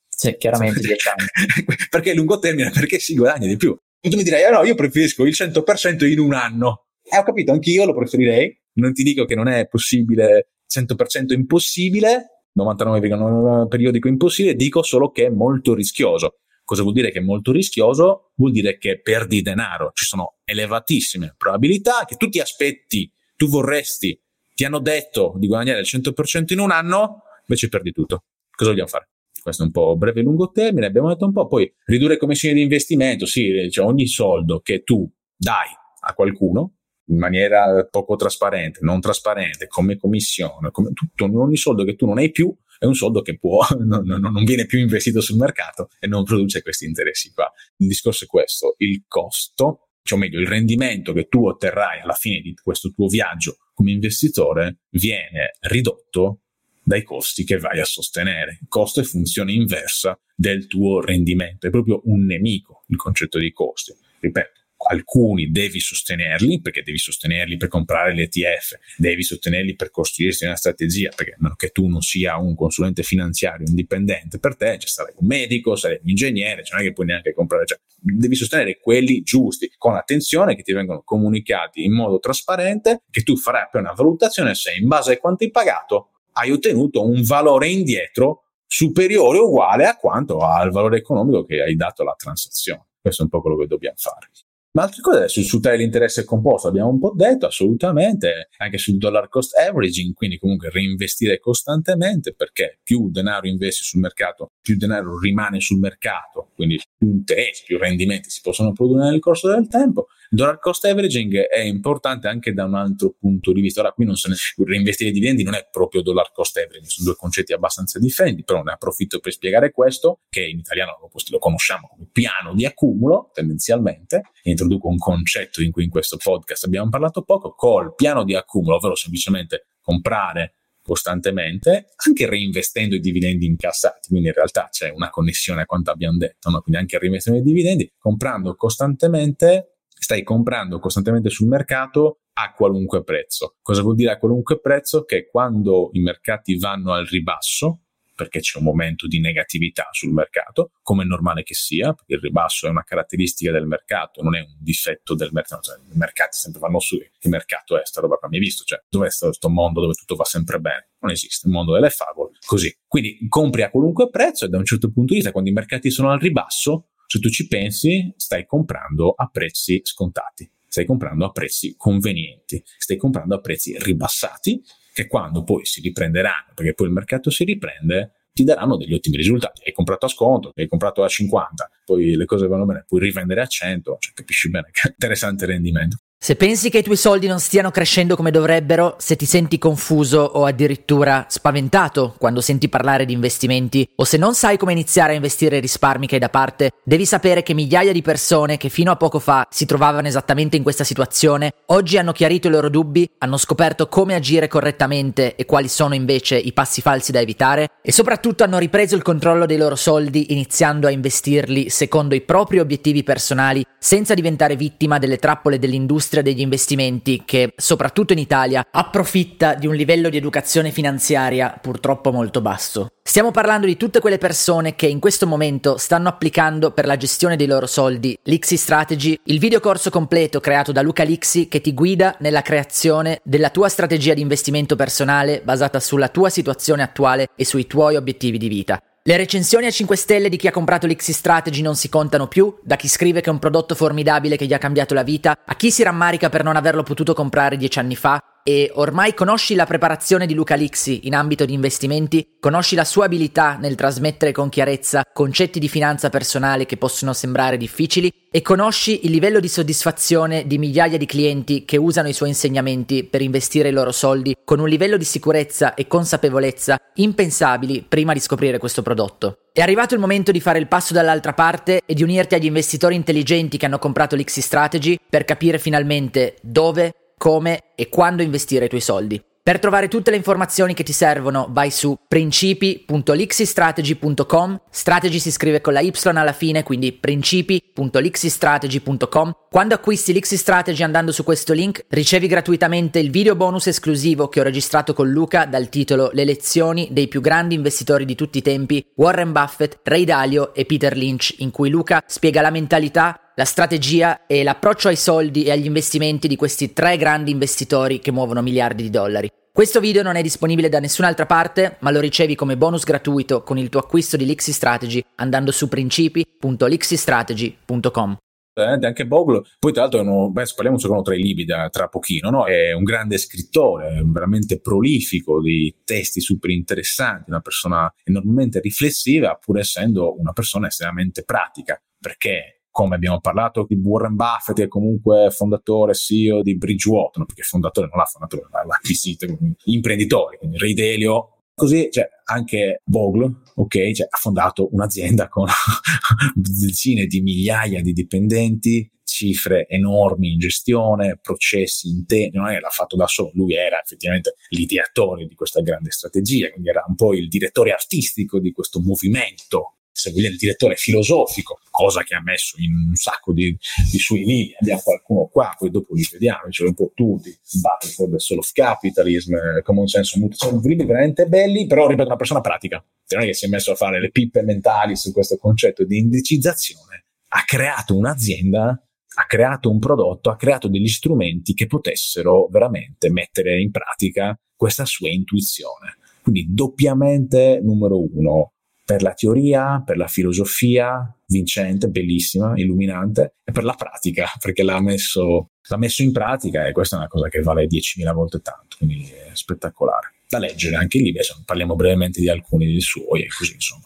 Sì, 0.08 0.36
chiaramente 0.36 0.80
10 0.80 1.08
anni. 1.08 1.26
perché 1.90 2.14
lungo 2.14 2.38
termine? 2.38 2.70
Perché 2.70 2.98
si 2.98 3.14
guadagna 3.14 3.46
di 3.46 3.56
più. 3.56 3.76
E 4.00 4.10
tu 4.10 4.16
mi 4.16 4.22
direi, 4.22 4.44
ah 4.44 4.50
no, 4.50 4.64
io 4.64 4.74
preferisco 4.74 5.24
il 5.24 5.34
100% 5.36 6.04
in 6.04 6.18
un 6.20 6.34
anno. 6.34 6.86
Eh, 7.02 7.16
ho 7.16 7.22
capito, 7.22 7.52
anch'io 7.52 7.84
lo 7.84 7.94
preferirei. 7.94 8.56
Non 8.74 8.92
ti 8.92 9.02
dico 9.02 9.24
che 9.24 9.34
non 9.34 9.48
è 9.48 9.66
possibile, 9.66 10.50
100% 10.70 11.32
impossibile, 11.32 12.42
99,9 12.58 13.68
periodico 13.68 14.08
impossibile, 14.08 14.54
dico 14.54 14.82
solo 14.82 15.10
che 15.10 15.26
è 15.26 15.30
molto 15.30 15.74
rischioso. 15.74 16.40
Cosa 16.66 16.82
vuol 16.82 16.94
dire 16.94 17.12
che 17.12 17.20
è 17.20 17.22
molto 17.22 17.52
rischioso? 17.52 18.32
Vuol 18.34 18.50
dire 18.50 18.76
che 18.76 19.00
perdi 19.00 19.40
denaro. 19.40 19.92
Ci 19.94 20.04
sono 20.04 20.38
elevatissime 20.44 21.32
probabilità 21.38 22.04
che 22.04 22.16
tu 22.16 22.28
ti 22.28 22.40
aspetti, 22.40 23.08
tu 23.36 23.46
vorresti, 23.46 24.20
ti 24.52 24.64
hanno 24.64 24.80
detto 24.80 25.34
di 25.36 25.46
guadagnare 25.46 25.78
il 25.78 25.86
100% 25.86 26.52
in 26.52 26.58
un 26.58 26.72
anno, 26.72 27.22
invece 27.46 27.68
perdi 27.68 27.92
tutto. 27.92 28.24
Cosa 28.50 28.70
vogliamo 28.70 28.88
fare? 28.88 29.10
Questo 29.40 29.62
è 29.62 29.66
un 29.66 29.70
po' 29.70 29.96
breve 29.96 30.18
e 30.18 30.22
lungo 30.24 30.50
termine, 30.50 30.86
abbiamo 30.86 31.06
detto 31.06 31.24
un 31.24 31.32
po', 31.32 31.46
poi 31.46 31.72
ridurre 31.84 32.16
commissioni 32.16 32.56
di 32.56 32.62
investimento, 32.62 33.26
sì, 33.26 33.70
cioè 33.70 33.86
ogni 33.86 34.08
soldo 34.08 34.58
che 34.58 34.82
tu 34.82 35.08
dai 35.36 35.68
a 36.00 36.14
qualcuno 36.14 36.78
in 37.10 37.18
maniera 37.18 37.86
poco 37.88 38.16
trasparente, 38.16 38.80
non 38.82 39.00
trasparente, 39.00 39.68
come 39.68 39.96
commissione, 39.96 40.72
come 40.72 40.90
tutto, 40.92 41.26
ogni 41.26 41.56
soldo 41.56 41.84
che 41.84 41.94
tu 41.94 42.06
non 42.06 42.18
hai 42.18 42.32
più 42.32 42.52
è 42.78 42.84
un 42.84 42.94
soldo 42.94 43.22
che 43.22 43.38
può, 43.38 43.66
non, 43.78 44.04
non, 44.04 44.44
viene 44.44 44.66
più 44.66 44.78
investito 44.78 45.20
sul 45.20 45.36
mercato 45.36 45.88
e 45.98 46.06
non 46.06 46.24
produce 46.24 46.62
questi 46.62 46.84
interessi 46.84 47.32
qua. 47.32 47.50
Il 47.76 47.88
discorso 47.88 48.24
è 48.24 48.26
questo, 48.26 48.74
il 48.78 49.04
costo, 49.06 49.88
cioè 50.02 50.18
meglio 50.18 50.40
il 50.40 50.46
rendimento 50.46 51.12
che 51.12 51.28
tu 51.28 51.46
otterrai 51.46 52.00
alla 52.00 52.14
fine 52.14 52.40
di 52.40 52.54
questo 52.54 52.92
tuo 52.92 53.08
viaggio 53.08 53.56
come 53.74 53.90
investitore 53.90 54.78
viene 54.90 55.56
ridotto 55.60 56.40
dai 56.82 57.02
costi 57.02 57.44
che 57.44 57.58
vai 57.58 57.80
a 57.80 57.84
sostenere. 57.84 58.60
Costo 58.68 59.00
è 59.00 59.02
funzione 59.02 59.52
inversa 59.52 60.18
del 60.34 60.68
tuo 60.68 61.00
rendimento, 61.00 61.66
è 61.66 61.70
proprio 61.70 62.00
un 62.04 62.24
nemico 62.24 62.84
il 62.88 62.96
concetto 62.96 63.38
di 63.38 63.52
costi. 63.52 63.92
Ripeto, 64.20 64.60
alcuni 64.88 65.50
devi 65.50 65.80
sostenerli 65.80 66.60
perché 66.60 66.82
devi 66.82 66.98
sostenerli 66.98 67.56
per 67.56 67.68
comprare 67.68 68.14
l'ETF, 68.14 68.78
devi 68.96 69.22
sostenerli 69.22 69.74
per 69.74 69.90
costruirsi 69.90 70.44
una 70.44 70.56
strategia, 70.56 71.10
perché 71.14 71.32
a 71.32 71.36
meno 71.38 71.54
che 71.56 71.70
tu 71.70 71.86
non 71.86 72.00
sia 72.00 72.36
un 72.36 72.54
consulente 72.54 73.02
finanziario 73.02 73.66
indipendente 73.66 74.38
per 74.38 74.56
te, 74.56 74.78
cioè 74.78 74.88
sarai 74.88 75.12
un 75.16 75.26
medico, 75.26 75.76
sarai 75.76 75.98
un 76.02 76.08
ingegnere, 76.08 76.64
cioè 76.64 76.76
non 76.76 76.84
è 76.84 76.88
che 76.88 76.94
puoi 76.94 77.06
neanche 77.06 77.34
comprare, 77.34 77.66
cioè 77.66 77.78
devi 77.98 78.34
sostenere 78.34 78.78
quelli 78.78 79.22
giusti, 79.22 79.70
con 79.76 79.94
attenzione, 79.94 80.54
che 80.54 80.62
ti 80.62 80.72
vengono 80.72 81.02
comunicati 81.02 81.84
in 81.84 81.92
modo 81.92 82.18
trasparente, 82.18 83.02
che 83.10 83.22
tu 83.22 83.36
farai 83.36 83.68
poi 83.70 83.80
una 83.80 83.92
valutazione 83.92 84.54
se 84.54 84.74
in 84.78 84.86
base 84.86 85.14
a 85.14 85.18
quanto 85.18 85.44
hai 85.44 85.50
pagato 85.50 86.10
hai 86.38 86.50
ottenuto 86.50 87.04
un 87.04 87.22
valore 87.22 87.68
indietro 87.68 88.42
superiore 88.66 89.38
o 89.38 89.48
uguale 89.48 89.86
a 89.86 89.96
quanto 89.96 90.38
al 90.38 90.70
valore 90.70 90.98
economico 90.98 91.44
che 91.44 91.62
hai 91.62 91.76
dato 91.76 92.02
alla 92.02 92.14
transazione. 92.16 92.86
Questo 93.00 93.22
è 93.22 93.24
un 93.24 93.30
po' 93.30 93.40
quello 93.40 93.56
che 93.56 93.66
dobbiamo 93.66 93.96
fare. 93.96 94.28
Ma 94.76 94.82
altre 94.82 95.00
cose 95.00 95.28
sul, 95.28 95.44
sul 95.44 95.62
l'interesse 95.62 96.24
composto 96.24 96.68
abbiamo 96.68 96.90
un 96.90 96.98
po' 96.98 97.14
detto, 97.16 97.46
assolutamente, 97.46 98.50
anche 98.58 98.76
sul 98.76 98.98
dollar 98.98 99.30
cost 99.30 99.56
averaging, 99.56 100.12
quindi 100.12 100.38
comunque 100.38 100.68
reinvestire 100.68 101.40
costantemente 101.40 102.34
perché 102.34 102.80
più 102.82 103.10
denaro 103.10 103.46
investi 103.46 103.82
sul 103.84 104.00
mercato, 104.00 104.50
più 104.60 104.76
denaro 104.76 105.18
rimane 105.18 105.60
sul 105.60 105.78
mercato, 105.78 106.50
quindi 106.54 106.78
più 106.94 107.08
interessi, 107.08 107.64
più 107.64 107.78
rendimenti 107.78 108.28
si 108.28 108.40
possono 108.42 108.72
produrre 108.72 109.08
nel 109.08 109.18
corso 109.18 109.48
del 109.48 109.66
tempo. 109.66 110.08
Dollar 110.28 110.58
cost 110.58 110.84
averaging 110.84 111.46
è 111.46 111.60
importante 111.60 112.28
anche 112.28 112.52
da 112.52 112.64
un 112.64 112.74
altro 112.74 113.14
punto 113.18 113.52
di 113.52 113.60
vista. 113.60 113.80
Ora, 113.80 113.92
qui 113.92 114.04
non 114.04 114.16
se 114.16 114.28
ne 114.28 114.34
reinvestire 114.64 115.10
i 115.10 115.12
dividendi 115.12 115.42
non 115.42 115.54
è 115.54 115.68
proprio 115.70 116.02
dollar 116.02 116.32
cost 116.32 116.56
averaging, 116.56 116.86
sono 116.86 117.06
due 117.06 117.16
concetti 117.16 117.52
abbastanza 117.52 117.98
differenti, 117.98 118.42
però 118.44 118.62
ne 118.62 118.72
approfitto 118.72 119.20
per 119.20 119.32
spiegare 119.32 119.70
questo, 119.70 120.20
che 120.28 120.44
in 120.44 120.58
italiano 120.58 120.98
lo, 121.00 121.10
lo 121.30 121.38
conosciamo 121.38 121.88
come 121.88 122.08
piano 122.10 122.54
di 122.54 122.66
accumulo, 122.66 123.30
tendenzialmente. 123.32 124.22
Introduco 124.66 124.88
un 124.88 124.98
concetto 124.98 125.62
in 125.62 125.70
cui 125.70 125.84
in 125.84 125.90
questo 125.90 126.16
podcast 126.16 126.64
abbiamo 126.64 126.90
parlato 126.90 127.22
poco, 127.22 127.54
col 127.54 127.94
piano 127.94 128.24
di 128.24 128.34
accumulo, 128.34 128.76
ovvero 128.76 128.96
semplicemente 128.96 129.68
comprare 129.80 130.54
costantemente, 130.82 131.94
anche 132.06 132.28
reinvestendo 132.28 132.96
i 132.96 133.00
dividendi 133.00 133.46
incassati. 133.46 134.08
Quindi 134.08 134.28
in 134.28 134.34
realtà 134.34 134.68
c'è 134.70 134.90
una 134.90 135.10
connessione 135.10 135.62
a 135.62 135.66
quanto 135.66 135.92
abbiamo 135.92 136.18
detto, 136.18 136.50
no? 136.50 136.60
quindi 136.60 136.80
anche 136.80 136.98
reinvestendo 136.98 137.38
i 137.38 137.42
dividendi, 137.42 137.92
comprando 137.96 138.54
costantemente, 138.56 139.78
stai 139.88 140.24
comprando 140.24 140.80
costantemente 140.80 141.30
sul 141.30 141.46
mercato 141.46 142.22
a 142.34 142.52
qualunque 142.52 143.04
prezzo. 143.04 143.56
Cosa 143.62 143.82
vuol 143.82 143.94
dire 143.94 144.10
a 144.10 144.18
qualunque 144.18 144.60
prezzo? 144.60 145.04
Che 145.04 145.28
quando 145.28 145.90
i 145.92 146.00
mercati 146.00 146.58
vanno 146.58 146.92
al 146.92 147.06
ribasso, 147.06 147.82
perché 148.16 148.40
c'è 148.40 148.58
un 148.58 148.64
momento 148.64 149.06
di 149.06 149.20
negatività 149.20 149.88
sul 149.92 150.12
mercato, 150.12 150.72
come 150.82 151.04
è 151.04 151.06
normale 151.06 151.42
che 151.44 151.54
sia, 151.54 151.92
perché 151.92 152.14
il 152.14 152.20
ribasso 152.20 152.66
è 152.66 152.70
una 152.70 152.82
caratteristica 152.82 153.52
del 153.52 153.66
mercato, 153.66 154.22
non 154.22 154.34
è 154.34 154.40
un 154.40 154.56
difetto 154.58 155.14
del 155.14 155.28
mercato, 155.32 155.62
cioè, 155.62 155.76
i 155.92 155.96
mercati 155.96 156.36
sempre 156.36 156.60
vanno 156.60 156.80
su, 156.80 156.96
che 156.96 157.28
mercato 157.28 157.78
è 157.78 157.82
sta 157.84 158.00
roba 158.00 158.16
qua, 158.16 158.28
mi 158.28 158.36
hai 158.36 158.42
visto, 158.42 158.64
cioè 158.64 158.82
dov'è 158.88 159.08
questo 159.08 159.48
mondo 159.48 159.80
dove 159.80 159.94
tutto 159.94 160.16
va 160.16 160.24
sempre 160.24 160.58
bene? 160.58 160.88
Non 161.00 161.10
esiste, 161.12 161.46
il 161.46 161.52
mondo 161.52 161.72
delle 161.74 161.90
favole, 161.90 162.32
così. 162.44 162.74
Quindi 162.88 163.18
compri 163.28 163.62
a 163.62 163.70
qualunque 163.70 164.08
prezzo 164.08 164.46
e 164.46 164.48
da 164.48 164.58
un 164.58 164.64
certo 164.64 164.90
punto 164.90 165.10
di 165.10 165.16
vista, 165.16 165.30
quando 165.30 165.50
i 165.50 165.52
mercati 165.52 165.90
sono 165.90 166.10
al 166.10 166.18
ribasso, 166.18 166.88
se 167.06 167.20
tu 167.20 167.28
ci 167.28 167.46
pensi, 167.46 168.12
stai 168.16 168.46
comprando 168.46 169.12
a 169.16 169.28
prezzi 169.28 169.80
scontati, 169.84 170.50
stai 170.68 170.84
comprando 170.84 171.24
a 171.24 171.30
prezzi 171.30 171.74
convenienti, 171.76 172.62
stai 172.78 172.96
comprando 172.96 173.34
a 173.34 173.40
prezzi 173.40 173.76
ribassati 173.78 174.62
che 174.92 175.06
quando 175.06 175.44
poi 175.44 175.64
si 175.66 175.80
riprenderanno, 175.80 176.52
perché 176.54 176.72
poi 176.74 176.86
il 176.86 176.92
mercato 176.92 177.30
si 177.30 177.44
riprende, 177.44 178.12
ti 178.32 178.44
daranno 178.44 178.76
degli 178.76 178.94
ottimi 178.94 179.16
risultati. 179.16 179.62
Hai 179.64 179.72
comprato 179.72 180.06
a 180.06 180.08
sconto, 180.08 180.52
hai 180.54 180.68
comprato 180.68 181.02
a 181.02 181.08
50, 181.08 181.70
poi 181.84 182.16
le 182.16 182.24
cose 182.24 182.46
vanno 182.46 182.64
bene, 182.64 182.84
puoi 182.86 183.00
rivendere 183.00 183.40
a 183.40 183.46
100, 183.46 183.96
cioè 183.98 184.12
capisci 184.14 184.50
bene 184.50 184.68
che 184.72 184.88
interessante 184.88 185.46
rendimento. 185.46 185.98
Se 186.18 186.34
pensi 186.34 186.70
che 186.70 186.78
i 186.78 186.82
tuoi 186.82 186.96
soldi 186.96 187.28
non 187.28 187.38
stiano 187.38 187.70
crescendo 187.70 188.16
come 188.16 188.30
dovrebbero, 188.32 188.96
se 188.98 189.16
ti 189.16 189.26
senti 189.26 189.58
confuso 189.58 190.18
o 190.18 190.44
addirittura 190.44 191.26
spaventato 191.28 192.16
quando 192.18 192.40
senti 192.40 192.68
parlare 192.68 193.04
di 193.04 193.12
investimenti, 193.12 193.88
o 193.96 194.02
se 194.02 194.16
non 194.16 194.34
sai 194.34 194.56
come 194.56 194.72
iniziare 194.72 195.12
a 195.12 195.16
investire 195.16 195.58
i 195.58 195.60
risparmi 195.60 196.08
che 196.08 196.14
hai 196.14 196.20
da 196.20 196.30
parte, 196.30 196.72
devi 196.82 197.04
sapere 197.04 197.44
che 197.44 197.54
migliaia 197.54 197.92
di 197.92 198.02
persone 198.02 198.56
che 198.56 198.70
fino 198.70 198.90
a 198.90 198.96
poco 198.96 199.20
fa 199.20 199.46
si 199.50 199.66
trovavano 199.66 200.08
esattamente 200.08 200.56
in 200.56 200.64
questa 200.64 200.84
situazione, 200.84 201.52
oggi 201.66 201.98
hanno 201.98 202.12
chiarito 202.12 202.48
i 202.48 202.50
loro 202.50 202.70
dubbi, 202.70 203.08
hanno 203.18 203.36
scoperto 203.36 203.86
come 203.86 204.14
agire 204.14 204.48
correttamente 204.48 205.36
e 205.36 205.44
quali 205.44 205.68
sono 205.68 205.94
invece 205.94 206.36
i 206.36 206.52
passi 206.52 206.80
falsi 206.80 207.12
da 207.12 207.20
evitare, 207.20 207.72
e 207.82 207.92
soprattutto 207.92 208.42
hanno 208.42 208.58
ripreso 208.58 208.96
il 208.96 209.02
controllo 209.02 209.46
dei 209.46 209.58
loro 209.58 209.76
soldi 209.76 210.32
iniziando 210.32 210.88
a 210.88 210.90
investirli 210.90 211.68
secondo 211.68 212.16
i 212.16 212.22
propri 212.22 212.58
obiettivi 212.58 213.04
personali, 213.04 213.64
senza 213.78 214.14
diventare 214.14 214.56
vittima 214.56 214.98
delle 214.98 215.18
trappole 215.18 215.60
dell'industria 215.60 216.05
industria 216.06 216.22
degli 216.22 216.40
investimenti 216.40 217.22
che, 217.24 217.52
soprattutto 217.56 218.12
in 218.12 218.20
Italia, 218.20 218.64
approfitta 218.70 219.54
di 219.54 219.66
un 219.66 219.74
livello 219.74 220.08
di 220.08 220.16
educazione 220.16 220.70
finanziaria 220.70 221.58
purtroppo 221.60 222.12
molto 222.12 222.40
basso. 222.40 222.88
Stiamo 223.02 223.32
parlando 223.32 223.66
di 223.66 223.76
tutte 223.76 224.00
quelle 224.00 224.18
persone 224.18 224.76
che 224.76 224.86
in 224.86 225.00
questo 225.00 225.26
momento 225.26 225.76
stanno 225.78 226.08
applicando 226.08 226.70
per 226.70 226.86
la 226.86 226.96
gestione 226.96 227.36
dei 227.36 227.46
loro 227.46 227.66
soldi 227.66 228.16
l'Ixi 228.22 228.56
Strategy, 228.56 229.18
il 229.24 229.38
videocorso 229.38 229.90
completo 229.90 230.40
creato 230.40 230.70
da 230.72 230.82
Luca 230.82 231.02
Lixi 231.02 231.48
che 231.48 231.60
ti 231.60 231.74
guida 231.74 232.16
nella 232.20 232.42
creazione 232.42 233.20
della 233.24 233.50
tua 233.50 233.68
strategia 233.68 234.14
di 234.14 234.20
investimento 234.20 234.76
personale 234.76 235.40
basata 235.42 235.80
sulla 235.80 236.08
tua 236.08 236.30
situazione 236.30 236.82
attuale 236.82 237.28
e 237.34 237.44
sui 237.44 237.66
tuoi 237.66 237.96
obiettivi 237.96 238.38
di 238.38 238.48
vita. 238.48 238.80
Le 239.08 239.16
recensioni 239.16 239.66
a 239.66 239.70
5 239.70 239.94
stelle 239.94 240.28
di 240.28 240.36
chi 240.36 240.48
ha 240.48 240.50
comprato 240.50 240.88
l'Xi 240.88 241.12
Strategy 241.12 241.62
non 241.62 241.76
si 241.76 241.88
contano 241.88 242.26
più, 242.26 242.52
da 242.64 242.74
chi 242.74 242.88
scrive 242.88 243.20
che 243.20 243.30
è 243.30 243.32
un 243.32 243.38
prodotto 243.38 243.76
formidabile 243.76 244.36
che 244.36 244.46
gli 244.46 244.52
ha 244.52 244.58
cambiato 244.58 244.94
la 244.94 245.04
vita, 245.04 245.38
a 245.44 245.54
chi 245.54 245.70
si 245.70 245.84
rammarica 245.84 246.28
per 246.28 246.42
non 246.42 246.56
averlo 246.56 246.82
potuto 246.82 247.14
comprare 247.14 247.56
10 247.56 247.78
anni 247.78 247.94
fa, 247.94 248.20
e 248.48 248.70
ormai 248.74 249.12
conosci 249.12 249.56
la 249.56 249.66
preparazione 249.66 250.24
di 250.24 250.32
Luca 250.32 250.54
Lixi 250.54 251.08
in 251.08 251.16
ambito 251.16 251.44
di 251.44 251.52
investimenti, 251.52 252.24
conosci 252.38 252.76
la 252.76 252.84
sua 252.84 253.06
abilità 253.06 253.56
nel 253.60 253.74
trasmettere 253.74 254.30
con 254.30 254.48
chiarezza 254.48 255.02
concetti 255.12 255.58
di 255.58 255.68
finanza 255.68 256.10
personale 256.10 256.64
che 256.64 256.76
possono 256.76 257.12
sembrare 257.12 257.56
difficili 257.56 258.08
e 258.30 258.42
conosci 258.42 259.04
il 259.04 259.10
livello 259.10 259.40
di 259.40 259.48
soddisfazione 259.48 260.46
di 260.46 260.58
migliaia 260.58 260.96
di 260.96 261.06
clienti 261.06 261.64
che 261.64 261.76
usano 261.76 262.06
i 262.06 262.12
suoi 262.12 262.28
insegnamenti 262.28 263.02
per 263.02 263.20
investire 263.20 263.70
i 263.70 263.72
loro 263.72 263.90
soldi 263.90 264.36
con 264.44 264.60
un 264.60 264.68
livello 264.68 264.96
di 264.96 265.04
sicurezza 265.04 265.74
e 265.74 265.88
consapevolezza 265.88 266.78
impensabili 266.94 267.84
prima 267.88 268.12
di 268.12 268.20
scoprire 268.20 268.58
questo 268.58 268.82
prodotto. 268.82 269.38
È 269.52 269.60
arrivato 269.60 269.94
il 269.94 270.00
momento 270.00 270.30
di 270.30 270.40
fare 270.40 270.60
il 270.60 270.68
passo 270.68 270.92
dall'altra 270.92 271.32
parte 271.32 271.80
e 271.84 271.94
di 271.94 272.04
unirti 272.04 272.36
agli 272.36 272.44
investitori 272.44 272.94
intelligenti 272.94 273.56
che 273.56 273.66
hanno 273.66 273.80
comprato 273.80 274.14
l'Ixi 274.14 274.40
Strategy 274.40 274.98
per 275.08 275.24
capire 275.24 275.58
finalmente 275.58 276.36
dove, 276.42 276.92
come 277.16 277.72
e 277.74 277.88
quando 277.88 278.22
investire 278.22 278.66
i 278.66 278.68
tuoi 278.68 278.80
soldi. 278.80 279.20
Per 279.46 279.60
trovare 279.60 279.86
tutte 279.86 280.10
le 280.10 280.16
informazioni 280.16 280.74
che 280.74 280.82
ti 280.82 280.92
servono 280.92 281.46
vai 281.50 281.70
su 281.70 281.96
principi.lixistrategy.com, 282.08 284.60
strategy 284.68 285.20
si 285.20 285.30
scrive 285.30 285.60
con 285.60 285.72
la 285.72 285.78
Y 285.78 285.92
alla 286.02 286.32
fine, 286.32 286.64
quindi 286.64 286.92
principi.lixistrategy.com. 286.92 289.32
Quando 289.48 289.74
acquisti 289.74 290.12
l'Ixi 290.12 290.36
Strategy 290.36 290.82
andando 290.82 291.12
su 291.12 291.22
questo 291.22 291.52
link 291.52 291.84
ricevi 291.90 292.26
gratuitamente 292.26 292.98
il 292.98 293.12
video 293.12 293.36
bonus 293.36 293.68
esclusivo 293.68 294.26
che 294.26 294.40
ho 294.40 294.42
registrato 294.42 294.94
con 294.94 295.08
Luca 295.08 295.44
dal 295.44 295.68
titolo 295.68 296.10
Le 296.12 296.24
lezioni 296.24 296.88
dei 296.90 297.06
più 297.06 297.20
grandi 297.20 297.54
investitori 297.54 298.04
di 298.04 298.16
tutti 298.16 298.38
i 298.38 298.42
tempi, 298.42 298.84
Warren 298.96 299.30
Buffett, 299.30 299.78
Ray 299.84 300.02
Dalio 300.02 300.54
e 300.54 300.64
Peter 300.64 300.96
Lynch, 300.96 301.36
in 301.38 301.52
cui 301.52 301.70
Luca 301.70 302.02
spiega 302.04 302.40
la 302.40 302.50
mentalità 302.50 303.20
la 303.38 303.44
strategia 303.44 304.24
e 304.26 304.42
l'approccio 304.42 304.88
ai 304.88 304.96
soldi 304.96 305.44
e 305.44 305.50
agli 305.50 305.66
investimenti 305.66 306.26
di 306.26 306.36
questi 306.36 306.72
tre 306.72 306.96
grandi 306.96 307.30
investitori 307.30 307.98
che 307.98 308.10
muovono 308.10 308.40
miliardi 308.40 308.82
di 308.82 308.88
dollari. 308.88 309.28
Questo 309.52 309.78
video 309.78 310.02
non 310.02 310.16
è 310.16 310.22
disponibile 310.22 310.70
da 310.70 310.80
nessun'altra 310.80 311.26
parte, 311.26 311.76
ma 311.80 311.90
lo 311.90 312.00
ricevi 312.00 312.34
come 312.34 312.56
bonus 312.56 312.84
gratuito 312.84 313.42
con 313.42 313.58
il 313.58 313.68
tuo 313.68 313.80
acquisto 313.80 314.16
di 314.16 314.24
Lixi 314.24 314.52
Strategy 314.52 315.04
andando 315.16 315.52
su 315.52 315.68
principi.lixistrategy.com. 315.68 318.16
Anche 318.56 319.06
Bogle, 319.06 319.42
poi 319.58 319.72
tra 319.72 319.82
l'altro, 319.82 320.02
no, 320.02 320.30
beh, 320.30 320.44
parliamo 320.54 320.78
secondo 320.78 321.02
tra 321.02 321.14
i 321.14 321.20
libri 321.20 321.44
da, 321.44 321.68
tra 321.68 321.88
pochino, 321.88 322.30
no? 322.30 322.46
è 322.46 322.72
un 322.72 322.84
grande 322.84 323.18
scrittore, 323.18 324.00
veramente 324.02 324.60
prolifico 324.60 325.42
di 325.42 325.74
testi 325.84 326.22
super 326.22 326.48
interessanti, 326.48 327.28
una 327.28 327.40
persona 327.40 327.92
enormemente 328.02 328.60
riflessiva, 328.60 329.38
pur 329.38 329.58
essendo 329.58 330.18
una 330.18 330.32
persona 330.32 330.68
estremamente 330.68 331.22
pratica, 331.22 331.78
perché 332.00 332.55
come 332.76 332.96
abbiamo 332.96 333.20
parlato 333.20 333.64
di 333.66 333.74
Warren 333.74 334.16
Buffett, 334.16 334.54
che 334.54 334.64
è 334.64 334.68
comunque 334.68 335.30
fondatore 335.30 335.94
CEO 335.94 336.42
di 336.42 336.58
Bridgewater, 336.58 337.20
no? 337.20 337.24
perché 337.24 337.40
fondatore 337.40 337.88
non 337.88 337.96
l'ha 337.96 338.04
fondatore, 338.04 338.42
l'ha 338.50 338.74
acquisito, 338.74 339.26
imprenditori, 339.64 340.36
quindi 340.36 340.58
Ray 340.58 340.74
Dalio. 340.74 341.30
Così 341.54 341.88
cioè, 341.90 342.06
anche 342.24 342.82
Bogle, 342.84 343.32
ok, 343.54 343.92
cioè, 343.92 344.06
ha 344.10 344.18
fondato 344.18 344.68
un'azienda 344.72 345.26
con 345.28 345.48
decine 346.36 347.06
di 347.06 347.22
migliaia 347.22 347.80
di 347.80 347.94
dipendenti, 347.94 348.90
cifre 349.04 349.66
enormi 349.68 350.32
in 350.32 350.38
gestione, 350.38 351.18
processi 351.22 351.88
interni, 351.88 352.36
non 352.36 352.48
è 352.48 352.56
che 352.56 352.60
l'ha 352.60 352.68
fatto 352.68 352.94
da 352.94 353.06
solo, 353.06 353.30
lui 353.32 353.54
era 353.54 353.80
effettivamente 353.80 354.34
l'ideatore 354.50 355.26
di 355.26 355.34
questa 355.34 355.62
grande 355.62 355.92
strategia, 355.92 356.50
quindi 356.50 356.68
era 356.68 356.84
un 356.86 356.94
po' 356.94 357.14
il 357.14 357.28
direttore 357.28 357.72
artistico 357.72 358.38
di 358.38 358.52
questo 358.52 358.80
movimento 358.80 359.76
se 359.96 360.12
vogliamo, 360.12 360.36
direttore 360.36 360.76
filosofico, 360.76 361.58
cosa 361.70 362.02
che 362.02 362.14
ha 362.14 362.22
messo 362.22 362.56
in 362.60 362.74
un 362.88 362.94
sacco 362.94 363.32
di, 363.32 363.56
di 363.90 363.98
suoi 363.98 364.24
libri. 364.24 364.54
Abbiamo 364.60 364.82
qualcuno 364.82 365.26
qua, 365.32 365.54
poi 365.58 365.70
dopo 365.70 365.94
li 365.94 366.06
vediamo, 366.10 366.50
ce 366.50 366.64
un 366.64 366.74
po' 366.74 366.92
tutti. 366.94 367.36
Battle 367.60 367.90
for 367.90 368.10
the 368.10 368.18
Soul 368.18 368.40
of 368.40 368.52
Capitalism, 368.52 369.34
eh, 369.34 369.62
Common 369.62 369.86
Sense 369.86 370.18
Sono 370.32 370.60
libri 370.60 370.86
veramente 370.86 371.26
belli, 371.26 371.66
però 371.66 371.86
ripeto, 371.86 372.08
una 372.08 372.16
persona 372.16 372.40
pratica. 372.40 372.84
Non 373.08 373.22
è 373.22 373.26
che 373.26 373.34
si 373.34 373.46
è 373.46 373.48
messo 373.48 373.72
a 373.72 373.76
fare 373.76 374.00
le 374.00 374.10
pippe 374.10 374.42
mentali 374.42 374.96
su 374.96 375.12
questo 375.12 375.36
concetto 375.38 375.84
di 375.84 375.98
indicizzazione. 375.98 377.04
Ha 377.28 377.42
creato 377.44 377.96
un'azienda 377.96 378.80
ha 379.18 379.24
creato 379.24 379.70
un 379.70 379.78
prodotto, 379.78 380.28
ha 380.28 380.36
creato 380.36 380.68
degli 380.68 380.88
strumenti 380.88 381.54
che 381.54 381.66
potessero 381.66 382.48
veramente 382.50 383.10
mettere 383.10 383.60
in 383.60 383.70
pratica 383.70 384.38
questa 384.54 384.84
sua 384.84 385.08
intuizione. 385.08 385.96
Quindi 386.22 386.46
doppiamente 386.50 387.60
numero 387.62 387.98
uno, 387.98 388.52
per 388.86 389.02
la 389.02 389.14
teoria, 389.14 389.82
per 389.84 389.96
la 389.96 390.06
filosofia, 390.06 391.12
vincente, 391.26 391.88
bellissima, 391.88 392.52
illuminante, 392.54 393.34
e 393.42 393.50
per 393.50 393.64
la 393.64 393.74
pratica, 393.74 394.30
perché 394.40 394.62
l'ha 394.62 394.80
messo, 394.80 395.50
l'ha 395.68 395.76
messo 395.76 396.02
in 396.02 396.12
pratica 396.12 396.66
e 396.66 396.72
questa 396.72 396.94
è 396.94 396.98
una 397.00 397.08
cosa 397.08 397.28
che 397.28 397.42
vale 397.42 397.66
10.000 397.66 398.14
volte 398.14 398.40
tanto, 398.40 398.76
quindi 398.78 399.10
è 399.10 399.30
spettacolare. 399.32 400.14
Da 400.28 400.38
leggere 400.38 400.76
anche 400.76 400.98
lì, 400.98 401.10
adesso 401.10 401.42
parliamo 401.44 401.74
brevemente 401.74 402.20
di 402.20 402.28
alcuni 402.28 402.66
dei 402.66 402.80
suoi 402.80 403.22
e 403.22 403.26
così 403.26 403.54
insomma. 403.54 403.82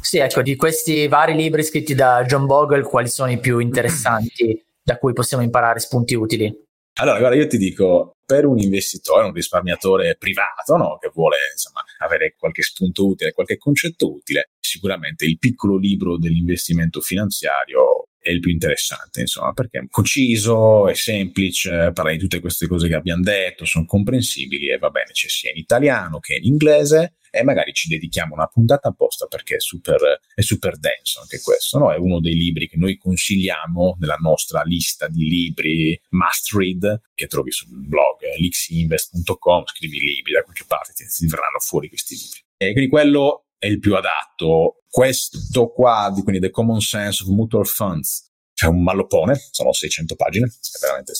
Sì, 0.00 0.18
ecco, 0.18 0.42
di 0.42 0.56
questi 0.56 1.06
vari 1.06 1.36
libri 1.36 1.62
scritti 1.62 1.94
da 1.94 2.24
John 2.24 2.46
Bogle, 2.46 2.82
quali 2.82 3.08
sono 3.08 3.30
i 3.30 3.38
più 3.38 3.60
interessanti 3.60 4.60
da 4.82 4.98
cui 4.98 5.12
possiamo 5.12 5.44
imparare 5.44 5.78
spunti 5.78 6.14
utili? 6.14 6.52
Allora, 7.00 7.20
guarda, 7.20 7.36
io 7.36 7.46
ti 7.46 7.56
dico, 7.56 8.16
per 8.32 8.46
un 8.46 8.58
investitore, 8.58 9.26
un 9.26 9.32
risparmiatore 9.34 10.16
privato, 10.16 10.78
no, 10.78 10.96
che 10.98 11.10
vuole 11.12 11.36
insomma, 11.52 11.84
avere 11.98 12.34
qualche 12.38 12.62
spunto 12.62 13.06
utile, 13.06 13.34
qualche 13.34 13.58
concetto 13.58 14.10
utile, 14.10 14.52
sicuramente 14.58 15.26
il 15.26 15.38
piccolo 15.38 15.76
libro 15.76 16.16
dell'investimento 16.16 17.02
finanziario 17.02 18.01
è 18.22 18.30
il 18.30 18.38
più 18.38 18.52
interessante, 18.52 19.20
insomma, 19.20 19.52
perché 19.52 19.80
è 19.80 19.86
conciso, 19.90 20.88
è 20.88 20.94
semplice, 20.94 21.90
parla 21.92 22.12
di 22.12 22.18
tutte 22.18 22.38
queste 22.38 22.68
cose 22.68 22.86
che 22.86 22.94
abbiamo 22.94 23.22
detto, 23.22 23.64
sono 23.64 23.84
comprensibili 23.84 24.70
e 24.70 24.78
va 24.78 24.90
bene, 24.90 25.10
c'è 25.10 25.28
sia 25.28 25.50
in 25.50 25.58
italiano 25.58 26.20
che 26.20 26.36
in 26.36 26.44
inglese 26.44 27.16
e 27.34 27.42
magari 27.42 27.72
ci 27.72 27.88
dedichiamo 27.88 28.34
una 28.34 28.46
puntata 28.46 28.88
apposta 28.88 29.26
perché 29.26 29.56
è 29.56 29.60
super, 29.60 30.20
è 30.34 30.40
super 30.40 30.78
denso 30.78 31.20
anche 31.20 31.40
questo, 31.42 31.78
no? 31.78 31.92
È 31.92 31.96
uno 31.96 32.20
dei 32.20 32.34
libri 32.34 32.68
che 32.68 32.76
noi 32.76 32.96
consigliamo 32.96 33.96
nella 33.98 34.18
nostra 34.20 34.62
lista 34.62 35.08
di 35.08 35.28
libri 35.28 36.00
must 36.10 36.52
read 36.52 37.00
che 37.14 37.26
trovi 37.26 37.50
sul 37.50 37.68
blog 37.70 38.18
lixinvest.com, 38.38 39.64
scrivi 39.66 39.98
libri 39.98 40.32
da 40.32 40.42
qualche 40.42 40.64
parte, 40.66 40.92
ti, 40.94 41.04
ti 41.06 41.26
verranno 41.26 41.58
fuori 41.58 41.88
questi 41.88 42.14
libri. 42.14 42.40
E 42.56 42.72
quindi 42.72 42.90
quello 42.90 43.46
è 43.62 43.68
il 43.68 43.78
più 43.78 43.94
adatto. 43.94 44.82
Questo 44.88 45.68
qua, 45.68 46.12
quindi 46.12 46.40
The 46.40 46.50
Common 46.50 46.80
Sense 46.80 47.22
of 47.22 47.28
Mutual 47.28 47.64
Funds, 47.64 48.28
c'è 48.52 48.66
un 48.66 48.82
mallopone, 48.82 49.40
sono 49.52 49.72
600 49.72 50.16
pagine, 50.16 50.46
è 50.46 50.78
veramente 50.80 51.14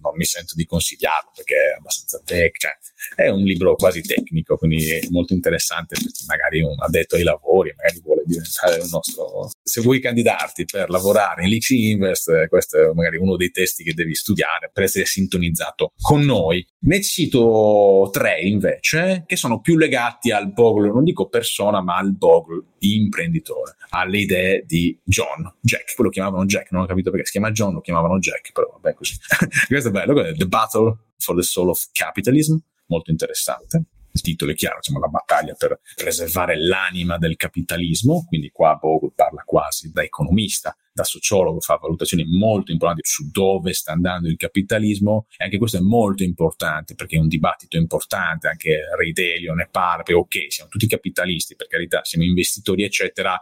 non 0.00 0.14
mi 0.16 0.24
sento 0.24 0.54
di 0.54 0.64
consigliarlo 0.64 1.32
perché 1.34 1.54
è 1.54 1.76
abbastanza 1.78 2.20
tech, 2.24 2.56
cioè 2.58 2.72
è 3.14 3.28
un 3.28 3.42
libro 3.42 3.74
quasi 3.74 4.02
tecnico, 4.02 4.56
quindi 4.56 4.90
è 4.90 5.06
molto 5.10 5.32
interessante 5.32 5.96
per 6.00 6.10
chi 6.10 6.24
magari 6.26 6.60
è 6.60 6.64
un 6.64 6.76
addetto 6.78 7.16
ai 7.16 7.22
lavori, 7.22 7.72
magari 7.76 8.00
vuole 8.00 8.22
diventare 8.24 8.80
un 8.80 8.88
nostro... 8.90 9.50
Se 9.62 9.80
vuoi 9.80 10.00
candidarti 10.00 10.64
per 10.64 10.90
lavorare 10.90 11.44
in 11.44 11.50
Lixi 11.50 11.90
Invest, 11.90 12.48
questo 12.48 12.90
è 12.90 12.94
magari 12.94 13.16
uno 13.16 13.36
dei 13.36 13.50
testi 13.50 13.82
che 13.82 13.94
devi 13.94 14.14
studiare 14.14 14.70
per 14.72 14.84
essere 14.84 15.04
sintonizzato 15.04 15.92
con 16.00 16.20
noi. 16.20 16.66
Ne 16.80 17.02
cito 17.02 18.08
tre 18.12 18.40
invece 18.40 19.24
che 19.26 19.36
sono 19.36 19.60
più 19.60 19.76
legati 19.76 20.30
al 20.30 20.52
Bogle, 20.52 20.88
non 20.88 21.04
dico 21.04 21.28
persona, 21.28 21.80
ma 21.80 21.96
al 21.96 22.14
Bogle 22.14 22.64
imprenditore, 22.80 23.76
alle 23.90 24.18
idee 24.18 24.64
di 24.66 24.96
John, 25.02 25.52
Jack, 25.60 25.94
quello 25.94 26.10
chiamavano 26.10 26.44
Jack, 26.44 26.70
non 26.70 26.82
ho 26.82 26.86
capito 26.86 27.10
perché 27.10 27.26
si 27.26 27.32
chiama 27.32 27.50
John, 27.50 27.74
lo 27.74 27.80
chiamavano 27.80 28.18
Jack, 28.18 28.52
però 28.52 28.68
vabbè 28.80 28.94
così. 28.94 29.16
Questo 29.80 29.96
è 29.96 30.06
bello, 30.06 30.34
The 30.34 30.46
Battle 30.48 30.96
for 31.18 31.36
the 31.36 31.42
Soul 31.42 31.68
of 31.68 31.90
Capitalism, 31.92 32.56
molto 32.86 33.12
interessante. 33.12 33.84
Il 34.10 34.20
titolo 34.22 34.50
è 34.50 34.54
chiaro, 34.56 34.78
insomma, 34.78 34.98
la 34.98 35.06
battaglia 35.06 35.54
per 35.54 35.78
preservare 35.94 36.60
l'anima 36.60 37.16
del 37.16 37.36
capitalismo, 37.36 38.24
quindi 38.26 38.50
qua 38.50 38.74
Bogle 38.74 39.12
parla 39.14 39.44
quasi 39.46 39.92
da 39.92 40.02
economista, 40.02 40.76
da 40.92 41.04
sociologo, 41.04 41.60
fa 41.60 41.76
valutazioni 41.76 42.24
molto 42.24 42.72
importanti 42.72 43.02
su 43.04 43.30
dove 43.30 43.72
sta 43.72 43.92
andando 43.92 44.26
il 44.26 44.36
capitalismo 44.36 45.26
e 45.36 45.44
anche 45.44 45.58
questo 45.58 45.76
è 45.76 45.80
molto 45.80 46.24
importante 46.24 46.96
perché 46.96 47.14
è 47.14 47.20
un 47.20 47.28
dibattito 47.28 47.76
importante, 47.76 48.48
anche 48.48 48.80
Ray 48.96 49.12
Dalio 49.12 49.54
ne 49.54 49.68
parla, 49.70 50.02
perché 50.02 50.14
ok, 50.14 50.52
siamo 50.52 50.70
tutti 50.70 50.88
capitalisti, 50.88 51.54
per 51.54 51.68
carità, 51.68 52.00
siamo 52.02 52.24
investitori, 52.24 52.82
eccetera, 52.82 53.38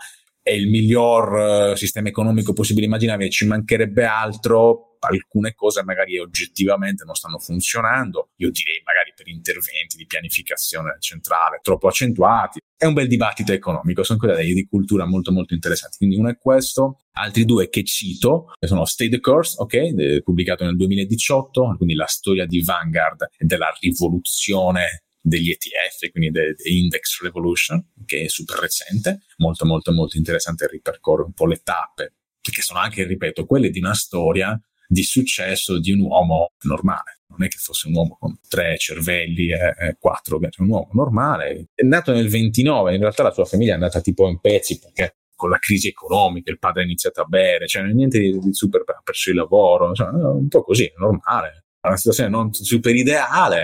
è 0.46 0.52
il 0.52 0.68
miglior 0.68 1.72
uh, 1.72 1.74
sistema 1.74 2.06
economico 2.06 2.52
possibile 2.52 2.86
immaginabile, 2.86 3.30
ci 3.30 3.48
mancherebbe 3.48 4.04
altro, 4.04 4.96
alcune 5.00 5.54
cose 5.54 5.82
magari 5.82 6.20
oggettivamente 6.20 7.02
non 7.04 7.16
stanno 7.16 7.40
funzionando, 7.40 8.30
io 8.36 8.52
direi 8.52 8.80
magari 8.84 9.12
per 9.16 9.26
interventi 9.26 9.96
di 9.96 10.06
pianificazione 10.06 10.98
centrale 11.00 11.58
troppo 11.62 11.88
accentuati. 11.88 12.60
È 12.76 12.84
un 12.84 12.94
bel 12.94 13.08
dibattito 13.08 13.52
economico, 13.52 14.04
sono 14.04 14.20
cose 14.20 14.44
di 14.44 14.66
cultura 14.70 15.04
molto 15.04 15.32
molto 15.32 15.52
interessanti. 15.52 15.96
Quindi 15.96 16.16
uno 16.16 16.28
è 16.28 16.38
questo, 16.38 17.00
altri 17.14 17.44
due 17.44 17.68
che 17.68 17.82
cito, 17.82 18.52
sono 18.60 18.84
Stay 18.84 19.08
the 19.08 19.18
Course, 19.18 19.56
ok, 19.58 20.22
pubblicato 20.22 20.64
nel 20.64 20.76
2018, 20.76 21.74
quindi 21.76 21.96
la 21.96 22.06
storia 22.06 22.46
di 22.46 22.62
Vanguard 22.62 23.30
e 23.36 23.44
della 23.46 23.76
rivoluzione 23.80 25.05
degli 25.26 25.50
ETF, 25.50 26.10
quindi 26.12 26.30
dell'Index 26.30 27.20
Revolution, 27.22 27.84
che 28.04 28.22
è 28.22 28.28
super 28.28 28.58
recente, 28.58 29.22
molto 29.38 29.66
molto 29.66 29.92
molto 29.92 30.16
interessante, 30.16 30.68
ripercorre 30.68 31.24
un 31.24 31.32
po' 31.32 31.46
le 31.46 31.60
tappe, 31.64 32.14
che 32.40 32.62
sono 32.62 32.78
anche, 32.78 33.04
ripeto, 33.04 33.44
quelle 33.44 33.70
di 33.70 33.80
una 33.80 33.94
storia 33.94 34.58
di 34.86 35.02
successo 35.02 35.80
di 35.80 35.90
un 35.90 36.00
uomo 36.00 36.52
normale. 36.60 37.22
Non 37.28 37.42
è 37.42 37.48
che 37.48 37.58
fosse 37.58 37.88
un 37.88 37.94
uomo 37.94 38.16
con 38.20 38.38
tre 38.48 38.78
cervelli 38.78 39.50
e 39.50 39.96
quattro, 39.98 40.40
è 40.40 40.48
un 40.58 40.68
uomo 40.68 40.90
normale. 40.92 41.70
È 41.74 41.82
nato 41.82 42.12
nel 42.12 42.28
29, 42.28 42.94
in 42.94 43.00
realtà 43.00 43.24
la 43.24 43.32
sua 43.32 43.44
famiglia 43.44 43.72
è 43.72 43.74
andata 43.74 44.00
tipo 44.00 44.28
in 44.28 44.38
pezzi 44.38 44.78
perché 44.78 45.16
con 45.34 45.50
la 45.50 45.58
crisi 45.58 45.88
economica 45.88 46.52
il 46.52 46.60
padre 46.60 46.82
ha 46.82 46.84
iniziato 46.84 47.20
a 47.20 47.24
bere, 47.24 47.66
cioè 47.66 47.82
niente 47.82 48.20
di, 48.20 48.38
di 48.38 48.54
super, 48.54 48.82
ha 48.86 49.00
perso 49.02 49.30
il 49.30 49.36
lavoro, 49.36 49.92
cioè, 49.92 50.06
un 50.08 50.46
po' 50.46 50.62
così, 50.62 50.90
normale 50.96 51.65
una 51.88 51.96
situazione 51.96 52.30
non 52.30 52.52
super 52.52 52.94
ideale 52.94 53.62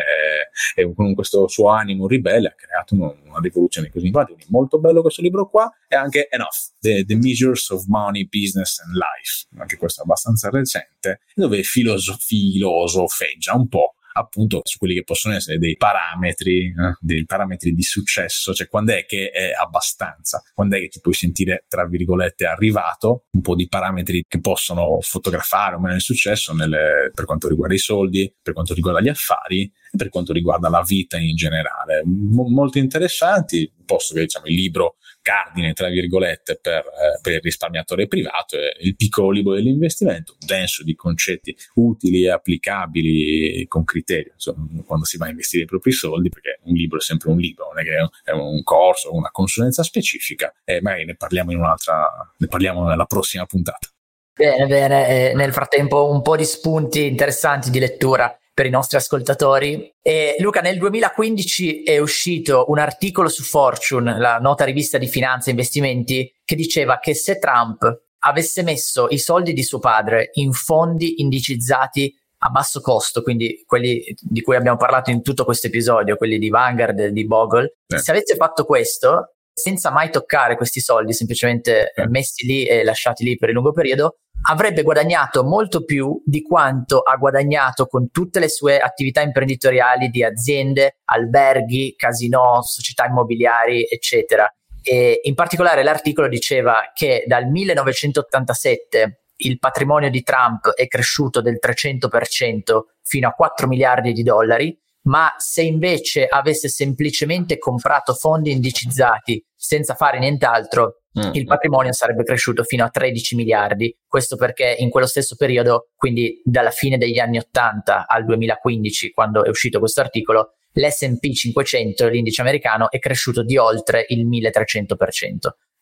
e, 0.75 0.83
e 0.83 0.95
con 0.95 1.15
questo 1.15 1.49
suo 1.49 1.69
animo 1.69 2.07
ribelle 2.07 2.49
ha 2.49 2.55
creato 2.55 2.95
una, 2.95 3.13
una 3.25 3.39
rivoluzione 3.41 3.91
così. 3.91 4.07
Infatti 4.07 4.35
molto 4.49 4.79
bello 4.79 5.01
questo 5.03 5.23
libro 5.23 5.49
qua 5.49 5.71
e 5.89 5.97
anche 5.97 6.29
Enough 6.31 6.75
The, 6.81 7.05
The 7.05 7.17
Measures 7.17 7.71
of 7.71 7.85
Money, 7.87 8.29
Business 8.29 8.81
and 8.81 8.95
Life 8.95 9.47
anche 9.59 9.77
questo 9.77 10.01
è 10.01 10.05
abbastanza 10.05 10.51
recente 10.51 11.21
dove 11.35 11.63
filosofeggia 11.63 13.55
un 13.55 13.69
po' 13.69 13.95
appunto 14.13 14.61
su 14.65 14.79
quelli 14.79 14.95
che 14.95 15.05
possono 15.05 15.35
essere 15.35 15.59
dei 15.59 15.77
parametri, 15.77 16.67
eh, 16.67 16.97
dei 17.01 17.25
parametri 17.25 17.75
di 17.75 17.83
successo, 17.83 18.53
cioè 18.53 18.69
quando 18.69 18.93
è 18.93 19.05
che 19.05 19.31
è 19.31 19.53
abbastanza, 19.53 20.43
quando 20.55 20.77
è 20.77 20.81
che 20.81 20.89
ti 20.89 21.01
puoi 21.01 21.15
sentire, 21.15 21.65
tra 21.69 21.87
virgolette, 21.87 22.47
arrivato, 22.47 23.25
un 23.31 23.41
po' 23.41 23.55
di 23.55 23.69
parametri 23.69 24.25
che 24.27 24.41
possono 24.41 24.99
fotografare 25.01 25.77
o 25.77 25.81
meno 25.81 25.95
il 25.95 26.01
successo 26.01 26.53
nelle, 26.53 27.11
per 27.15 27.25
quanto 27.25 27.49
riguarda 27.49 27.75
i 27.75 27.79
soldi, 27.79 28.33
per 28.41 28.53
quanto 28.53 28.75
riguarda 28.75 29.01
gli 29.01 29.09
affari 29.09 29.71
per 29.95 30.09
quanto 30.09 30.33
riguarda 30.33 30.69
la 30.69 30.83
vita 30.83 31.19
in 31.19 31.37
generale. 31.37 32.03
M- 32.05 32.53
molto 32.53 32.79
interessanti, 32.79 33.71
posto 33.85 34.15
che 34.15 34.21
diciamo 34.23 34.47
il 34.47 34.55
libro 34.55 34.97
cardine, 35.23 35.73
tra 35.73 35.89
virgolette, 35.89 36.59
per, 36.61 36.79
eh, 36.79 37.21
per, 37.23 37.33
il 37.35 37.41
risparmiatore 37.41 38.07
privato 38.07 38.57
è 38.57 38.77
il 38.81 38.97
piccolo 38.97 39.31
libro 39.31 39.55
dell'investimento, 39.55 40.37
denso 40.45 40.83
di 40.85 40.95
concetti 40.95 41.57
utili 41.75 42.25
e 42.25 42.31
applicabili 42.31 43.67
con 43.69 43.85
criterio, 43.85 44.33
insomma, 44.35 44.67
quando 44.85 45.05
si 45.05 45.17
va 45.17 45.27
a 45.27 45.31
investire 45.31 45.63
i 45.63 45.67
propri 45.67 45.93
soldi, 45.93 46.29
perché 46.29 46.59
un 46.65 46.75
libro 46.75 46.99
è 46.99 47.03
sempre 47.03 47.31
un 47.31 47.39
libro, 47.39 47.69
non 47.69 47.79
è 47.79 47.85
che 47.85 48.11
è 48.25 48.33
un 48.33 48.63
corso 48.63 49.15
una 49.15 49.31
consulenza 49.31 49.83
specifica, 49.83 50.53
e 50.65 50.81
magari 50.83 51.05
ne 51.05 51.15
parliamo 51.15 51.53
in 51.53 51.59
un'altra, 51.59 52.07
ne 52.37 52.47
parliamo 52.47 52.87
nella 52.87 53.07
prossima 53.07 53.47
puntata. 53.47 53.89
Bene, 54.35 54.67
bene, 54.67 55.31
eh, 55.31 55.35
nel 55.35 55.53
frattempo 55.53 56.11
un 56.11 56.23
po' 56.23 56.37
di 56.37 56.45
spunti 56.45 57.07
interessanti 57.07 57.71
di 57.71 57.79
lettura 57.79 58.35
per 58.55 58.67
i 58.67 58.71
nostri 58.71 58.97
ascoltatori. 58.97 59.93
E 60.01 60.37
Luca, 60.39 60.61
nel 60.61 60.79
2015 60.79 61.83
è 61.83 61.99
uscito 61.99 62.67
un 62.69 62.79
articolo 62.79 63.29
su 63.29 63.43
Fortune, 63.43 64.19
la 64.19 64.39
nota 64.39 64.65
rivista 64.65 64.99
di 64.99 65.07
finanza 65.07 65.49
e 65.49 65.53
investimenti, 65.53 66.33
che 66.45 66.55
diceva 66.55 66.99
che 66.99 67.15
se 67.15 67.39
Trump 67.39 68.03
avesse 68.25 68.63
messo 68.63 69.09
i 69.09 69.19
soldi 69.19 69.53
di 69.53 69.63
suo 69.63 69.79
padre 69.79 70.31
in 70.35 70.53
fondi 70.53 71.21
indicizzati 71.23 72.15
a 72.45 72.49
basso 72.49 72.81
costo, 72.81 73.23
quindi 73.23 73.63
quelli 73.67 74.03
di 74.21 74.41
cui 74.43 74.57
abbiamo 74.57 74.77
parlato 74.77 75.11
in 75.11 75.23
tutto 75.23 75.45
questo 75.45 75.69
episodio, 75.69 76.17
quelli 76.17 76.39
di 76.39 76.49
Vanguard 76.49 76.99
e 76.99 77.13
di 77.13 77.27
Bogle, 77.27 77.77
eh. 77.87 77.99
se 77.99 78.11
avesse 78.11 78.35
fatto 78.35 78.65
questo, 78.65 79.35
senza 79.53 79.91
mai 79.91 80.11
toccare 80.11 80.57
questi 80.57 80.81
soldi, 80.81 81.13
semplicemente 81.13 81.93
eh. 81.93 82.09
messi 82.09 82.45
lì 82.45 82.67
e 82.67 82.83
lasciati 82.83 83.23
lì 83.25 83.37
per 83.37 83.51
il 83.51 83.55
lungo 83.55 83.73
periodo, 83.73 84.19
avrebbe 84.49 84.83
guadagnato 84.83 85.45
molto 85.45 85.85
più 85.85 86.21
di 86.25 86.43
quanto 86.43 87.01
ha 87.01 87.17
guadagnato 87.17 87.87
con 87.87 88.11
tutte 88.11 88.41
le 88.41 88.49
sue 88.49 88.79
attività 88.79 89.21
imprenditoriali 89.21 90.09
di 90.09 90.25
aziende, 90.25 90.99
alberghi, 91.05 91.95
casinò, 91.97 92.63
società 92.63 93.07
immobiliari, 93.07 93.87
eccetera. 93.89 94.53
E 94.83 95.21
in 95.23 95.35
particolare 95.35 95.83
l'articolo 95.83 96.29
diceva 96.29 96.91
che 96.93 97.25
dal 97.27 97.47
1987 97.47 99.23
il 99.37 99.59
patrimonio 99.59 100.11
di 100.11 100.23
Trump 100.23 100.71
è 100.71 100.87
cresciuto 100.89 101.41
del 101.41 101.59
300% 101.63 102.81
fino 103.03 103.29
a 103.29 103.33
4 103.33 103.67
miliardi 103.67 104.13
di 104.13 104.23
dollari, 104.23 104.77
ma 105.03 105.35
se 105.37 105.63
invece 105.63 106.27
avesse 106.27 106.69
semplicemente 106.69 107.59
comprato 107.59 108.15
fondi 108.15 108.53
indicizzati 108.53 109.45
senza 109.55 109.95
fare 109.95 110.19
nient'altro, 110.19 111.02
mm. 111.19 111.31
il 111.33 111.45
patrimonio 111.45 111.93
sarebbe 111.93 112.25
cresciuto 112.25 112.63
fino 112.65 112.85
a 112.85 112.89
13 112.89 113.37
miliardi. 113.37 113.97
Questo 114.07 114.37
perché 114.37 114.75
in 114.79 114.91
quello 114.91 115.07
stesso 115.07 115.37
periodo, 115.37 115.89
quindi 115.97 116.41
dalla 116.45 116.71
fine 116.71 116.99
degli 116.99 117.19
anni 117.19 117.39
80 117.39 118.07
al 118.07 118.25
2015, 118.25 119.11
quando 119.11 119.45
è 119.45 119.49
uscito 119.49 119.79
questo 119.79 120.01
articolo, 120.01 120.55
l'SP 120.73 121.31
500, 121.33 122.09
l'indice 122.09 122.41
americano, 122.41 122.91
è 122.91 122.99
cresciuto 122.99 123.43
di 123.43 123.57
oltre 123.57 124.05
il 124.09 124.27
1300%. 124.27 124.95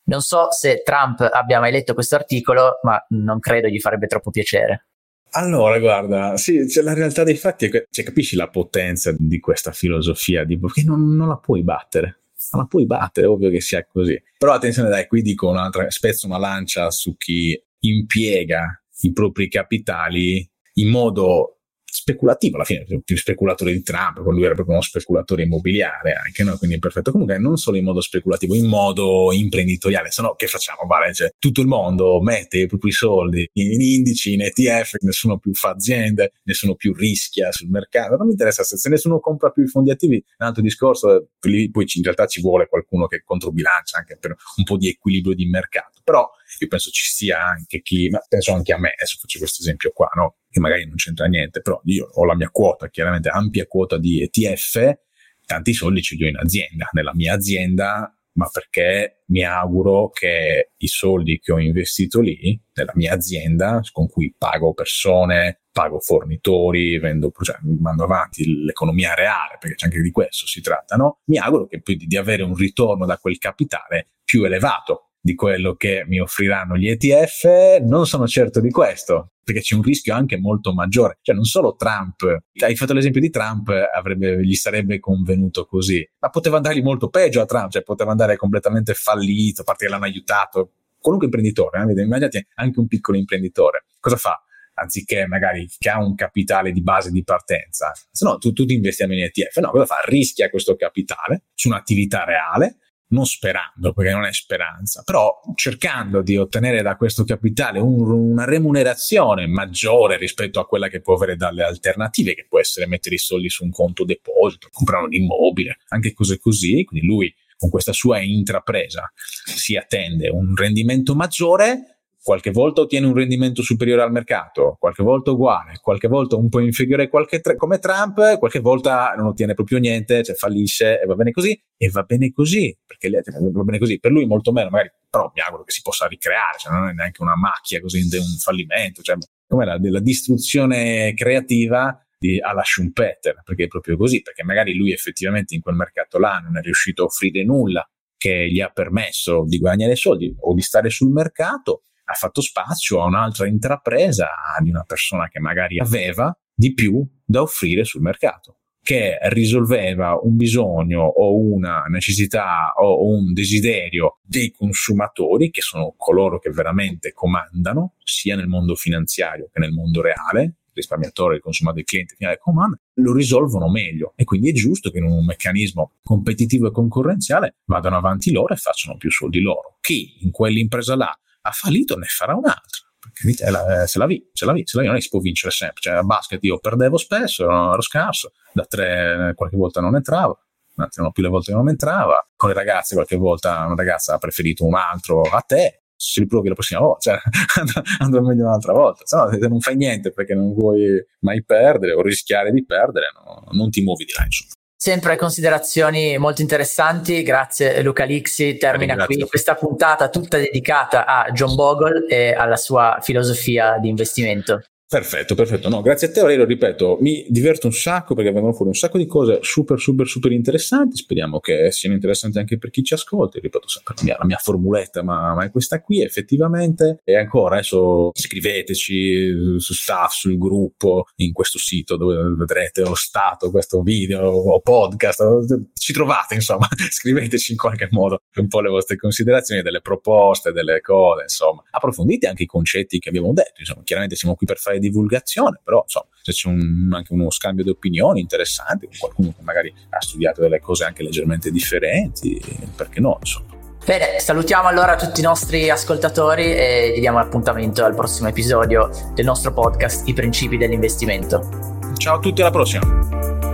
Non 0.02 0.20
so 0.20 0.50
se 0.50 0.82
Trump 0.84 1.20
abbia 1.20 1.60
mai 1.60 1.70
letto 1.70 1.94
questo 1.94 2.16
articolo, 2.16 2.78
ma 2.82 3.02
non 3.10 3.38
credo 3.38 3.68
gli 3.68 3.78
farebbe 3.78 4.06
troppo 4.06 4.30
piacere. 4.30 4.86
Allora, 5.32 5.78
guarda, 5.78 6.36
sì, 6.36 6.68
cioè, 6.68 6.82
la 6.82 6.94
realtà 6.94 7.22
dei 7.22 7.36
fatti 7.36 7.66
è 7.66 7.68
che 7.68 7.86
cioè, 7.88 8.04
capisci 8.04 8.34
la 8.34 8.48
potenza 8.48 9.14
di 9.16 9.38
questa 9.38 9.70
filosofia, 9.70 10.42
di, 10.42 10.58
che 10.72 10.82
non, 10.84 11.14
non 11.14 11.28
la 11.28 11.36
puoi 11.36 11.62
battere 11.62 12.19
la 12.52 12.64
puoi 12.64 12.86
battere, 12.86 13.26
ovvio 13.26 13.50
che 13.50 13.60
sia 13.60 13.86
così. 13.86 14.20
Però 14.38 14.52
attenzione, 14.52 14.88
dai, 14.88 15.06
qui 15.06 15.22
dico 15.22 15.48
un'altra, 15.48 15.90
spezzo 15.90 16.26
una 16.26 16.38
lancia 16.38 16.90
su 16.90 17.16
chi 17.16 17.60
impiega 17.80 18.82
i 19.02 19.12
propri 19.12 19.48
capitali 19.48 20.48
in 20.74 20.88
modo 20.88 21.59
speculativo 21.90 22.56
alla 22.56 22.64
fine, 22.64 22.86
più 23.04 23.16
speculatore 23.16 23.72
di 23.72 23.82
Trump, 23.82 24.18
lui 24.18 24.44
era 24.44 24.54
proprio 24.54 24.74
uno 24.74 24.84
speculatore 24.84 25.42
immobiliare 25.42 26.12
anche, 26.12 26.44
no? 26.44 26.56
quindi 26.56 26.78
perfetto. 26.78 27.10
Comunque 27.10 27.38
non 27.38 27.56
solo 27.56 27.76
in 27.76 27.84
modo 27.84 28.00
speculativo, 28.00 28.54
in 28.54 28.66
modo 28.66 29.32
imprenditoriale, 29.32 30.10
se 30.10 30.22
no 30.22 30.34
che 30.34 30.46
facciamo? 30.46 30.80
Vale, 30.86 31.12
cioè, 31.12 31.32
tutto 31.38 31.60
il 31.60 31.66
mondo 31.66 32.20
mette 32.20 32.58
i 32.58 32.66
propri 32.66 32.92
soldi 32.92 33.48
in 33.54 33.80
indici, 33.80 34.34
in 34.34 34.42
ETF, 34.42 34.96
nessuno 35.00 35.38
più 35.38 35.52
fa 35.54 35.70
aziende, 35.70 36.32
nessuno 36.44 36.74
più 36.74 36.94
rischia 36.94 37.50
sul 37.52 37.68
mercato, 37.68 38.16
non 38.16 38.26
mi 38.26 38.32
interessa 38.32 38.62
se, 38.62 38.88
nessuno 38.88 39.18
compra 39.20 39.50
più 39.50 39.64
i 39.64 39.68
fondi 39.68 39.90
attivi, 39.90 40.22
un 40.38 40.46
altro 40.46 40.62
discorso, 40.62 41.30
lì 41.42 41.70
poi 41.70 41.86
in 41.94 42.02
realtà 42.02 42.26
ci 42.26 42.40
vuole 42.40 42.68
qualcuno 42.68 43.06
che 43.06 43.22
controbilancia 43.24 43.98
anche 43.98 44.16
per 44.18 44.36
un 44.56 44.64
po' 44.64 44.76
di 44.76 44.88
equilibrio 44.88 45.34
di 45.34 45.46
mercato, 45.46 46.00
però 46.04 46.28
io 46.58 46.68
penso 46.68 46.90
ci 46.90 47.04
sia 47.04 47.44
anche 47.44 47.80
chi, 47.82 48.08
ma 48.08 48.20
penso 48.28 48.52
anche 48.52 48.72
a 48.72 48.78
me, 48.78 48.92
adesso 48.96 49.18
faccio 49.20 49.38
questo 49.38 49.62
esempio 49.62 49.90
qua, 49.92 50.10
no? 50.14 50.36
che 50.50 50.60
magari 50.60 50.86
non 50.86 50.96
c'entra 50.96 51.26
niente, 51.26 51.60
però 51.60 51.80
io 51.84 52.08
ho 52.12 52.24
la 52.24 52.34
mia 52.34 52.50
quota, 52.50 52.88
chiaramente 52.88 53.28
ampia 53.28 53.66
quota 53.66 53.98
di 53.98 54.22
ETF, 54.22 54.98
tanti 55.46 55.72
soldi 55.72 56.02
ce 56.02 56.16
li 56.16 56.24
ho 56.24 56.28
in 56.28 56.36
azienda, 56.36 56.88
nella 56.92 57.14
mia 57.14 57.34
azienda, 57.34 58.14
ma 58.32 58.48
perché 58.50 59.22
mi 59.26 59.44
auguro 59.44 60.10
che 60.10 60.72
i 60.76 60.86
soldi 60.86 61.38
che 61.38 61.52
ho 61.52 61.58
investito 61.58 62.20
lì, 62.20 62.60
nella 62.74 62.92
mia 62.94 63.12
azienda, 63.12 63.80
con 63.92 64.08
cui 64.08 64.34
pago 64.36 64.72
persone, 64.72 65.62
pago 65.72 66.00
fornitori, 66.00 66.98
vendo, 66.98 67.32
cioè 67.42 67.56
mando 67.78 68.04
avanti 68.04 68.64
l'economia 68.64 69.14
reale, 69.14 69.56
perché 69.58 69.76
c'è 69.76 69.86
anche 69.86 70.00
di 70.00 70.10
questo 70.10 70.46
si 70.46 70.60
tratta, 70.60 70.96
no? 70.96 71.20
Mi 71.26 71.38
auguro 71.38 71.66
che 71.66 71.82
di 71.84 72.16
avere 72.16 72.42
un 72.42 72.54
ritorno 72.54 73.06
da 73.06 73.18
quel 73.18 73.38
capitale 73.38 74.10
più 74.24 74.44
elevato 74.44 75.09
di 75.20 75.34
quello 75.34 75.74
che 75.74 76.04
mi 76.06 76.18
offriranno 76.18 76.76
gli 76.76 76.88
ETF, 76.88 77.80
non 77.82 78.06
sono 78.06 78.26
certo 78.26 78.60
di 78.60 78.70
questo, 78.70 79.32
perché 79.44 79.60
c'è 79.60 79.74
un 79.74 79.82
rischio 79.82 80.14
anche 80.14 80.38
molto 80.38 80.72
maggiore. 80.72 81.18
Cioè, 81.20 81.34
non 81.34 81.44
solo 81.44 81.76
Trump, 81.76 82.22
hai 82.60 82.74
fatto 82.74 82.94
l'esempio 82.94 83.20
di 83.20 83.30
Trump, 83.30 83.68
avrebbe, 83.68 84.42
gli 84.42 84.54
sarebbe 84.54 84.98
convenuto 84.98 85.66
così, 85.66 86.08
ma 86.20 86.30
poteva 86.30 86.56
andargli 86.56 86.82
molto 86.82 87.08
peggio 87.08 87.40
a 87.40 87.44
Trump, 87.44 87.70
cioè 87.70 87.82
poteva 87.82 88.10
andare 88.10 88.36
completamente 88.36 88.94
fallito, 88.94 89.60
a 89.60 89.64
parte 89.64 89.84
che 89.84 89.90
l'hanno 89.90 90.04
aiutato. 90.04 90.72
Qualunque 90.98 91.28
imprenditore, 91.28 91.80
eh? 91.80 92.02
immaginate 92.02 92.48
anche 92.56 92.78
un 92.78 92.86
piccolo 92.86 93.16
imprenditore, 93.16 93.86
cosa 94.00 94.16
fa? 94.16 94.42
Anziché 94.74 95.26
magari 95.26 95.66
che 95.78 95.88
ha 95.88 95.98
un 95.98 96.14
capitale 96.14 96.72
di 96.72 96.82
base 96.82 97.10
di 97.10 97.24
partenza, 97.24 97.92
se 98.10 98.24
no 98.24 98.36
tu, 98.36 98.52
tu 98.52 98.66
ti 98.66 98.74
investiamo 98.74 99.14
in 99.14 99.22
ETF, 99.24 99.56
no, 99.60 99.70
cosa 99.70 99.86
fa? 99.86 100.00
Rischia 100.04 100.50
questo 100.50 100.76
capitale 100.76 101.44
su 101.54 101.68
un'attività 101.68 102.24
reale, 102.24 102.79
non 103.10 103.26
sperando, 103.26 103.92
perché 103.92 104.12
non 104.12 104.24
è 104.24 104.32
speranza, 104.32 105.02
però 105.04 105.40
cercando 105.54 106.22
di 106.22 106.36
ottenere 106.36 106.82
da 106.82 106.96
questo 106.96 107.24
capitale 107.24 107.78
un, 107.78 108.10
una 108.10 108.44
remunerazione 108.44 109.46
maggiore 109.46 110.16
rispetto 110.16 110.60
a 110.60 110.66
quella 110.66 110.88
che 110.88 111.00
può 111.00 111.14
avere 111.14 111.36
dalle 111.36 111.62
alternative, 111.62 112.34
che 112.34 112.46
può 112.48 112.58
essere 112.60 112.86
mettere 112.86 113.16
i 113.16 113.18
soldi 113.18 113.48
su 113.48 113.64
un 113.64 113.70
conto 113.70 114.04
deposito, 114.04 114.68
comprare 114.70 115.04
un 115.04 115.12
immobile, 115.12 115.78
anche 115.88 116.12
cose 116.12 116.38
così. 116.38 116.84
Quindi 116.84 117.06
lui 117.06 117.34
con 117.56 117.68
questa 117.68 117.92
sua 117.92 118.20
intrapresa 118.20 119.12
si 119.14 119.76
attende 119.76 120.28
un 120.28 120.54
rendimento 120.56 121.14
maggiore 121.14 121.99
qualche 122.22 122.50
volta 122.50 122.82
ottiene 122.82 123.06
un 123.06 123.14
rendimento 123.14 123.62
superiore 123.62 124.02
al 124.02 124.12
mercato, 124.12 124.76
qualche 124.78 125.02
volta 125.02 125.30
uguale, 125.30 125.78
qualche 125.80 126.08
volta 126.08 126.36
un 126.36 126.48
po' 126.48 126.60
inferiore 126.60 127.08
tra- 127.08 127.56
come 127.56 127.78
Trump, 127.78 128.38
qualche 128.38 128.60
volta 128.60 129.14
non 129.16 129.26
ottiene 129.26 129.54
proprio 129.54 129.78
niente, 129.78 130.22
cioè 130.22 130.34
fallisce 130.34 131.00
e 131.00 131.06
va 131.06 131.14
bene 131.14 131.30
così, 131.30 131.58
e 131.76 131.88
va 131.88 132.02
bene 132.02 132.30
così, 132.32 132.76
perché 132.86 133.10
va 133.10 133.62
bene 133.62 133.78
così, 133.78 133.98
per 133.98 134.10
lui 134.10 134.26
molto 134.26 134.52
meno, 134.52 134.68
magari, 134.68 134.90
però 135.08 135.30
mi 135.34 135.40
auguro 135.40 135.64
che 135.64 135.72
si 135.72 135.80
possa 135.82 136.06
ricreare, 136.06 136.58
cioè 136.58 136.72
non 136.72 136.88
è 136.88 136.92
neanche 136.92 137.22
una 137.22 137.36
macchia 137.36 137.80
così, 137.80 138.00
un 138.00 138.38
fallimento, 138.38 139.02
cioè 139.02 139.16
come 139.46 139.64
la, 139.64 139.78
della 139.78 140.00
distruzione 140.00 141.14
creativa 141.14 141.98
di, 142.18 142.38
alla 142.38 142.62
Schumpeter, 142.62 143.42
perché 143.42 143.64
è 143.64 143.68
proprio 143.68 143.96
così, 143.96 144.20
perché 144.20 144.44
magari 144.44 144.74
lui 144.74 144.92
effettivamente 144.92 145.54
in 145.54 145.62
quel 145.62 145.74
mercato 145.74 146.18
là 146.18 146.38
non 146.38 146.58
è 146.58 146.60
riuscito 146.60 147.02
a 147.02 147.06
offrire 147.06 147.42
nulla 147.44 147.88
che 148.18 148.50
gli 148.50 148.60
ha 148.60 148.68
permesso 148.68 149.44
di 149.46 149.58
guadagnare 149.58 149.96
soldi 149.96 150.34
o 150.40 150.52
di 150.52 150.60
stare 150.60 150.90
sul 150.90 151.10
mercato, 151.10 151.84
ha 152.10 152.14
fatto 152.14 152.40
spazio 152.40 153.02
a 153.02 153.06
un'altra 153.06 153.46
intrapresa 153.46 154.28
di 154.62 154.70
una 154.70 154.82
persona 154.82 155.28
che 155.28 155.38
magari 155.38 155.78
aveva 155.78 156.36
di 156.52 156.74
più 156.74 157.06
da 157.24 157.42
offrire 157.42 157.84
sul 157.84 158.02
mercato 158.02 158.56
che 158.82 159.18
risolveva 159.28 160.18
un 160.20 160.36
bisogno 160.36 161.02
o 161.02 161.38
una 161.38 161.82
necessità 161.88 162.72
o 162.76 163.06
un 163.06 163.32
desiderio 163.32 164.18
dei 164.22 164.50
consumatori, 164.50 165.50
che 165.50 165.60
sono 165.60 165.94
coloro 165.96 166.38
che 166.38 166.50
veramente 166.50 167.12
comandano, 167.12 167.94
sia 168.02 168.36
nel 168.36 168.48
mondo 168.48 168.74
finanziario 168.74 169.48
che 169.52 169.60
nel 169.60 169.70
mondo 169.70 170.00
reale, 170.00 170.56
risparmiatore, 170.72 171.36
il 171.36 171.42
consumatore, 171.42 171.82
il 171.82 171.86
cliente 171.86 172.14
finale 172.16 172.38
comanda, 172.38 172.78
lo 172.94 173.14
risolvono 173.14 173.70
meglio. 173.70 174.14
E 174.16 174.24
quindi 174.24 174.50
è 174.50 174.52
giusto 174.52 174.90
che 174.90 174.98
in 174.98 175.04
un 175.04 175.24
meccanismo 175.24 175.92
competitivo 176.02 176.68
e 176.68 176.72
concorrenziale 176.72 177.56
vadano 177.66 177.96
avanti 177.96 178.32
loro 178.32 178.54
e 178.54 178.56
facciano 178.56 178.96
più 178.96 179.10
soldi 179.10 179.40
loro. 179.40 179.76
Chi 179.80 180.24
in 180.24 180.30
quell'impresa 180.30 180.96
là 180.96 181.16
ha 181.42 181.50
fallito 181.50 181.96
ne 181.96 182.06
farà 182.06 182.34
un'altra 182.34 182.90
perché 183.00 183.50
la, 183.50 183.86
se 183.86 183.98
la 183.98 184.06
vi, 184.06 184.28
se 184.32 184.44
la 184.44 184.52
vi, 184.52 184.62
se 184.66 184.76
la 184.76 184.82
vi, 184.82 184.88
non 184.88 184.96
è 184.96 184.98
che 184.98 185.04
si 185.04 185.10
può 185.10 185.20
vincere 185.20 185.50
sempre. 185.50 185.80
Cioè, 185.80 185.94
a 185.94 186.02
basket 186.02 186.42
io 186.44 186.58
perdevo 186.58 186.98
spesso, 186.98 187.44
ero 187.44 187.80
scarso, 187.80 188.32
da 188.52 188.64
tre 188.64 189.32
qualche 189.34 189.56
volta 189.56 189.80
non 189.80 189.96
entrava, 189.96 190.38
anzi, 190.76 190.98
erano 190.98 191.12
più 191.12 191.22
le 191.22 191.30
volte 191.30 191.50
che 191.50 191.56
non 191.56 191.68
entrava. 191.68 192.26
Con 192.36 192.50
le 192.50 192.54
ragazze, 192.54 192.94
qualche 192.94 193.16
volta 193.16 193.64
una 193.64 193.74
ragazza 193.74 194.14
ha 194.14 194.18
preferito 194.18 194.64
un 194.64 194.74
altro 194.74 195.22
a 195.22 195.40
te. 195.40 195.82
Si 195.96 196.20
riprovi 196.20 196.48
la 196.48 196.54
prossima 196.54 196.80
volta, 196.80 197.10
cioè 197.10 197.20
andrà 198.00 198.22
meglio 198.22 198.44
un'altra 198.44 198.72
volta. 198.72 199.02
Se 199.04 199.16
no, 199.16 199.30
se 199.30 199.48
non 199.48 199.60
fai 199.60 199.76
niente 199.76 200.12
perché 200.12 200.34
non 200.34 200.54
vuoi 200.54 200.98
mai 201.20 201.44
perdere 201.44 201.92
o 201.92 202.00
rischiare 202.00 202.52
di 202.52 202.64
perdere, 202.64 203.12
no, 203.14 203.44
non 203.52 203.68
ti 203.68 203.82
muovi 203.82 204.04
di 204.04 204.12
là, 204.16 204.24
insomma. 204.24 204.52
Sempre 204.82 205.16
considerazioni 205.16 206.16
molto 206.16 206.40
interessanti, 206.40 207.22
grazie 207.22 207.82
Luca 207.82 208.04
Lixi. 208.04 208.56
Termina 208.56 208.94
Ringrazio. 208.94 209.18
qui 209.18 209.28
questa 209.28 209.54
puntata 209.54 210.08
tutta 210.08 210.38
dedicata 210.38 211.04
a 211.04 211.30
John 211.32 211.54
Bogle 211.54 212.06
e 212.06 212.32
alla 212.32 212.56
sua 212.56 212.98
filosofia 213.02 213.76
di 213.76 213.90
investimento. 213.90 214.62
Perfetto, 214.90 215.36
perfetto. 215.36 215.68
No, 215.68 215.82
grazie 215.82 216.08
a 216.08 216.10
te 216.10 216.18
Aurelio, 216.18 216.44
ripeto, 216.44 216.98
mi 217.00 217.24
diverto 217.28 217.68
un 217.68 217.72
sacco 217.72 218.16
perché 218.16 218.32
vengono 218.32 218.52
fuori 218.52 218.70
un 218.70 218.74
sacco 218.76 218.98
di 218.98 219.06
cose 219.06 219.38
super, 219.40 219.78
super, 219.78 220.04
super 220.08 220.32
interessanti. 220.32 220.96
Speriamo 220.96 221.38
che 221.38 221.70
siano 221.70 221.94
interessanti 221.94 222.38
anche 222.38 222.58
per 222.58 222.70
chi 222.70 222.82
ci 222.82 222.94
ascolta. 222.94 223.38
Ripeto 223.38 223.68
sempre 223.68 223.94
la 223.96 224.02
mia, 224.02 224.16
la 224.18 224.24
mia 224.24 224.36
formuletta, 224.38 225.04
ma, 225.04 225.32
ma, 225.32 225.44
è 225.44 225.50
questa 225.52 225.80
qui 225.80 226.02
effettivamente. 226.02 227.02
E 227.04 227.16
ancora, 227.16 227.54
adesso 227.54 228.10
scriveteci 228.12 229.60
su 229.60 229.74
staff, 229.74 230.10
sul 230.12 230.36
gruppo, 230.36 231.04
in 231.18 231.32
questo 231.32 231.58
sito 231.58 231.96
dove 231.96 232.34
vedrete 232.36 232.80
lo 232.80 232.96
stato, 232.96 233.52
questo 233.52 233.82
video 233.82 234.28
o 234.28 234.58
podcast. 234.58 235.68
Ci 235.72 235.92
trovate, 235.92 236.34
insomma, 236.34 236.66
scriveteci 236.90 237.52
in 237.52 237.58
qualche 237.58 237.86
modo 237.92 238.22
un 238.34 238.48
po' 238.48 238.60
le 238.60 238.70
vostre 238.70 238.96
considerazioni, 238.96 239.62
delle 239.62 239.82
proposte, 239.82 240.50
delle 240.50 240.80
cose, 240.80 241.22
insomma. 241.22 241.62
Approfondite 241.70 242.26
anche 242.26 242.42
i 242.42 242.46
concetti 242.46 242.98
che 242.98 243.08
abbiamo 243.08 243.32
detto. 243.32 243.60
Insomma, 243.60 243.82
chiaramente 243.84 244.16
siamo 244.16 244.34
qui 244.34 244.46
per 244.46 244.58
fare 244.58 244.78
divulgazione, 244.80 245.60
però 245.62 245.82
insomma, 245.82 246.06
se 246.22 246.32
c'è 246.32 246.48
un, 246.48 246.90
anche 246.92 247.12
uno 247.12 247.30
scambio 247.30 247.62
di 247.62 247.70
opinioni 247.70 248.20
interessante 248.20 248.86
con 248.86 248.96
qualcuno 248.98 249.34
che 249.36 249.42
magari 249.42 249.72
ha 249.90 250.00
studiato 250.00 250.40
delle 250.40 250.60
cose 250.60 250.84
anche 250.84 251.02
leggermente 251.02 251.50
differenti, 251.50 252.40
perché 252.74 253.00
no, 253.00 253.16
insomma. 253.20 253.58
Bene, 253.84 254.18
salutiamo 254.20 254.68
allora 254.68 254.94
tutti 254.96 255.20
i 255.20 255.22
nostri 255.22 255.70
ascoltatori 255.70 256.54
e 256.54 256.92
gli 256.94 257.00
diamo 257.00 257.18
appuntamento 257.18 257.82
al 257.84 257.94
prossimo 257.94 258.28
episodio 258.28 258.90
del 259.14 259.24
nostro 259.24 259.52
podcast 259.52 260.06
I 260.06 260.12
principi 260.12 260.58
dell'investimento. 260.58 261.48
Ciao 261.96 262.16
a 262.16 262.18
tutti, 262.20 262.42
alla 262.42 262.50
prossima. 262.50 263.49